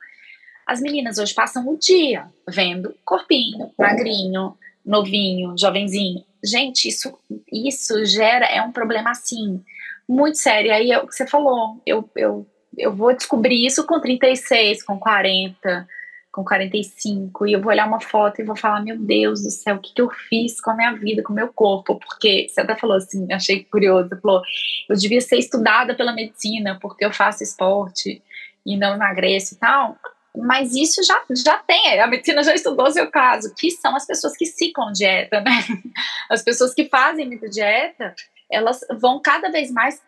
As 0.67 0.81
meninas 0.81 1.17
hoje 1.17 1.33
passam 1.33 1.67
o 1.67 1.77
dia 1.77 2.25
vendo 2.47 2.93
corpinho, 3.03 3.71
magrinho, 3.77 4.57
novinho, 4.85 5.55
jovenzinho. 5.57 6.23
Gente, 6.43 6.87
isso, 6.87 7.17
isso 7.51 8.05
gera, 8.05 8.45
é 8.45 8.61
um 8.61 8.71
problema 8.71 9.11
assim, 9.11 9.63
muito 10.07 10.37
sério. 10.37 10.73
Aí 10.73 10.91
é 10.91 10.99
o 10.99 11.07
que 11.07 11.15
você 11.15 11.25
falou, 11.25 11.81
eu, 11.85 12.09
eu, 12.15 12.47
eu 12.77 12.93
vou 12.93 13.13
descobrir 13.15 13.65
isso 13.65 13.85
com 13.85 13.99
36, 13.99 14.83
com 14.83 14.99
40 14.99 15.87
com 16.31 16.45
45 16.45 17.45
e 17.45 17.53
eu 17.53 17.61
vou 17.61 17.71
olhar 17.71 17.85
uma 17.85 17.99
foto 17.99 18.39
e 18.39 18.45
vou 18.45 18.55
falar, 18.55 18.81
meu 18.81 18.97
Deus 18.97 19.43
do 19.43 19.51
céu, 19.51 19.75
o 19.75 19.79
que, 19.79 19.93
que 19.93 20.01
eu 20.01 20.09
fiz 20.09 20.61
com 20.61 20.71
a 20.71 20.75
minha 20.75 20.93
vida, 20.93 21.21
com 21.21 21.33
o 21.33 21.35
meu 21.35 21.51
corpo? 21.51 21.99
Porque 21.99 22.47
você 22.49 22.61
até 22.61 22.75
falou 22.75 22.95
assim, 22.95 23.31
achei 23.33 23.63
curioso, 23.65 24.09
falou, 24.21 24.41
eu 24.87 24.95
devia 24.95 25.19
ser 25.19 25.37
estudada 25.37 25.93
pela 25.93 26.13
medicina 26.13 26.79
porque 26.81 27.03
eu 27.03 27.11
faço 27.11 27.43
esporte 27.43 28.21
e 28.65 28.77
não 28.77 28.95
emagreço 28.95 29.55
e 29.55 29.57
tal. 29.57 29.97
Mas 30.33 30.73
isso 30.73 31.03
já, 31.03 31.21
já 31.43 31.57
tem, 31.57 31.99
a 31.99 32.07
medicina 32.07 32.41
já 32.41 32.55
estudou 32.55 32.87
o 32.87 32.91
seu 32.91 33.11
caso, 33.11 33.53
que 33.53 33.69
são 33.69 33.93
as 33.93 34.07
pessoas 34.07 34.37
que 34.37 34.45
ciclam 34.45 34.93
dieta, 34.93 35.41
né? 35.41 35.51
As 36.31 36.41
pessoas 36.41 36.73
que 36.73 36.87
fazem 36.87 37.27
muita 37.27 37.49
dieta, 37.49 38.15
elas 38.49 38.79
vão 38.97 39.21
cada 39.21 39.51
vez 39.51 39.69
mais 39.69 40.01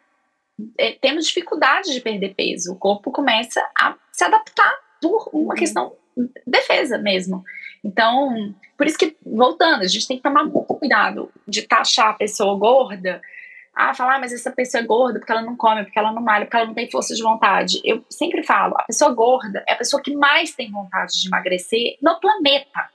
é, 0.77 0.93
tendo 0.93 1.19
dificuldade 1.19 1.91
de 1.91 1.99
perder 1.99 2.35
peso. 2.35 2.71
O 2.71 2.77
corpo 2.77 3.11
começa 3.11 3.61
a 3.77 3.95
se 4.13 4.23
adaptar 4.23 4.73
por 5.01 5.29
uma 5.33 5.53
uhum. 5.53 5.59
questão 5.59 5.93
defesa 6.45 6.97
mesmo. 6.97 7.43
Então, 7.83 8.53
por 8.77 8.87
isso 8.87 8.97
que, 8.97 9.15
voltando, 9.25 9.81
a 9.81 9.87
gente 9.87 10.07
tem 10.07 10.17
que 10.17 10.23
tomar 10.23 10.43
muito 10.43 10.73
cuidado 10.75 11.31
de 11.47 11.63
taxar 11.63 12.09
a 12.09 12.13
pessoa 12.13 12.57
gorda. 12.57 13.21
Ah, 13.75 13.93
falar, 13.93 14.15
ah, 14.15 14.19
mas 14.19 14.31
essa 14.31 14.51
pessoa 14.51 14.83
é 14.83 14.85
gorda 14.85 15.19
porque 15.19 15.31
ela 15.31 15.41
não 15.41 15.55
come, 15.55 15.83
porque 15.83 15.97
ela 15.97 16.13
não 16.13 16.21
malha, 16.21 16.45
porque 16.45 16.55
ela 16.55 16.67
não 16.67 16.75
tem 16.75 16.89
força 16.89 17.15
de 17.15 17.23
vontade. 17.23 17.81
Eu 17.83 18.05
sempre 18.09 18.43
falo, 18.43 18.75
a 18.77 18.83
pessoa 18.83 19.11
gorda 19.13 19.63
é 19.67 19.73
a 19.73 19.77
pessoa 19.77 20.01
que 20.01 20.15
mais 20.15 20.53
tem 20.53 20.71
vontade 20.71 21.19
de 21.19 21.27
emagrecer 21.27 21.97
no 22.01 22.19
planeta. 22.19 22.89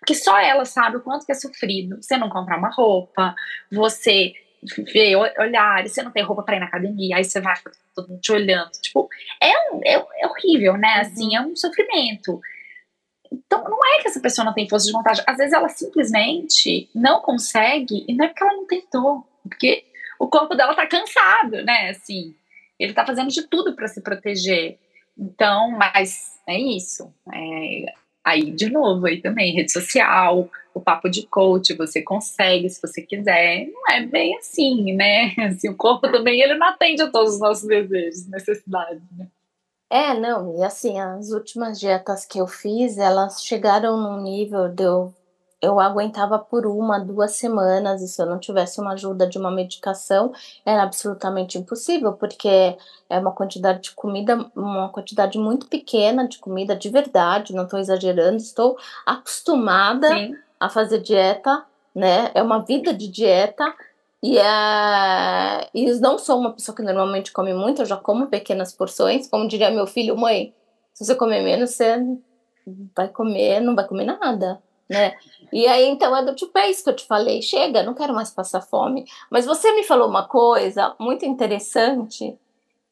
Porque 0.00 0.14
só 0.14 0.38
ela 0.40 0.64
sabe 0.64 0.96
o 0.96 1.00
quanto 1.00 1.24
que 1.24 1.32
é 1.32 1.34
sofrido. 1.34 2.02
Você 2.02 2.16
não 2.16 2.28
comprar 2.28 2.58
uma 2.58 2.70
roupa, 2.70 3.34
você 3.70 4.32
ver 4.92 5.16
olhares, 5.38 5.92
você 5.92 6.02
não 6.02 6.10
tem 6.10 6.22
roupa 6.22 6.42
para 6.42 6.56
ir 6.56 6.60
na 6.60 6.66
academia, 6.66 7.16
aí 7.16 7.24
você 7.24 7.40
vai 7.40 7.54
todo 7.94 8.08
mundo 8.08 8.20
te 8.20 8.32
olhando. 8.32 8.70
Tipo, 8.80 9.08
é, 9.40 9.50
um, 9.70 9.80
é, 9.84 10.04
é 10.20 10.26
horrível, 10.26 10.76
né? 10.76 11.00
Assim, 11.00 11.28
uhum. 11.28 11.36
é 11.36 11.40
um 11.46 11.56
sofrimento. 11.56 12.40
Então, 13.32 13.64
não 13.64 13.78
é 13.84 14.02
que 14.02 14.08
essa 14.08 14.20
pessoa 14.20 14.44
não 14.44 14.52
tem 14.52 14.68
força 14.68 14.86
de 14.86 14.92
vontade. 14.92 15.22
Às 15.26 15.38
vezes 15.38 15.52
ela 15.52 15.68
simplesmente 15.68 16.90
não 16.94 17.20
consegue, 17.20 18.04
e 18.06 18.14
não 18.14 18.26
é 18.26 18.28
porque 18.28 18.44
ela 18.44 18.54
não 18.54 18.66
tentou, 18.66 19.26
porque 19.42 19.84
o 20.18 20.28
corpo 20.28 20.54
dela 20.54 20.74
tá 20.74 20.86
cansado, 20.86 21.64
né? 21.64 21.90
Assim, 21.90 22.34
ele 22.78 22.92
tá 22.92 23.06
fazendo 23.06 23.30
de 23.30 23.42
tudo 23.42 23.74
para 23.74 23.88
se 23.88 24.02
proteger. 24.02 24.78
Então, 25.18 25.70
mas 25.70 26.38
é 26.46 26.58
isso. 26.58 27.12
É, 27.32 27.86
aí, 28.22 28.50
de 28.50 28.70
novo, 28.70 29.06
aí 29.06 29.20
também, 29.20 29.54
rede 29.54 29.72
social, 29.72 30.50
o 30.74 30.80
papo 30.80 31.08
de 31.08 31.26
coach, 31.26 31.74
você 31.74 32.02
consegue 32.02 32.68
se 32.68 32.80
você 32.80 33.02
quiser. 33.02 33.66
Não 33.66 33.94
é 33.94 34.06
bem 34.06 34.36
assim, 34.36 34.94
né? 34.94 35.34
Assim, 35.48 35.68
o 35.68 35.76
corpo 35.76 36.10
também, 36.10 36.40
ele 36.40 36.54
não 36.54 36.68
atende 36.68 37.02
a 37.02 37.10
todos 37.10 37.34
os 37.34 37.40
nossos 37.40 37.66
desejos, 37.66 38.26
necessidades, 38.28 39.02
né? 39.16 39.26
É, 39.92 40.18
não, 40.18 40.56
e 40.56 40.64
assim, 40.64 40.98
as 40.98 41.32
últimas 41.32 41.78
dietas 41.78 42.24
que 42.24 42.38
eu 42.38 42.46
fiz, 42.46 42.96
elas 42.96 43.44
chegaram 43.44 43.98
num 43.98 44.22
nível 44.22 44.70
de 44.70 44.84
eu, 44.84 45.12
eu 45.60 45.78
aguentava 45.78 46.38
por 46.38 46.66
uma, 46.66 46.98
duas 46.98 47.32
semanas, 47.32 48.00
e 48.00 48.08
se 48.08 48.22
eu 48.22 48.24
não 48.24 48.38
tivesse 48.38 48.80
uma 48.80 48.94
ajuda 48.94 49.26
de 49.26 49.36
uma 49.36 49.50
medicação, 49.50 50.32
era 50.64 50.82
absolutamente 50.82 51.58
impossível, 51.58 52.14
porque 52.14 52.74
é 53.10 53.18
uma 53.18 53.32
quantidade 53.32 53.82
de 53.82 53.90
comida, 53.90 54.50
uma 54.56 54.88
quantidade 54.88 55.38
muito 55.38 55.66
pequena 55.66 56.26
de 56.26 56.38
comida 56.38 56.74
de 56.74 56.88
verdade, 56.88 57.54
não 57.54 57.64
estou 57.64 57.78
exagerando, 57.78 58.38
estou 58.38 58.78
acostumada 59.04 60.08
Sim. 60.08 60.34
a 60.58 60.70
fazer 60.70 61.02
dieta, 61.02 61.66
né? 61.94 62.30
É 62.32 62.42
uma 62.42 62.60
vida 62.60 62.94
de 62.94 63.08
dieta, 63.08 63.74
e, 64.22 64.38
uh, 64.38 65.68
e 65.74 65.92
não 66.00 66.16
sou 66.16 66.38
uma 66.38 66.52
pessoa 66.52 66.76
que 66.76 66.82
normalmente 66.82 67.32
come 67.32 67.52
muito, 67.52 67.82
eu 67.82 67.86
já 67.86 67.96
como 67.96 68.28
pequenas 68.28 68.72
porções. 68.72 69.26
Como 69.26 69.48
diria 69.48 69.70
meu 69.70 69.86
filho, 69.86 70.16
mãe, 70.16 70.54
se 70.94 71.04
você 71.04 71.16
comer 71.16 71.42
menos, 71.42 71.70
você 71.70 71.96
vai 72.94 73.08
comer, 73.08 73.60
não 73.60 73.74
vai 73.74 73.86
comer 73.86 74.04
nada, 74.04 74.62
né? 74.88 75.16
E 75.52 75.66
aí, 75.66 75.88
então, 75.88 76.16
é 76.16 76.24
do 76.24 76.36
tipo, 76.36 76.56
é 76.56 76.70
isso 76.70 76.84
que 76.84 76.90
eu 76.90 76.96
te 76.96 77.04
falei, 77.04 77.42
chega, 77.42 77.82
não 77.82 77.94
quero 77.94 78.14
mais 78.14 78.30
passar 78.30 78.60
fome. 78.60 79.04
Mas 79.28 79.44
você 79.44 79.72
me 79.72 79.82
falou 79.82 80.08
uma 80.08 80.28
coisa 80.28 80.94
muito 81.00 81.24
interessante, 81.24 82.38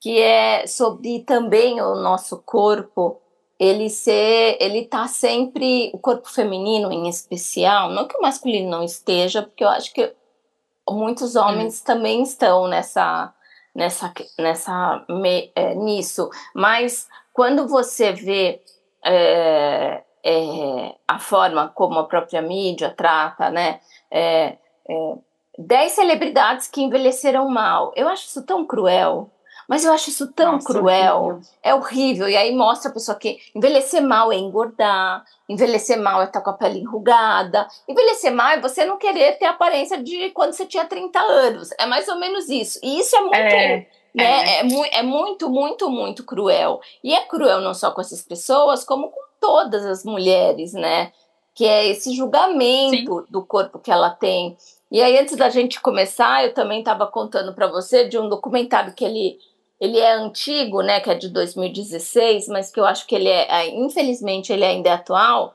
que 0.00 0.18
é 0.18 0.66
sobre 0.66 1.20
também 1.20 1.80
o 1.80 1.94
nosso 1.94 2.38
corpo, 2.38 3.20
ele 3.56 3.88
ser, 3.88 4.56
ele 4.58 4.84
tá 4.86 5.06
sempre 5.06 5.90
o 5.94 5.98
corpo 5.98 6.28
feminino 6.28 6.90
em 6.90 7.08
especial, 7.08 7.90
não 7.90 8.08
que 8.08 8.16
o 8.16 8.22
masculino 8.22 8.68
não 8.68 8.82
esteja, 8.82 9.42
porque 9.42 9.62
eu 9.62 9.68
acho 9.68 9.92
que 9.92 10.12
muitos 10.88 11.36
homens 11.36 11.80
hum. 11.80 11.84
também 11.84 12.22
estão 12.22 12.66
nessa 12.68 13.32
nessa 13.74 14.12
nessa 14.38 15.06
é, 15.54 15.74
nisso, 15.74 16.28
mas 16.54 17.08
quando 17.32 17.68
você 17.68 18.12
vê 18.12 18.60
é, 19.04 20.02
é, 20.24 20.94
a 21.06 21.18
forma 21.18 21.68
como 21.68 21.98
a 21.98 22.04
própria 22.04 22.42
mídia 22.42 22.92
trata, 22.96 23.50
né? 23.50 23.80
É, 24.10 24.56
é, 24.88 25.14
dez 25.58 25.92
celebridades 25.92 26.66
que 26.66 26.82
envelheceram 26.82 27.48
mal. 27.48 27.92
Eu 27.96 28.08
acho 28.08 28.26
isso 28.26 28.42
tão 28.44 28.66
cruel. 28.66 29.30
Mas 29.70 29.84
eu 29.84 29.92
acho 29.92 30.10
isso 30.10 30.26
tão 30.32 30.54
Nossa, 30.54 30.66
cruel. 30.66 31.22
Horrível. 31.22 31.40
É 31.62 31.72
horrível. 31.72 32.28
E 32.28 32.36
aí 32.36 32.52
mostra 32.52 32.90
a 32.90 32.92
pessoa 32.92 33.16
que 33.16 33.38
envelhecer 33.54 34.02
mal 34.02 34.32
é 34.32 34.36
engordar, 34.36 35.24
envelhecer 35.48 35.96
mal 35.96 36.20
é 36.20 36.24
estar 36.24 36.40
com 36.40 36.50
a 36.50 36.54
pele 36.54 36.80
enrugada, 36.80 37.68
envelhecer 37.88 38.34
mal 38.34 38.48
é 38.48 38.60
você 38.60 38.84
não 38.84 38.98
querer 38.98 39.38
ter 39.38 39.44
a 39.44 39.50
aparência 39.50 40.02
de 40.02 40.30
quando 40.30 40.54
você 40.54 40.66
tinha 40.66 40.84
30 40.84 41.20
anos. 41.20 41.70
É 41.78 41.86
mais 41.86 42.08
ou 42.08 42.18
menos 42.18 42.48
isso. 42.48 42.80
E 42.82 42.98
isso 42.98 43.14
é 43.14 43.20
muito. 43.20 43.36
É. 43.36 43.86
Né? 44.12 44.56
É. 44.56 44.58
É, 44.58 44.62
mu 44.64 44.84
é 44.86 45.02
muito, 45.04 45.48
muito, 45.48 45.88
muito 45.88 46.24
cruel. 46.24 46.80
E 47.04 47.14
é 47.14 47.20
cruel 47.20 47.60
não 47.60 47.72
só 47.72 47.92
com 47.92 48.00
essas 48.00 48.22
pessoas, 48.22 48.82
como 48.82 49.08
com 49.08 49.20
todas 49.40 49.86
as 49.86 50.04
mulheres, 50.04 50.72
né? 50.72 51.12
Que 51.54 51.64
é 51.64 51.86
esse 51.86 52.12
julgamento 52.12 53.20
Sim. 53.20 53.26
do 53.30 53.46
corpo 53.46 53.78
que 53.78 53.92
ela 53.92 54.10
tem. 54.10 54.56
E 54.90 55.00
aí, 55.00 55.16
antes 55.16 55.36
da 55.36 55.48
gente 55.48 55.80
começar, 55.80 56.44
eu 56.44 56.52
também 56.52 56.80
estava 56.80 57.06
contando 57.06 57.54
para 57.54 57.68
você 57.68 58.08
de 58.08 58.18
um 58.18 58.28
documentário 58.28 58.92
que 58.92 59.04
ele, 59.04 59.38
ele 59.80 59.98
é 59.98 60.12
antigo, 60.12 60.82
né? 60.82 61.00
Que 61.00 61.10
é 61.10 61.14
de 61.14 61.28
2016, 61.28 62.48
mas 62.48 62.70
que 62.70 62.78
eu 62.78 62.84
acho 62.84 63.06
que 63.06 63.14
ele 63.14 63.28
é, 63.28 63.50
é 63.50 63.68
infelizmente, 63.68 64.52
ele 64.52 64.64
ainda 64.64 64.90
é 64.90 64.92
atual, 64.92 65.54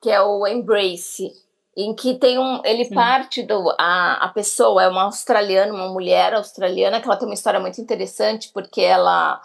que 0.00 0.10
é 0.10 0.20
o 0.22 0.46
Embrace, 0.46 1.32
em 1.76 1.92
que 1.94 2.14
tem 2.14 2.38
um. 2.38 2.60
Ele 2.64 2.84
Sim. 2.84 2.94
parte 2.94 3.42
do. 3.42 3.74
A, 3.78 4.24
a 4.24 4.28
pessoa 4.28 4.84
é 4.84 4.88
uma 4.88 5.02
australiana, 5.02 5.74
uma 5.74 5.88
mulher 5.88 6.34
australiana, 6.34 7.00
que 7.00 7.06
ela 7.06 7.16
tem 7.16 7.26
uma 7.26 7.34
história 7.34 7.58
muito 7.58 7.80
interessante, 7.80 8.50
porque 8.54 8.80
ela 8.80 9.42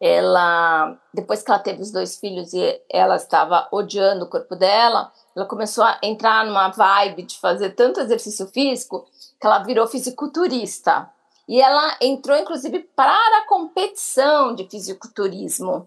ela 0.00 0.96
depois 1.12 1.42
que 1.42 1.50
ela 1.50 1.58
teve 1.58 1.80
os 1.80 1.90
dois 1.90 2.18
filhos 2.18 2.52
e 2.52 2.80
ela 2.90 3.16
estava 3.16 3.66
odiando 3.72 4.24
o 4.24 4.28
corpo 4.28 4.54
dela, 4.54 5.10
ela 5.34 5.46
começou 5.46 5.84
a 5.84 5.98
entrar 6.02 6.44
numa 6.44 6.68
vibe 6.68 7.22
de 7.22 7.38
fazer 7.38 7.70
tanto 7.70 8.00
exercício 8.00 8.46
físico 8.48 9.06
que 9.40 9.46
ela 9.46 9.60
virou 9.60 9.86
fisiculturista. 9.86 11.10
E 11.48 11.60
ela 11.60 11.96
entrou 12.00 12.36
inclusive 12.36 12.80
para 12.94 13.12
a 13.12 13.46
competição 13.46 14.54
de 14.54 14.68
fisiculturismo. 14.68 15.86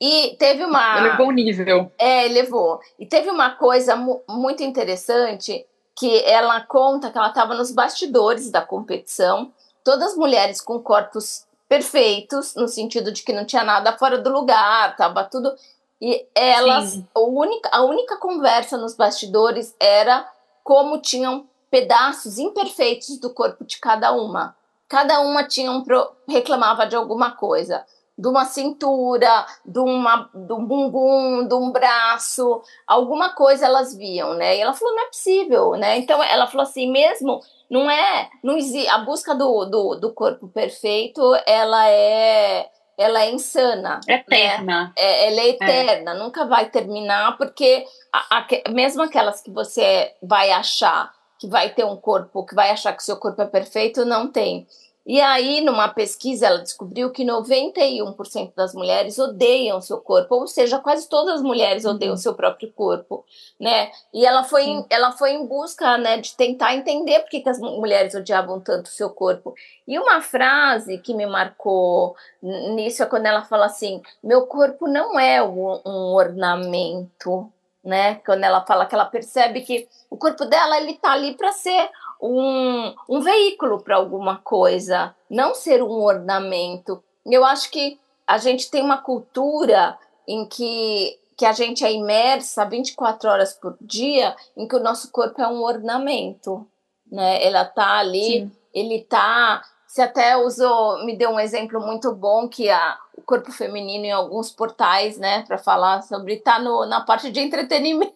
E 0.00 0.36
teve 0.38 0.64
uma 0.64 0.98
elevou 0.98 1.28
o 1.28 1.32
nível. 1.32 1.90
É, 1.98 2.26
elevou. 2.26 2.80
E 2.98 3.06
teve 3.06 3.30
uma 3.30 3.50
coisa 3.50 3.96
mu 3.96 4.22
muito 4.28 4.62
interessante 4.62 5.66
que 5.96 6.22
ela 6.24 6.60
conta 6.62 7.10
que 7.10 7.18
ela 7.18 7.28
estava 7.28 7.54
nos 7.54 7.70
bastidores 7.70 8.50
da 8.50 8.62
competição, 8.62 9.52
todas 9.84 10.12
as 10.12 10.16
mulheres 10.16 10.60
com 10.60 10.78
corpos 10.78 11.46
perfeitos, 11.68 12.54
no 12.54 12.66
sentido 12.66 13.12
de 13.12 13.22
que 13.22 13.32
não 13.32 13.44
tinha 13.44 13.62
nada 13.62 13.96
fora 13.96 14.18
do 14.18 14.30
lugar, 14.30 14.96
tava 14.96 15.24
tudo. 15.24 15.54
E 16.00 16.26
elas, 16.34 16.98
a 17.14 17.20
única, 17.20 17.68
a 17.70 17.82
única 17.82 18.16
conversa 18.16 18.78
nos 18.78 18.94
bastidores 18.94 19.74
era 19.78 20.26
como 20.64 21.00
tinham 21.00 21.46
pedaços 21.70 22.38
imperfeitos 22.38 23.18
do 23.18 23.30
corpo 23.30 23.64
de 23.64 23.78
cada 23.78 24.10
uma. 24.12 24.56
Cada 24.90 25.20
uma 25.20 25.44
tinha 25.44 25.70
um 25.70 25.82
pro, 25.82 26.10
reclamava 26.28 26.84
de 26.84 26.96
alguma 26.96 27.30
coisa 27.30 27.86
de 28.20 28.28
uma 28.28 28.44
cintura, 28.44 29.46
de, 29.64 29.78
uma, 29.78 30.28
de 30.34 30.52
um 30.52 30.66
bumbum, 30.66 31.48
de 31.48 31.54
um 31.54 31.70
braço, 31.72 32.60
alguma 32.86 33.30
coisa 33.30 33.64
elas 33.64 33.96
viam, 33.96 34.34
né? 34.34 34.58
E 34.58 34.60
ela 34.60 34.74
falou, 34.74 34.94
não 34.94 35.04
é 35.04 35.06
possível, 35.06 35.70
né? 35.72 35.96
Então 35.96 36.22
ela 36.22 36.46
falou 36.46 36.64
assim, 36.64 36.90
mesmo 36.90 37.40
não 37.70 37.90
é, 37.90 38.28
não 38.44 38.58
existe, 38.58 38.88
a 38.88 38.98
busca 38.98 39.34
do, 39.34 39.64
do, 39.64 39.94
do 39.94 40.12
corpo 40.12 40.48
perfeito, 40.48 41.22
ela 41.46 41.88
é 41.88 42.68
ela 42.98 43.22
é 43.22 43.30
insana. 43.30 43.98
Né? 44.06 44.16
Eterna. 44.16 44.84
Né? 44.84 44.92
É, 44.98 45.28
ela 45.28 45.40
é, 45.40 45.44
é. 45.44 45.48
eterna, 45.48 46.10
é. 46.10 46.18
nunca 46.18 46.44
vai 46.44 46.68
terminar, 46.68 47.38
porque 47.38 47.86
a, 48.12 48.38
a, 48.38 48.46
mesmo 48.70 49.02
aquelas 49.02 49.40
que 49.40 49.50
você 49.50 50.14
vai 50.22 50.50
achar 50.50 51.10
que 51.40 51.48
vai 51.48 51.70
ter 51.70 51.84
um 51.84 51.96
corpo, 51.96 52.44
que 52.44 52.54
vai 52.54 52.70
achar 52.70 52.92
que 52.92 53.02
seu 53.02 53.16
corpo 53.16 53.40
é 53.40 53.46
perfeito, 53.46 54.04
não 54.04 54.28
tem. 54.28 54.66
E 55.06 55.18
aí, 55.20 55.62
numa 55.62 55.88
pesquisa, 55.88 56.46
ela 56.46 56.58
descobriu 56.58 57.10
que 57.10 57.24
91% 57.24 58.52
das 58.54 58.74
mulheres 58.74 59.18
odeiam 59.18 59.80
seu 59.80 59.98
corpo, 59.98 60.34
ou 60.34 60.46
seja, 60.46 60.78
quase 60.78 61.08
todas 61.08 61.36
as 61.36 61.42
mulheres 61.42 61.86
odeiam 61.86 62.12
uhum. 62.12 62.18
seu 62.18 62.34
próprio 62.34 62.70
corpo, 62.72 63.24
né? 63.58 63.90
E 64.12 64.26
ela 64.26 64.44
foi, 64.44 64.64
em, 64.64 64.84
ela 64.90 65.10
foi 65.12 65.32
em 65.32 65.46
busca, 65.46 65.96
né, 65.96 66.18
de 66.18 66.36
tentar 66.36 66.76
entender 66.76 67.20
por 67.20 67.30
que, 67.30 67.40
que 67.40 67.48
as 67.48 67.58
mulheres 67.58 68.14
odiavam 68.14 68.60
tanto 68.60 68.86
o 68.86 68.90
seu 68.90 69.08
corpo. 69.08 69.54
E 69.88 69.98
uma 69.98 70.20
frase 70.20 70.98
que 70.98 71.14
me 71.14 71.26
marcou 71.26 72.14
nisso 72.42 73.02
é 73.02 73.06
quando 73.06 73.26
ela 73.26 73.42
fala 73.42 73.66
assim: 73.66 74.02
meu 74.22 74.46
corpo 74.46 74.86
não 74.86 75.18
é 75.18 75.42
um 75.42 76.14
ornamento, 76.14 77.50
né? 77.84 78.16
Quando 78.26 78.44
ela 78.44 78.64
fala 78.64 78.86
que 78.86 78.94
ela 78.94 79.06
percebe 79.06 79.62
que 79.62 79.88
o 80.08 80.16
corpo 80.16 80.44
dela 80.44 80.78
ele 80.78 80.94
tá 80.94 81.12
ali 81.12 81.34
para 81.34 81.52
ser 81.52 81.90
um, 82.20 82.94
um 83.08 83.20
veículo 83.20 83.82
para 83.82 83.96
alguma 83.96 84.38
coisa, 84.38 85.14
não 85.28 85.54
ser 85.54 85.82
um 85.82 86.02
ornamento. 86.02 87.02
Eu 87.24 87.44
acho 87.44 87.70
que 87.70 87.98
a 88.26 88.38
gente 88.38 88.70
tem 88.70 88.82
uma 88.82 88.98
cultura 88.98 89.98
em 90.28 90.46
que, 90.46 91.18
que 91.36 91.44
a 91.44 91.52
gente 91.52 91.84
é 91.84 91.92
imersa 91.92 92.64
24 92.64 93.30
horas 93.30 93.52
por 93.54 93.76
dia, 93.80 94.36
em 94.56 94.68
que 94.68 94.76
o 94.76 94.82
nosso 94.82 95.10
corpo 95.10 95.40
é 95.40 95.48
um 95.48 95.62
ornamento, 95.62 96.66
né? 97.10 97.44
Ela 97.44 97.64
tá 97.64 97.98
ali, 97.98 98.42
Sim. 98.42 98.52
ele 98.72 99.02
tá. 99.02 99.62
Você 99.86 100.02
até 100.02 100.36
usou, 100.36 101.04
me 101.04 101.16
deu 101.16 101.30
um 101.30 101.40
exemplo 101.40 101.80
muito 101.80 102.14
bom 102.14 102.48
que 102.48 102.70
a, 102.70 102.96
corpo 103.20 103.52
feminino 103.52 104.04
em 104.04 104.10
alguns 104.10 104.50
portais, 104.50 105.18
né, 105.18 105.44
para 105.46 105.58
falar 105.58 106.02
sobre, 106.02 106.36
tá 106.36 106.58
no, 106.58 106.86
na 106.86 107.00
parte 107.00 107.30
de 107.30 107.40
entretenimento. 107.40 108.14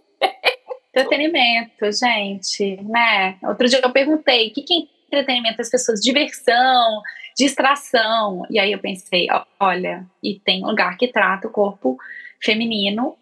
Entretenimento, 0.95 1.91
gente, 1.93 2.81
né? 2.85 3.37
Outro 3.43 3.69
dia 3.69 3.81
eu 3.83 3.91
perguntei, 3.91 4.49
o 4.49 4.53
que, 4.53 4.63
que 4.63 4.75
é 4.75 4.87
entretenimento? 5.09 5.61
As 5.61 5.69
pessoas, 5.69 6.01
diversão, 6.01 7.03
distração. 7.37 8.43
E 8.49 8.61
aí 8.61 8.71
eu 8.71 8.79
pensei, 8.79 9.27
olha, 9.59 10.07
e 10.23 10.39
tem 10.39 10.65
lugar 10.65 10.97
que 10.97 11.09
trata 11.09 11.49
o 11.49 11.51
corpo 11.51 11.99
feminino 12.41 13.17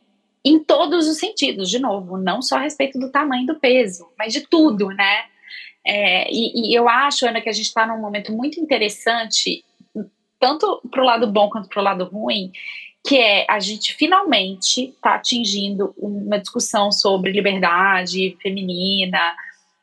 em 0.45 0.59
todos 0.59 1.09
os 1.09 1.19
sentidos, 1.19 1.71
de 1.71 1.79
novo, 1.79 2.19
não 2.19 2.43
só 2.43 2.57
a 2.57 2.61
respeito 2.61 2.99
do 2.99 3.11
tamanho 3.11 3.47
do 3.47 3.61
peso, 3.61 4.09
mas 4.19 4.33
de 4.33 4.41
tudo, 4.41 4.89
né? 4.89 5.25
É, 5.85 6.31
e, 6.31 6.71
e, 6.71 6.75
eu 6.75 6.89
acho, 6.89 7.27
Ana, 7.27 7.41
que 7.41 7.49
a 7.49 7.53
gente 7.53 7.67
está 7.67 7.87
num 7.87 8.01
momento 8.01 8.33
muito 8.33 8.61
interessante, 8.61 9.65
tanto 10.43 10.83
para 10.91 11.01
o 11.01 11.07
lado 11.07 11.29
bom 11.29 11.49
quanto 11.49 11.69
para 11.69 11.81
o 11.81 11.85
lado 11.85 12.05
ruim, 12.05 12.51
que 13.07 13.17
é 13.17 13.47
a 13.49 13.61
gente 13.61 13.95
finalmente 13.95 14.87
está 14.87 15.15
atingindo 15.15 15.95
uma 15.97 16.37
discussão 16.37 16.91
sobre 16.91 17.31
liberdade 17.31 18.37
feminina, 18.43 19.37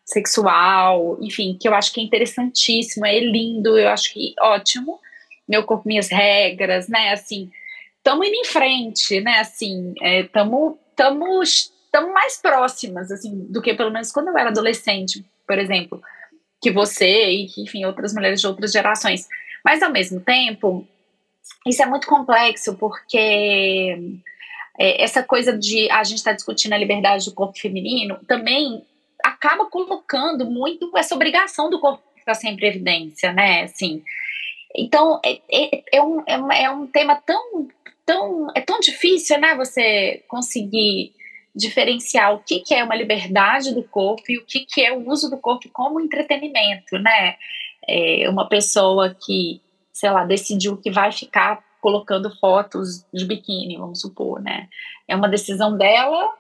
sexual, 0.04 1.18
enfim, 1.22 1.58
que 1.58 1.66
eu 1.66 1.74
acho 1.74 1.94
que 1.94 2.02
é 2.02 2.04
interessantíssimo, 2.04 3.06
é 3.06 3.20
lindo, 3.22 3.78
eu 3.78 3.88
acho 3.88 4.12
que 4.12 4.36
ótimo. 4.38 5.00
Meu 5.48 5.64
corpo, 5.64 5.88
minhas 5.88 6.10
regras, 6.10 6.90
né? 6.90 7.14
Assim, 7.14 7.50
estamos 7.98 8.28
indo 8.28 8.36
em 8.36 8.46
frente, 8.46 9.22
né? 9.22 9.40
Assim, 9.40 9.94
estamos 10.04 11.72
é, 11.94 12.02
mais 12.02 12.38
próximas, 12.42 13.10
assim, 13.14 13.48
do 13.50 13.62
que 13.62 13.74
pelo 13.74 13.92
menos 13.92 14.12
quando 14.12 14.28
eu 14.28 14.38
era 14.38 14.50
adolescente, 14.50 15.24
por 15.48 15.58
exemplo, 15.58 16.02
que 16.62 16.70
você 16.70 17.30
e, 17.30 17.50
enfim, 17.58 17.86
outras 17.86 18.14
mulheres 18.14 18.42
de 18.42 18.48
outras 18.48 18.74
gerações. 18.74 19.26
Mas, 19.64 19.82
ao 19.82 19.92
mesmo 19.92 20.20
tempo, 20.20 20.88
isso 21.68 21.82
é 21.82 21.86
muito 21.86 22.08
complexo, 22.08 22.76
porque 22.76 24.20
é, 24.80 25.04
essa 25.04 25.24
coisa 25.24 25.58
de 25.58 25.90
a 25.92 26.04
gente 26.04 26.18
estar 26.18 26.32
tá 26.32 26.36
discutindo 26.36 26.74
a 26.74 26.78
liberdade 26.78 27.26
do 27.26 27.34
corpo 27.34 27.60
feminino 27.60 28.20
também 28.28 28.86
acaba 29.24 29.66
colocando 29.66 30.46
muito 30.50 30.92
essa 30.98 31.14
obrigação 31.14 31.70
do 31.70 31.80
corpo 31.80 32.02
estar 32.18 32.34
sempre 32.36 32.66
em 32.66 32.70
evidência, 32.70 33.34
né? 33.34 33.64
Assim, 33.64 34.04
então, 34.76 35.20
é, 35.26 35.40
é, 35.52 35.84
é, 35.94 36.02
um, 36.02 36.22
é, 36.26 36.64
é 36.64 36.70
um 36.70 36.88
tema 36.88 37.16
tão, 37.16 37.68
tão, 38.06 38.48
é 38.56 38.62
tão 38.62 38.80
difícil, 38.80 39.40
né? 39.40 39.56
Você 39.56 40.24
conseguir 40.28 41.14
diferenciar 41.56 42.34
o 42.34 42.40
que, 42.40 42.60
que 42.60 42.74
é 42.74 42.84
uma 42.84 42.96
liberdade 42.96 43.74
do 43.74 43.84
corpo 43.84 44.24
e 44.30 44.38
o 44.38 44.46
que, 44.46 44.62
que 44.62 44.86
é 44.86 44.94
o 44.94 45.10
uso 45.10 45.30
do 45.30 45.38
corpo 45.38 45.68
como 45.70 46.00
entretenimento, 46.00 46.98
né? 47.00 47.36
É 47.92 48.30
uma 48.30 48.48
pessoa 48.48 49.16
que 49.16 49.62
sei 50.00 50.10
lá, 50.12 50.24
decidiu 50.24 50.78
que 50.78 50.90
vai 50.90 51.12
ficar 51.12 51.62
colocando 51.82 52.34
fotos 52.40 53.06
de 53.14 53.26
biquíni, 53.26 53.78
vamos 53.78 54.00
supor, 54.00 54.42
né? 54.42 54.70
É 55.06 55.14
uma 55.14 55.28
decisão 55.28 55.78
dela 55.78 56.32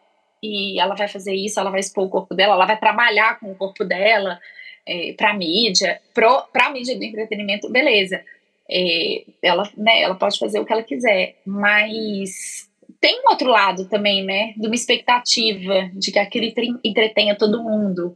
e 0.41 0.79
ela 0.79 0.95
vai 0.95 1.09
fazer 1.09 1.33
isso, 1.33 1.59
ela 1.59 1.69
vai 1.69 1.81
expor 1.81 2.05
o 2.05 2.09
corpo 2.09 2.33
dela, 2.33 2.53
ela 2.53 2.65
vai 2.65 2.79
trabalhar 2.79 3.37
com 3.37 3.51
o 3.51 3.55
corpo 3.55 3.83
dela 3.83 4.39
é, 4.85 5.11
para 5.11 5.33
mídia, 5.33 5.99
para 6.13 6.69
mídia 6.69 6.97
do 6.97 7.03
entretenimento, 7.03 7.69
beleza. 7.69 8.23
É, 8.71 9.25
ela, 9.41 9.69
né, 9.75 10.03
ela 10.03 10.15
pode 10.15 10.39
fazer 10.39 10.61
o 10.61 10.65
que 10.65 10.71
ela 10.71 10.83
quiser, 10.83 11.35
mas 11.45 12.68
tem 12.99 13.21
um 13.21 13.29
outro 13.29 13.49
lado 13.49 13.85
também, 13.85 14.23
né? 14.25 14.53
De 14.57 14.67
uma 14.67 14.75
expectativa 14.75 15.89
de 15.93 16.11
que 16.11 16.19
aquele 16.19 16.53
entretenha 16.83 17.37
todo 17.37 17.63
mundo. 17.63 18.13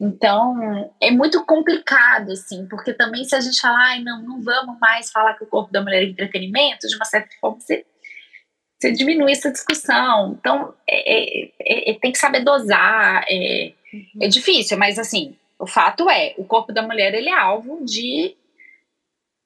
Então, 0.00 0.92
é 1.00 1.10
muito 1.10 1.44
complicado, 1.44 2.32
assim, 2.32 2.66
porque 2.68 2.92
também 2.92 3.24
se 3.24 3.34
a 3.34 3.40
gente 3.40 3.60
falar, 3.60 3.92
ai, 3.92 4.02
não, 4.02 4.22
não 4.22 4.42
vamos 4.42 4.78
mais 4.78 5.10
falar 5.10 5.34
que 5.34 5.44
o 5.44 5.48
corpo 5.48 5.72
da 5.72 5.82
mulher 5.82 6.02
é 6.02 6.06
entretenimento, 6.06 6.86
de 6.86 6.96
uma 6.96 7.04
certa 7.04 7.30
forma, 7.40 7.58
você, 7.60 7.86
você 8.78 8.92
diminui 8.92 9.32
essa 9.32 9.50
discussão. 9.50 10.36
Então, 10.38 10.74
é, 10.88 11.48
é, 11.48 11.90
é, 11.90 11.94
tem 11.94 12.12
que 12.12 12.18
saber 12.18 12.40
dosar, 12.40 13.24
é, 13.28 13.72
uhum. 13.92 14.22
é 14.22 14.28
difícil, 14.28 14.76
mas, 14.76 14.98
assim, 14.98 15.34
o 15.58 15.66
fato 15.66 16.10
é, 16.10 16.34
o 16.36 16.44
corpo 16.44 16.72
da 16.72 16.82
mulher, 16.82 17.14
ele 17.14 17.30
é 17.30 17.38
alvo 17.38 17.82
de 17.84 18.36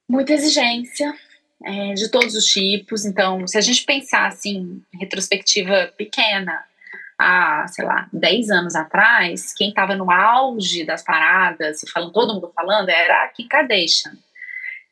muita 0.09 0.33
exigência, 0.33 1.15
é, 1.65 1.95
de 1.95 2.09
todos 2.09 2.35
os 2.35 2.45
tipos. 2.45 3.05
Então, 3.05 3.47
se 3.47 3.59
a 3.59 3.61
gente 3.61 3.85
pensar 3.85 4.27
assim, 4.27 4.83
retrospectiva 4.99 5.93
pequena, 5.97 6.65
há, 7.19 7.67
sei 7.69 7.85
lá, 7.85 8.09
10 8.13 8.51
anos 8.51 8.75
atrás, 8.75 9.53
quem 9.55 9.69
estava 9.69 9.95
no 9.95 10.11
auge 10.11 10.85
das 10.85 11.03
paradas, 11.03 11.83
falando, 11.93 12.13
todo 12.13 12.35
mundo 12.35 12.53
falando, 12.55 12.89
era 12.89 13.25
a 13.25 13.29
Kim 13.29 13.47
Kardashian. 13.47 14.13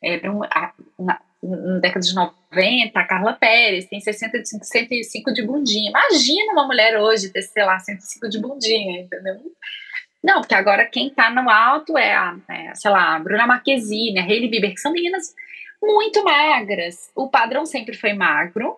Era 0.01 0.31
um, 0.31 0.43
a, 0.43 0.71
na, 0.97 1.19
na 1.41 1.79
década 1.79 2.05
de 2.05 2.13
90, 2.13 2.99
a 2.99 3.03
Carla 3.03 3.33
Pérez 3.33 3.85
tem 3.87 3.99
65, 3.99 4.63
105 4.63 5.33
de 5.33 5.41
bundinha. 5.41 5.89
Imagina 5.89 6.53
uma 6.53 6.67
mulher 6.67 6.99
hoje 6.99 7.29
ter, 7.29 7.41
sei 7.41 7.65
lá, 7.65 7.79
105 7.79 8.29
de 8.29 8.39
bundinha, 8.39 9.01
entendeu? 9.01 9.39
Não, 10.23 10.41
porque 10.41 10.53
agora 10.53 10.85
quem 10.85 11.07
está 11.07 11.29
no 11.29 11.49
alto 11.49 11.97
é 11.97 12.13
a, 12.13 12.35
é, 12.49 12.75
sei 12.75 12.91
lá, 12.91 13.15
a 13.15 13.19
Bruna 13.19 13.47
Marquezine, 13.47 14.19
a 14.19 14.23
Hailey 14.23 14.49
Bieber, 14.49 14.73
que 14.73 14.81
são 14.81 14.91
meninas 14.91 15.33
muito 15.81 16.23
magras. 16.23 17.11
O 17.15 17.29
padrão 17.29 17.65
sempre 17.65 17.95
foi 17.95 18.13
magro, 18.13 18.77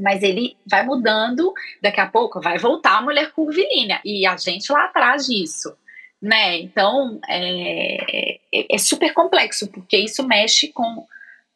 mas 0.00 0.22
ele 0.22 0.56
vai 0.66 0.84
mudando. 0.84 1.52
Daqui 1.80 2.00
a 2.00 2.06
pouco 2.08 2.40
vai 2.40 2.58
voltar 2.58 2.98
a 2.98 3.02
mulher 3.02 3.32
curvilínea 3.32 4.00
e 4.04 4.26
a 4.26 4.36
gente 4.36 4.70
lá 4.72 4.84
atrás 4.84 5.26
disso, 5.26 5.76
né? 6.20 6.58
Então 6.58 7.20
é, 7.28 8.36
é, 8.52 8.74
é 8.74 8.78
super 8.78 9.12
complexo 9.12 9.70
porque 9.70 9.96
isso 9.96 10.26
mexe 10.26 10.68
com 10.68 11.06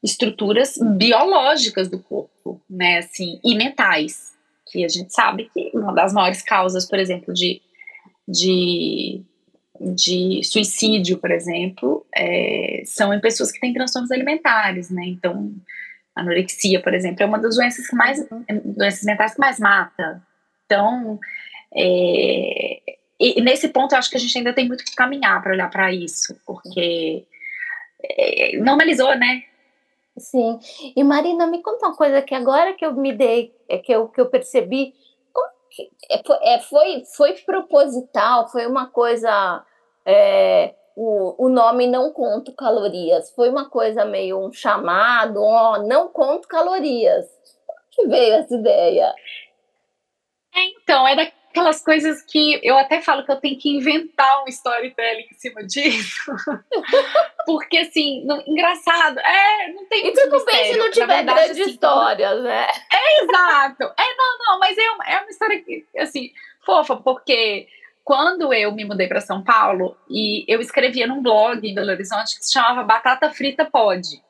estruturas 0.02 0.78
biológicas 0.96 1.88
do 1.88 1.98
corpo, 1.98 2.60
né? 2.68 2.98
Assim, 2.98 3.40
e 3.44 3.54
mentais, 3.54 4.34
que 4.70 4.84
a 4.84 4.88
gente 4.88 5.12
sabe 5.12 5.50
que 5.52 5.70
uma 5.74 5.92
das 5.92 6.12
maiores 6.12 6.42
causas, 6.42 6.86
por 6.86 6.98
exemplo, 6.98 7.32
de, 7.32 7.60
de 8.28 9.22
de 9.80 10.42
suicídio, 10.44 11.18
por 11.18 11.30
exemplo, 11.30 12.06
é, 12.14 12.82
são 12.84 13.12
em 13.12 13.20
pessoas 13.20 13.52
que 13.52 13.60
têm 13.60 13.72
transtornos 13.72 14.10
alimentares, 14.10 14.90
né? 14.90 15.04
Então, 15.06 15.52
anorexia, 16.14 16.80
por 16.80 16.94
exemplo, 16.94 17.22
é 17.22 17.26
uma 17.26 17.38
das 17.38 17.56
doenças 17.56 17.86
que 17.86 17.96
mais 17.96 18.26
doenças 18.64 19.02
mentais 19.04 19.34
que 19.34 19.40
mais 19.40 19.58
mata. 19.58 20.22
Então, 20.64 21.18
é, 21.74 22.80
e 23.18 23.40
nesse 23.40 23.68
ponto 23.68 23.92
eu 23.92 23.98
acho 23.98 24.10
que 24.10 24.16
a 24.16 24.20
gente 24.20 24.36
ainda 24.36 24.52
tem 24.52 24.66
muito 24.66 24.84
que 24.84 24.94
caminhar 24.94 25.42
para 25.42 25.52
olhar 25.52 25.70
para 25.70 25.92
isso, 25.92 26.38
porque 26.46 27.24
é, 28.02 28.58
normalizou, 28.58 29.14
né? 29.16 29.42
Sim. 30.18 30.58
E 30.96 31.04
Marina, 31.04 31.46
me 31.46 31.62
conta 31.62 31.86
uma 31.86 31.96
coisa 31.96 32.22
que 32.22 32.34
agora 32.34 32.74
que 32.74 32.84
eu 32.84 32.94
me 32.94 33.12
dei, 33.12 33.52
é 33.68 33.78
que 33.78 33.92
eu, 33.92 34.08
que 34.08 34.20
eu 34.20 34.26
percebi, 34.26 34.94
é, 36.10 36.54
é, 36.54 36.58
foi, 36.60 37.04
foi 37.16 37.34
proposital, 37.34 38.48
foi 38.48 38.66
uma 38.66 38.86
coisa. 38.86 39.64
É, 40.04 40.74
o, 40.94 41.46
o 41.46 41.48
nome 41.48 41.86
não 41.86 42.10
conto 42.10 42.54
calorias, 42.54 43.30
foi 43.32 43.50
uma 43.50 43.68
coisa 43.68 44.04
meio 44.04 44.38
um 44.38 44.50
chamado, 44.50 45.42
ó, 45.42 45.78
não 45.82 46.08
conto 46.08 46.48
calorias. 46.48 47.26
Que 47.90 48.06
veio 48.06 48.34
essa 48.34 48.54
ideia? 48.54 49.14
É, 50.54 50.64
então, 50.64 51.06
é 51.06 51.32
daquelas 51.56 51.82
coisas 51.82 52.22
que 52.22 52.60
eu 52.62 52.76
até 52.76 53.00
falo 53.00 53.24
que 53.24 53.32
eu 53.32 53.40
tenho 53.40 53.58
que 53.58 53.70
inventar 53.70 54.44
um 54.44 54.48
storytelling 54.48 55.26
em 55.30 55.34
cima 55.34 55.64
disso. 55.64 56.30
Porque, 57.46 57.78
assim, 57.78 58.24
no, 58.26 58.42
engraçado, 58.46 59.18
é, 59.18 59.72
não 59.72 59.86
tem 59.86 60.08
E 60.08 60.12
tudo 60.12 60.44
bem 60.44 60.72
se 60.72 60.78
não 60.78 60.90
tiver 60.90 61.06
verdade, 61.06 61.38
grandes 61.38 61.60
assim, 61.62 61.70
histórias, 61.70 62.42
né? 62.42 62.66
É, 62.92 63.22
exato. 63.22 63.84
É, 63.84 64.16
não, 64.16 64.38
não, 64.38 64.58
mas 64.58 64.76
é 64.76 64.90
uma, 64.90 65.04
é 65.04 65.20
uma 65.20 65.30
história, 65.30 65.62
que, 65.62 65.86
assim, 65.98 66.30
fofa, 66.64 66.96
porque 66.96 67.66
quando 68.04 68.52
eu 68.52 68.72
me 68.72 68.84
mudei 68.84 69.08
para 69.08 69.20
São 69.20 69.42
Paulo 69.42 69.96
e 70.10 70.44
eu 70.46 70.60
escrevia 70.60 71.06
num 71.06 71.22
blog 71.22 71.66
em 71.66 71.74
Belo 71.74 71.90
Horizonte 71.90 72.36
que 72.36 72.44
se 72.44 72.52
chamava 72.52 72.82
Batata 72.82 73.30
Frita 73.30 73.64
Pode, 73.64 74.22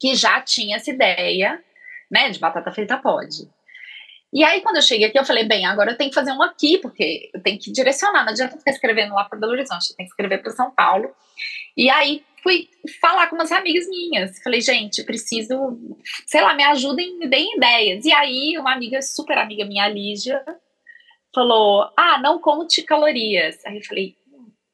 que 0.00 0.16
já 0.16 0.40
tinha 0.40 0.76
essa 0.76 0.90
ideia, 0.90 1.62
né, 2.10 2.28
de 2.30 2.38
batata 2.40 2.72
frita 2.72 2.98
pode. 2.98 3.48
E 4.34 4.42
aí, 4.42 4.60
quando 4.62 4.76
eu 4.76 4.82
cheguei 4.82 5.06
aqui, 5.06 5.18
eu 5.18 5.24
falei, 5.24 5.44
bem, 5.44 5.64
agora 5.64 5.92
eu 5.92 5.96
tenho 5.96 6.10
que 6.10 6.14
fazer 6.14 6.32
um 6.32 6.42
aqui, 6.42 6.78
porque 6.78 7.30
eu 7.32 7.40
tenho 7.40 7.56
que 7.56 7.70
direcionar, 7.70 8.24
não 8.24 8.32
adianta 8.32 8.58
ficar 8.58 8.72
escrevendo 8.72 9.14
lá 9.14 9.24
para 9.24 9.38
Belo 9.38 9.52
Horizonte, 9.52 9.94
tenho 9.96 10.08
que 10.08 10.12
escrever 10.12 10.42
para 10.42 10.50
São 10.50 10.72
Paulo. 10.72 11.08
E 11.76 11.88
aí, 11.88 12.24
fui 12.42 12.68
falar 13.00 13.28
com 13.28 13.36
umas 13.36 13.52
amigas 13.52 13.88
minhas. 13.88 14.42
Falei, 14.42 14.60
gente, 14.60 15.02
preciso, 15.04 15.78
sei 16.26 16.42
lá, 16.42 16.52
me 16.52 16.64
ajudem, 16.64 17.16
me 17.16 17.28
deem 17.28 17.56
ideias. 17.56 18.04
E 18.04 18.12
aí, 18.12 18.58
uma 18.58 18.72
amiga, 18.72 19.00
super 19.00 19.38
amiga 19.38 19.64
minha, 19.64 19.88
Lígia, 19.88 20.44
falou: 21.34 21.90
Ah, 21.96 22.20
não 22.20 22.38
conte 22.38 22.82
calorias. 22.82 23.64
Aí 23.64 23.78
eu 23.78 23.84
falei. 23.84 24.14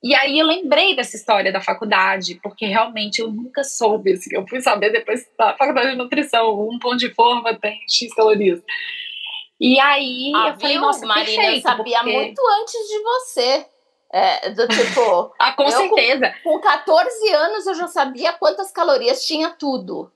E 0.03 0.15
aí 0.15 0.39
eu 0.39 0.47
lembrei 0.47 0.97
dessa 0.97 1.15
história 1.17 1.53
da 1.53 1.61
faculdade, 1.61 2.41
porque 2.43 2.65
realmente 2.65 3.21
eu 3.21 3.31
nunca 3.31 3.63
soube, 3.63 4.13
assim, 4.13 4.35
eu 4.35 4.47
fui 4.49 4.63
saber 4.63 4.91
depois 4.91 5.29
da 5.39 5.55
faculdade 5.55 5.91
de 5.91 5.97
nutrição, 5.97 6.59
um 6.59 6.79
pão 6.79 6.97
de 6.97 7.13
forma 7.13 7.55
tem 7.59 7.79
X 7.87 8.15
calorias. 8.15 8.63
E 9.61 9.79
aí 9.79 10.33
ah, 10.35 10.49
eu 10.49 10.55
falei, 10.55 10.73
viu, 10.73 10.81
nossa, 10.81 11.07
Marina, 11.07 11.27
perfeito, 11.27 11.57
eu 11.57 11.71
sabia 11.71 11.99
porque... 11.99 12.13
muito 12.13 12.43
antes 12.61 12.89
de 12.89 13.03
você. 13.03 13.67
É, 14.13 14.51
do 14.51 14.67
tipo. 14.67 15.35
ah, 15.39 15.53
com 15.53 15.69
certeza. 15.69 16.35
Com, 16.43 16.55
com 16.55 16.61
14 16.61 17.33
anos 17.35 17.67
eu 17.67 17.75
já 17.75 17.87
sabia 17.87 18.33
quantas 18.33 18.73
calorias 18.73 19.25
tinha 19.25 19.51
tudo. 19.51 20.11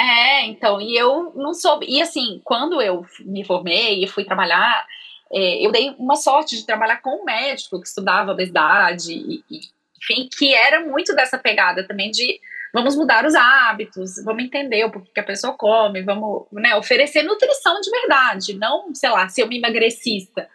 É, 0.00 0.46
então, 0.46 0.80
e 0.80 0.96
eu 0.96 1.32
não 1.34 1.52
soube. 1.52 1.84
E 1.88 2.00
assim, 2.00 2.40
quando 2.42 2.80
eu 2.80 3.04
me 3.20 3.44
formei 3.44 4.02
e 4.02 4.08
fui 4.08 4.24
trabalhar, 4.24 4.86
é, 5.30 5.64
eu 5.64 5.70
dei 5.70 5.94
uma 5.98 6.16
sorte 6.16 6.56
de 6.56 6.64
trabalhar 6.64 7.02
com 7.02 7.20
um 7.20 7.24
médico 7.24 7.80
que 7.80 7.86
estudava 7.86 8.32
obesidade, 8.32 9.12
e, 9.12 9.44
e, 9.50 9.60
enfim, 9.98 10.28
que 10.32 10.54
era 10.54 10.80
muito 10.80 11.14
dessa 11.14 11.36
pegada 11.36 11.86
também 11.86 12.10
de 12.10 12.40
vamos 12.72 12.96
mudar 12.96 13.24
os 13.24 13.34
hábitos, 13.34 14.22
vamos 14.24 14.44
entender 14.44 14.84
o 14.84 14.90
porquê 14.90 15.10
que 15.14 15.20
a 15.20 15.24
pessoa 15.24 15.54
come, 15.54 16.02
vamos 16.02 16.46
né, 16.52 16.76
oferecer 16.76 17.22
nutrição 17.22 17.80
de 17.80 17.90
verdade, 17.90 18.54
não, 18.54 18.94
sei 18.94 19.10
lá, 19.10 19.28
ser 19.28 19.44
uma 19.44 19.54
emagrecista. 19.54 20.48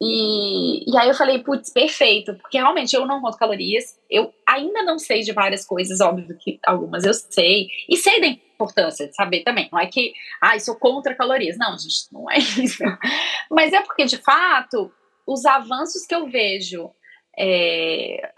E, 0.00 0.90
e 0.90 0.98
aí 0.98 1.08
eu 1.08 1.14
falei, 1.14 1.38
putz, 1.42 1.72
perfeito, 1.72 2.34
porque 2.34 2.58
realmente 2.58 2.94
eu 2.94 3.06
não 3.06 3.20
conto 3.20 3.38
calorias, 3.38 3.98
eu 4.10 4.34
ainda 4.46 4.82
não 4.82 4.98
sei 4.98 5.20
de 5.20 5.32
várias 5.32 5.64
coisas, 5.64 6.00
óbvio 6.00 6.36
que 6.38 6.58
algumas 6.66 7.04
eu 7.04 7.14
sei, 7.14 7.68
e 7.88 7.96
sei 7.96 8.20
da 8.20 8.26
importância 8.26 9.06
de 9.06 9.14
saber 9.14 9.42
também, 9.44 9.68
não 9.72 9.78
é 9.78 9.86
que, 9.86 10.12
ah, 10.40 10.58
sou 10.58 10.76
contra 10.76 11.14
calorias, 11.14 11.56
não, 11.56 11.78
gente, 11.78 12.12
não 12.12 12.30
é 12.30 12.38
isso. 12.60 12.82
Mas 13.50 13.72
é 13.72 13.80
porque, 13.80 14.04
de 14.04 14.18
fato, 14.18 14.92
os 15.26 15.44
avanços 15.44 16.04
que 16.06 16.14
eu 16.14 16.26
vejo 16.26 16.90
é, 17.38 18.30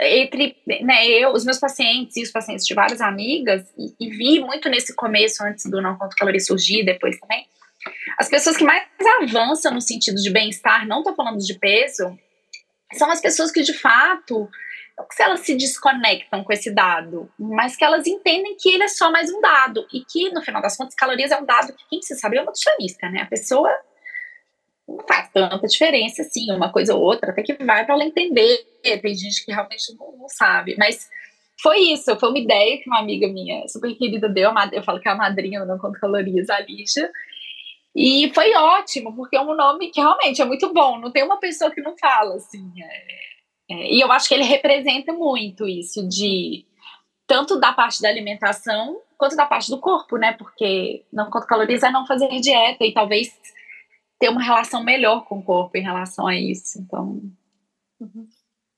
entre 0.00 0.56
né, 0.66 1.06
eu, 1.08 1.32
os 1.32 1.44
meus 1.44 1.58
pacientes 1.58 2.16
e 2.16 2.22
os 2.22 2.30
pacientes 2.30 2.66
de 2.66 2.74
várias 2.74 3.00
amigas, 3.00 3.62
e, 3.78 3.94
e 4.00 4.10
vi 4.10 4.40
muito 4.40 4.68
nesse 4.68 4.94
começo, 4.94 5.42
antes 5.44 5.66
do 5.70 5.80
Não 5.80 5.96
Conto 5.96 6.16
Caloria 6.16 6.40
surgir, 6.40 6.84
depois 6.84 7.18
também, 7.18 7.46
as 8.18 8.28
pessoas 8.28 8.56
que 8.56 8.64
mais 8.64 8.86
avançam 9.22 9.72
no 9.72 9.80
sentido 9.80 10.16
de 10.16 10.30
bem-estar, 10.30 10.86
não 10.86 10.98
estou 10.98 11.14
falando 11.14 11.38
de 11.38 11.54
peso, 11.58 12.16
são 12.94 13.10
as 13.10 13.20
pessoas 13.20 13.50
que 13.50 13.62
de 13.62 13.72
fato, 13.72 14.48
não 14.98 15.06
que 15.08 15.22
elas 15.22 15.40
se 15.40 15.54
desconectam 15.56 16.44
com 16.44 16.52
esse 16.52 16.70
dado, 16.70 17.30
mas 17.38 17.76
que 17.76 17.84
elas 17.84 18.06
entendem 18.06 18.56
que 18.56 18.68
ele 18.68 18.84
é 18.84 18.88
só 18.88 19.10
mais 19.10 19.32
um 19.32 19.40
dado 19.40 19.86
e 19.92 20.04
que 20.04 20.30
no 20.30 20.42
final 20.42 20.60
das 20.60 20.76
contas 20.76 20.94
calorias 20.94 21.30
é 21.30 21.38
um 21.38 21.44
dado 21.44 21.72
que 21.72 21.88
quem 21.88 21.98
precisa 21.98 22.20
saber 22.20 22.38
é 22.38 22.42
o 22.42 22.44
nutricionista, 22.44 23.08
né? 23.08 23.22
A 23.22 23.26
pessoa 23.26 23.70
não 24.88 25.04
faz 25.06 25.30
tanta 25.32 25.66
diferença 25.66 26.22
assim, 26.22 26.50
uma 26.52 26.72
coisa 26.72 26.94
ou 26.94 27.02
outra, 27.02 27.30
até 27.30 27.42
que 27.42 27.54
vai 27.64 27.84
para 27.84 27.94
ela 27.94 28.04
entender. 28.04 28.66
Tem 28.82 29.14
gente 29.14 29.44
que 29.44 29.52
realmente 29.52 29.94
não, 29.98 30.12
não, 30.18 30.28
sabe, 30.28 30.76
mas 30.78 31.08
foi 31.62 31.78
isso, 31.92 32.18
foi 32.18 32.28
uma 32.28 32.38
ideia 32.38 32.78
que 32.78 32.88
uma 32.88 32.98
amiga 32.98 33.28
minha 33.28 33.66
super 33.68 33.94
querida 33.94 34.28
deu, 34.28 34.50
eu 34.72 34.82
falo 34.82 35.00
que 35.00 35.08
é 35.08 35.12
a 35.12 35.16
madrinha 35.16 35.60
do 35.60 35.66
Não 35.66 35.78
Conto 35.78 36.00
Calorias, 36.00 36.50
a 36.50 36.60
Lígia, 36.60 37.10
e 37.94 38.32
foi 38.34 38.54
ótimo, 38.54 39.14
porque 39.14 39.36
é 39.36 39.40
um 39.40 39.54
nome 39.54 39.90
que 39.90 40.00
realmente 40.00 40.40
é 40.40 40.44
muito 40.44 40.72
bom. 40.72 40.98
Não 40.98 41.10
tem 41.10 41.22
uma 41.22 41.38
pessoa 41.38 41.70
que 41.70 41.82
não 41.82 41.94
fala, 41.98 42.36
assim. 42.36 42.72
É, 42.80 43.74
é, 43.74 43.94
e 43.94 44.00
eu 44.00 44.10
acho 44.10 44.28
que 44.28 44.34
ele 44.34 44.44
representa 44.44 45.12
muito 45.12 45.68
isso 45.68 46.06
de 46.08 46.64
tanto 47.26 47.60
da 47.60 47.72
parte 47.72 48.00
da 48.00 48.08
alimentação 48.08 48.98
quanto 49.18 49.36
da 49.36 49.46
parte 49.46 49.70
do 49.70 49.78
corpo, 49.78 50.16
né? 50.16 50.32
Porque 50.32 51.04
não 51.12 51.30
conta 51.30 51.46
calorias 51.46 51.82
é 51.82 51.90
não 51.90 52.06
fazer 52.06 52.28
dieta 52.40 52.84
e 52.84 52.92
talvez 52.92 53.38
ter 54.22 54.28
uma 54.28 54.40
relação 54.40 54.84
melhor 54.84 55.24
com 55.24 55.40
o 55.40 55.42
corpo 55.42 55.76
em 55.76 55.82
relação 55.82 56.28
a 56.28 56.36
isso. 56.36 56.78
Então. 56.78 57.20
Uhum. 57.98 58.28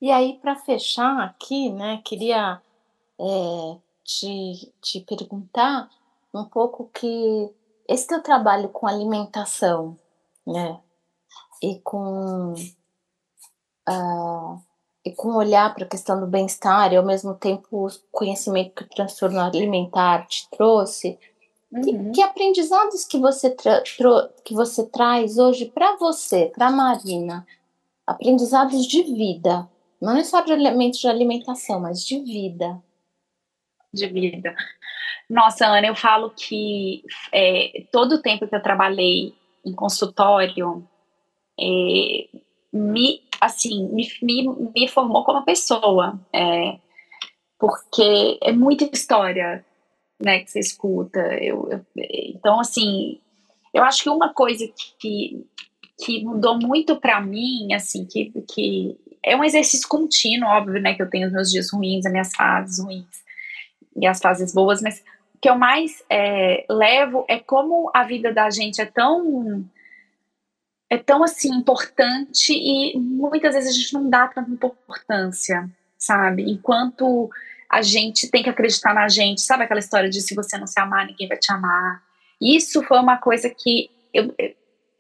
E 0.01 0.11
aí, 0.11 0.39
para 0.41 0.57
fechar 0.57 1.21
aqui, 1.21 1.69
né, 1.69 2.01
queria 2.03 2.63
é, 3.21 3.77
te, 4.03 4.73
te 4.81 5.01
perguntar 5.01 5.91
um 6.33 6.47
pouco 6.47 6.89
que 6.95 7.51
esse 7.87 8.07
teu 8.07 8.23
trabalho 8.23 8.71
com 8.71 8.87
alimentação, 8.87 9.99
né? 10.47 10.81
E 11.63 11.79
com 11.81 12.55
uh, 13.87 14.63
e 15.05 15.13
com 15.13 15.37
olhar 15.37 15.75
para 15.75 15.85
a 15.85 15.89
questão 15.89 16.19
do 16.19 16.27
bem-estar 16.27 16.91
e 16.91 16.97
ao 16.97 17.05
mesmo 17.05 17.35
tempo 17.35 17.87
o 17.87 17.91
conhecimento 18.11 18.75
que 18.75 18.85
o 18.85 18.89
transtorno 18.89 19.41
alimentar 19.41 20.27
te 20.27 20.49
trouxe, 20.49 21.19
uhum. 21.75 21.83
que, 21.83 22.11
que, 22.13 22.23
aprendizados 22.23 23.05
que 23.05 23.19
você, 23.19 23.55
que 24.45 24.55
você 24.55 24.87
traz 24.87 25.39
hoje 25.39 25.67
para 25.67 25.97
você, 25.97 26.53
para 26.55 26.71
Marina, 26.71 27.47
aprendizados 28.07 28.87
de 28.87 29.03
vida, 29.03 29.69
não 30.01 30.17
é 30.17 30.25
só 30.25 30.41
de 30.41 30.53
elementos 30.53 31.01
de 31.01 31.09
alimentação, 31.09 31.81
mas 31.81 32.05
de 32.05 32.21
vida. 32.21 32.83
De 33.93 34.07
vida. 34.07 34.55
Nossa, 35.29 35.67
Ana, 35.67 35.87
eu 35.87 35.97
falo 35.97 36.31
que 36.31 37.03
é, 37.33 37.87
todo 37.91 38.17
o 38.17 38.23
tempo 38.23 38.47
que 38.47 38.55
eu 38.55 38.63
trabalhei 38.63 39.35
em 39.65 39.73
consultório 39.73 40.87
é, 41.59 42.29
me, 42.73 43.23
assim, 43.41 43.89
me, 43.89 44.07
me, 44.21 44.71
me, 44.75 44.89
formou 44.89 45.25
como 45.25 45.45
pessoa, 45.45 46.19
é, 46.33 46.79
porque 47.59 48.39
é 48.43 48.53
muita 48.53 48.85
história, 48.93 49.65
né, 50.21 50.41
que 50.41 50.51
você 50.51 50.61
escuta. 50.61 51.21
Eu, 51.41 51.69
eu, 51.71 51.85
então, 51.97 52.61
assim, 52.61 53.19
eu 53.73 53.83
acho 53.83 54.03
que 54.03 54.09
uma 54.09 54.33
coisa 54.33 54.65
que, 54.99 55.45
que 55.99 56.25
mudou 56.25 56.59
muito 56.59 56.97
para 56.97 57.21
mim, 57.21 57.73
assim, 57.73 58.05
que, 58.05 58.33
que 58.49 58.97
é 59.23 59.37
um 59.37 59.45
exercício 59.45 59.89
contínuo, 59.89 60.49
óbvio, 60.49 60.81
né, 60.81 60.95
que 60.95 61.03
eu 61.03 61.11
tenho 61.11 61.27
os 61.27 61.33
meus 61.33 61.51
dias 61.51 61.73
ruins, 61.73 62.07
as 62.07 62.13
minhas 62.13 62.35
fases 62.35 62.79
ruins 62.79 63.25
e 63.97 64.07
as 64.07 64.21
fases 64.21 64.53
boas, 64.53 64.83
mas 64.83 65.03
o 65.35 65.39
que 65.39 65.49
eu 65.49 65.57
mais 65.57 66.03
é, 66.11 66.65
levo 66.69 67.25
é 67.29 67.39
como 67.39 67.91
a 67.95 68.05
vida 68.05 68.33
da 68.33 68.51
gente 68.51 68.81
é 68.81 68.87
tão 68.87 69.65
é 70.91 70.99
tão 70.99 71.25
assim 71.25 71.51
importante 71.51 72.53
e 72.53 72.97
muitas 72.99 73.55
vezes 73.55 73.71
a 73.71 73.73
gente 73.73 73.95
não 73.95 74.09
dá 74.09 74.29
tanta 74.29 74.51
importância, 74.51 75.69
sabe? 75.99 76.49
Enquanto 76.49 77.31
a 77.75 77.83
gente 77.83 78.31
tem 78.31 78.41
que 78.41 78.49
acreditar 78.49 78.95
na 78.95 79.09
gente, 79.09 79.41
sabe 79.41 79.65
aquela 79.65 79.81
história 79.81 80.09
de 80.09 80.21
se 80.21 80.33
você 80.33 80.57
não 80.57 80.67
se 80.67 80.79
amar, 80.79 81.07
ninguém 81.07 81.27
vai 81.27 81.37
te 81.37 81.53
amar. 81.53 82.01
Isso 82.41 82.85
foi 82.85 82.99
uma 83.01 83.17
coisa 83.17 83.51
que 83.51 83.91
eu, 84.13 84.33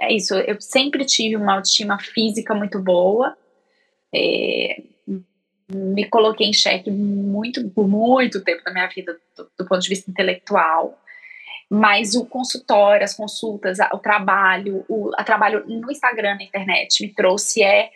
é 0.00 0.12
isso, 0.12 0.34
eu 0.34 0.60
sempre 0.60 1.04
tive 1.04 1.36
uma 1.36 1.54
autoestima 1.54 2.00
física 2.00 2.52
muito 2.52 2.80
boa. 2.80 3.36
É, 4.12 4.82
me 5.72 6.04
coloquei 6.06 6.48
em 6.48 6.52
xeque 6.52 6.90
muito, 6.90 7.70
por 7.70 7.86
muito 7.86 8.42
tempo 8.42 8.64
da 8.64 8.72
minha 8.72 8.88
vida 8.88 9.16
do, 9.36 9.48
do, 9.56 9.66
ponto 9.66 9.80
de 9.80 9.88
vista 9.88 10.10
intelectual. 10.10 10.98
Mas 11.70 12.16
o 12.16 12.26
consultório, 12.26 13.04
as 13.04 13.14
consultas, 13.14 13.78
o 13.92 13.98
trabalho, 13.98 14.84
o 14.88 15.12
trabalho 15.24 15.64
no 15.68 15.92
Instagram, 15.92 16.34
na 16.34 16.42
internet, 16.42 17.00
me 17.02 17.14
trouxe 17.14 17.62
é 17.62 17.90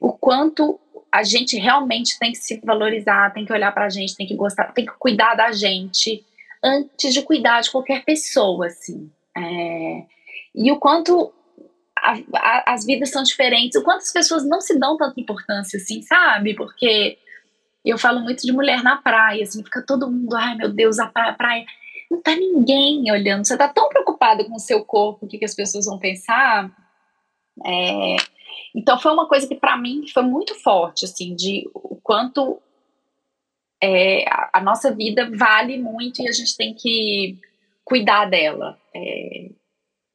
o 0.00 0.12
quanto 0.12 0.80
a 1.14 1.22
gente 1.22 1.56
realmente 1.56 2.18
tem 2.18 2.32
que 2.32 2.38
se 2.38 2.60
valorizar, 2.64 3.32
tem 3.32 3.44
que 3.44 3.52
olhar 3.52 3.70
para 3.70 3.84
a 3.84 3.88
gente, 3.88 4.16
tem 4.16 4.26
que 4.26 4.34
gostar, 4.34 4.72
tem 4.72 4.84
que 4.84 4.92
cuidar 4.98 5.36
da 5.36 5.52
gente 5.52 6.26
antes 6.60 7.14
de 7.14 7.22
cuidar 7.22 7.60
de 7.60 7.70
qualquer 7.70 8.04
pessoa, 8.04 8.66
assim. 8.66 9.08
É, 9.36 10.02
e 10.52 10.72
o 10.72 10.76
quanto 10.80 11.32
a, 11.96 12.16
a, 12.34 12.72
as 12.74 12.84
vidas 12.84 13.10
são 13.10 13.22
diferentes, 13.22 13.80
o 13.80 13.84
quanto 13.84 13.98
as 13.98 14.12
pessoas 14.12 14.44
não 14.44 14.60
se 14.60 14.76
dão 14.76 14.96
tanta 14.96 15.20
importância, 15.20 15.76
assim, 15.76 16.02
sabe? 16.02 16.52
Porque 16.56 17.16
eu 17.84 17.96
falo 17.96 18.18
muito 18.18 18.44
de 18.44 18.52
mulher 18.52 18.82
na 18.82 18.96
praia, 18.96 19.44
assim, 19.44 19.62
fica 19.62 19.82
todo 19.86 20.10
mundo, 20.10 20.34
ai 20.34 20.56
meu 20.56 20.72
Deus, 20.72 20.98
a 20.98 21.06
praia, 21.06 21.30
a 21.30 21.34
praia. 21.34 21.64
Não 22.10 22.20
tá 22.20 22.34
ninguém 22.34 23.08
olhando, 23.12 23.46
você 23.46 23.56
tá 23.56 23.68
tão 23.68 23.88
preocupada 23.88 24.44
com 24.44 24.56
o 24.56 24.58
seu 24.58 24.84
corpo, 24.84 25.26
o 25.26 25.28
que, 25.28 25.38
que 25.38 25.44
as 25.44 25.54
pessoas 25.54 25.86
vão 25.86 25.96
pensar. 25.96 26.72
É, 27.64 28.16
então 28.74 28.98
foi 28.98 29.12
uma 29.12 29.28
coisa 29.28 29.46
que 29.46 29.54
para 29.54 29.76
mim 29.76 30.06
foi 30.08 30.22
muito 30.22 30.54
forte, 30.56 31.04
assim, 31.04 31.34
de 31.34 31.68
o 31.74 31.96
quanto 32.02 32.60
é, 33.82 34.24
a, 34.28 34.50
a, 34.54 34.60
nossa 34.60 34.94
vida 34.94 35.30
vale 35.36 35.78
muito 35.78 36.22
e 36.22 36.28
a 36.28 36.32
gente 36.32 36.56
tem 36.56 36.74
que 36.74 37.38
cuidar 37.84 38.26
dela. 38.26 38.78
É, 38.94 39.50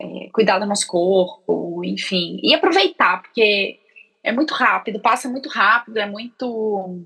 é, 0.02 0.30
cuidar 0.32 0.60
do 0.60 0.66
nosso 0.66 0.88
corpo, 0.88 1.84
enfim, 1.84 2.40
e 2.42 2.54
aproveitar, 2.54 3.22
porque 3.22 3.80
é 4.24 4.32
muito 4.32 4.54
rápido, 4.54 5.00
passa 5.02 5.30
muito 5.30 5.50
rápido, 5.50 5.98
é 5.98 6.06
muito. 6.06 7.06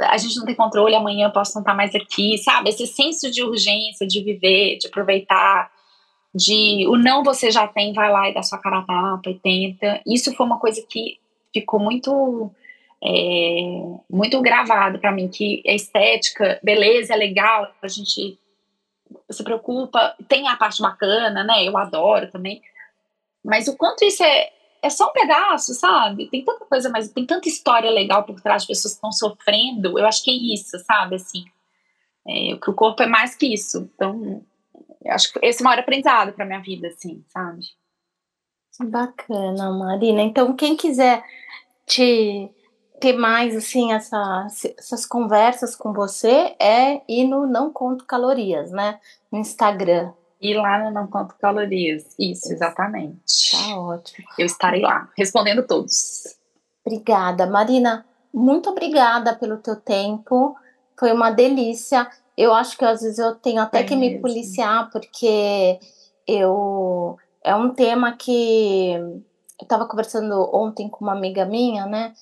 A 0.00 0.16
gente 0.16 0.36
não 0.36 0.44
tem 0.44 0.54
controle, 0.54 0.94
amanhã 0.94 1.28
eu 1.28 1.32
posso 1.32 1.54
não 1.54 1.62
estar 1.62 1.74
mais 1.74 1.94
aqui, 1.94 2.36
sabe? 2.38 2.70
Esse 2.70 2.86
senso 2.86 3.30
de 3.30 3.42
urgência, 3.42 4.06
de 4.06 4.22
viver, 4.22 4.78
de 4.78 4.88
aproveitar, 4.88 5.70
de 6.34 6.86
o 6.88 6.96
não 6.96 7.22
você 7.22 7.50
já 7.50 7.68
tem, 7.68 7.92
vai 7.92 8.10
lá 8.10 8.28
e 8.28 8.34
dá 8.34 8.42
sua 8.42 8.58
cara 8.58 8.78
a 8.78 8.82
tapa 8.82 9.30
e 9.30 9.38
tenta. 9.38 10.00
Isso 10.06 10.34
foi 10.34 10.44
uma 10.44 10.58
coisa 10.58 10.84
que 10.88 11.18
ficou 11.52 11.78
muito. 11.78 12.50
É, 13.06 13.82
muito 14.08 14.40
gravado 14.40 14.98
para 14.98 15.12
mim 15.12 15.28
que 15.28 15.62
a 15.66 15.72
estética, 15.72 16.58
beleza, 16.62 17.12
é 17.12 17.16
legal, 17.16 17.70
a 17.82 17.86
gente 17.86 18.38
se 19.30 19.44
preocupa, 19.44 20.14
tem 20.26 20.48
a 20.48 20.56
parte 20.56 20.80
bacana, 20.80 21.44
né? 21.44 21.68
Eu 21.68 21.76
adoro 21.76 22.30
também. 22.30 22.62
Mas 23.44 23.68
o 23.68 23.76
quanto 23.76 24.04
isso 24.06 24.22
é, 24.24 24.50
é 24.82 24.88
só 24.88 25.10
um 25.10 25.12
pedaço, 25.12 25.74
sabe? 25.74 26.28
Tem 26.28 26.42
tanta 26.42 26.64
coisa, 26.64 26.88
mas 26.88 27.10
tem 27.10 27.26
tanta 27.26 27.46
história 27.46 27.90
legal 27.90 28.24
por 28.24 28.40
trás 28.40 28.62
de 28.62 28.68
pessoas 28.68 28.94
que 28.94 28.96
estão 28.96 29.12
sofrendo. 29.12 29.98
Eu 29.98 30.06
acho 30.06 30.24
que 30.24 30.30
é 30.30 30.54
isso, 30.54 30.78
sabe? 30.86 31.16
Assim, 31.16 31.44
é, 32.26 32.56
que 32.56 32.70
o 32.70 32.74
corpo 32.74 33.02
é 33.02 33.06
mais 33.06 33.34
que 33.34 33.52
isso. 33.52 33.90
Então, 33.94 34.42
acho 35.08 35.32
que 35.32 35.38
esse 35.42 35.60
é 35.60 35.62
o 35.62 35.64
maior 35.64 35.80
aprendizado 35.80 36.32
para 36.32 36.44
minha 36.44 36.60
vida, 36.60 36.88
assim, 36.88 37.24
sabe? 37.28 37.60
Bacana, 38.82 39.70
Marina. 39.70 40.22
Então, 40.22 40.54
quem 40.54 40.76
quiser 40.76 41.22
te 41.86 42.50
ter 43.00 43.12
mais 43.12 43.54
assim 43.54 43.92
essa, 43.92 44.46
essas 44.78 45.04
conversas 45.04 45.76
com 45.76 45.92
você 45.92 46.56
é 46.58 47.02
ir 47.08 47.26
no 47.26 47.46
Não 47.46 47.72
Conto 47.72 48.04
Calorias, 48.06 48.70
né? 48.70 48.98
No 49.30 49.38
Instagram. 49.38 50.12
Ir 50.40 50.54
lá 50.54 50.78
no 50.82 50.90
Não 50.90 51.06
Conto 51.06 51.34
Calorias. 51.40 52.14
Isso, 52.18 52.52
exatamente. 52.52 53.52
Tá 53.52 53.78
ótimo. 53.78 54.26
Eu 54.38 54.46
estarei 54.46 54.80
lá, 54.80 55.08
respondendo 55.16 55.66
todos. 55.66 56.36
Obrigada, 56.84 57.46
Marina. 57.46 58.06
Muito 58.32 58.70
obrigada 58.70 59.34
pelo 59.34 59.58
teu 59.58 59.76
tempo. 59.76 60.56
Foi 60.98 61.12
uma 61.12 61.30
delícia. 61.30 62.10
Eu 62.36 62.52
acho 62.52 62.76
que 62.76 62.84
às 62.84 63.00
vezes 63.02 63.18
eu 63.18 63.34
tenho 63.36 63.60
até 63.60 63.80
é 63.80 63.84
que 63.84 63.94
me 63.94 64.18
policiar, 64.18 64.90
porque 64.90 65.78
eu 66.26 67.16
é 67.42 67.54
um 67.54 67.74
tema 67.74 68.12
que 68.12 68.92
eu 68.92 69.22
estava 69.62 69.86
conversando 69.86 70.50
ontem 70.52 70.88
com 70.88 71.04
uma 71.04 71.12
amiga 71.12 71.44
minha, 71.44 71.86
né? 71.86 72.14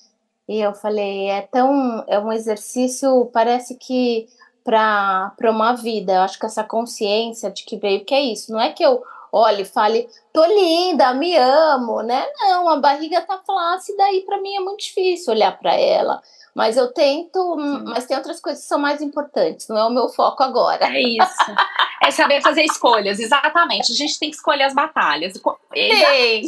E 0.47 0.59
eu 0.59 0.73
falei, 0.73 1.29
é 1.29 1.41
tão 1.41 2.03
é 2.07 2.19
um 2.19 2.31
exercício, 2.31 3.29
parece 3.33 3.75
que 3.75 4.27
para 4.63 5.33
uma 5.51 5.73
vida. 5.73 6.13
Eu 6.13 6.21
acho 6.21 6.39
que 6.39 6.45
essa 6.45 6.63
consciência 6.63 7.51
de 7.51 7.63
que 7.65 7.77
veio 7.77 8.05
que 8.05 8.13
é 8.13 8.21
isso. 8.21 8.51
Não 8.51 8.59
é 8.59 8.71
que 8.71 8.83
eu 8.83 9.03
olhe, 9.33 9.65
fale, 9.65 10.07
tô 10.31 10.45
linda, 10.45 11.11
me 11.15 11.35
amo, 11.35 12.03
né? 12.03 12.23
Não, 12.39 12.69
a 12.69 12.75
barriga 12.77 13.19
tá 13.21 13.41
flácida 13.43 14.11
e 14.11 14.21
para 14.21 14.39
mim 14.39 14.55
é 14.55 14.59
muito 14.59 14.81
difícil 14.81 15.33
olhar 15.33 15.57
para 15.57 15.73
ela. 15.73 16.21
Mas 16.53 16.77
eu 16.77 16.93
tento, 16.93 17.55
mas 17.83 18.05
tem 18.05 18.15
outras 18.15 18.39
coisas 18.39 18.61
que 18.61 18.69
são 18.69 18.77
mais 18.77 19.01
importantes, 19.01 19.67
não 19.67 19.75
é 19.75 19.83
o 19.85 19.89
meu 19.89 20.07
foco 20.07 20.43
agora. 20.43 20.85
É 20.85 21.01
isso. 21.01 21.51
É 22.03 22.11
saber 22.11 22.41
fazer 22.41 22.63
escolhas, 22.63 23.17
exatamente. 23.19 23.91
A 23.91 23.95
gente 23.95 24.19
tem 24.19 24.29
que 24.29 24.35
escolher 24.35 24.65
as 24.65 24.73
batalhas. 24.73 25.33
Tem. 25.71 26.45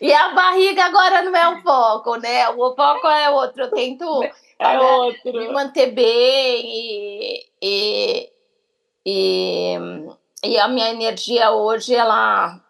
E 0.00 0.12
a 0.12 0.30
barriga 0.30 0.84
agora 0.86 1.22
não 1.22 1.36
é 1.36 1.48
o 1.48 1.62
foco, 1.62 2.16
né? 2.16 2.48
O 2.48 2.74
foco 2.74 3.06
é 3.06 3.30
outro. 3.30 3.64
Eu 3.64 3.70
tento 3.70 4.24
é 4.24 4.32
né, 4.58 4.80
outro. 4.80 5.32
me 5.32 5.48
manter 5.48 5.92
bem 5.92 6.62
e, 6.66 7.46
e, 7.62 8.30
e, 9.06 9.78
e 10.44 10.58
a 10.58 10.68
minha 10.68 10.90
energia 10.90 11.50
hoje, 11.50 11.94
ela, 11.94 12.60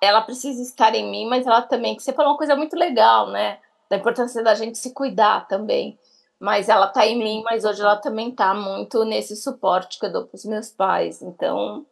ela 0.00 0.22
precisa 0.22 0.62
estar 0.62 0.94
em 0.94 1.10
mim, 1.10 1.26
mas 1.26 1.46
ela 1.46 1.62
também, 1.62 1.96
que 1.96 2.02
você 2.02 2.12
falou 2.12 2.32
uma 2.32 2.38
coisa 2.38 2.56
muito 2.56 2.76
legal, 2.76 3.30
né? 3.30 3.58
Da 3.88 3.96
importância 3.96 4.42
da 4.42 4.54
gente 4.54 4.78
se 4.78 4.92
cuidar 4.92 5.46
também 5.48 5.98
mas 6.40 6.70
ela 6.70 6.86
tá 6.86 7.06
em 7.06 7.18
mim, 7.18 7.42
mas 7.44 7.66
hoje 7.66 7.82
ela 7.82 7.96
também 7.96 8.30
tá 8.30 8.54
muito 8.54 9.04
nesse 9.04 9.36
suporte 9.36 9.98
que 9.98 10.06
eu 10.06 10.12
dou 10.12 10.24
pros 10.24 10.46
meus 10.46 10.70
pais. 10.70 11.20
Então, 11.20 11.84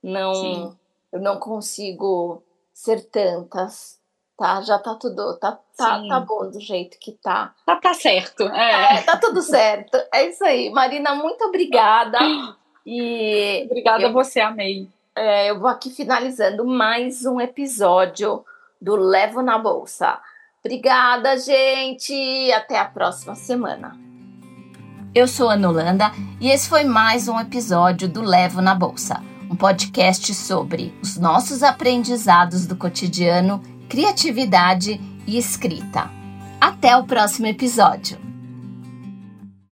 não 0.00 0.34
Sim. 0.34 0.76
eu 1.12 1.20
não 1.20 1.40
consigo 1.40 2.40
ser 2.72 3.04
tantas, 3.10 3.98
tá? 4.38 4.60
Já 4.60 4.78
tá 4.78 4.94
tudo, 4.94 5.36
tá, 5.38 5.58
tá, 5.76 6.06
tá 6.06 6.20
bom 6.20 6.48
do 6.48 6.60
jeito 6.60 6.96
que 7.00 7.12
tá. 7.12 7.52
Tá, 7.66 7.74
tá 7.76 7.94
certo. 7.94 8.44
É. 8.44 8.98
é 8.98 9.02
tá 9.02 9.16
tudo 9.16 9.42
certo. 9.42 9.98
É 10.14 10.28
isso 10.28 10.44
aí. 10.44 10.70
Marina, 10.70 11.16
muito 11.16 11.44
obrigada. 11.44 12.18
E 12.86 13.64
obrigada 13.66 14.04
eu, 14.04 14.10
a 14.10 14.12
você, 14.12 14.38
amei. 14.38 14.88
É, 15.14 15.50
eu 15.50 15.58
vou 15.58 15.68
aqui 15.68 15.90
finalizando 15.90 16.64
mais 16.64 17.26
um 17.26 17.40
episódio 17.40 18.44
do 18.80 18.94
Levo 18.94 19.42
na 19.42 19.58
Bolsa. 19.58 20.20
Obrigada, 20.64 21.36
gente. 21.36 22.52
Até 22.52 22.78
a 22.78 22.84
próxima 22.84 23.34
semana. 23.34 23.98
Eu 25.12 25.26
sou 25.26 25.48
a 25.48 25.54
Ana 25.54 25.68
Holanda 25.68 26.12
e 26.40 26.48
esse 26.50 26.68
foi 26.68 26.84
mais 26.84 27.26
um 27.26 27.40
episódio 27.40 28.08
do 28.08 28.20
Levo 28.20 28.60
na 28.60 28.74
Bolsa, 28.74 29.22
um 29.50 29.56
podcast 29.56 30.32
sobre 30.34 30.94
os 31.02 31.16
nossos 31.16 31.62
aprendizados 31.62 32.66
do 32.66 32.76
cotidiano, 32.76 33.62
criatividade 33.88 35.00
e 35.26 35.38
escrita. 35.38 36.10
Até 36.60 36.96
o 36.96 37.04
próximo 37.04 37.46
episódio! 37.46 38.35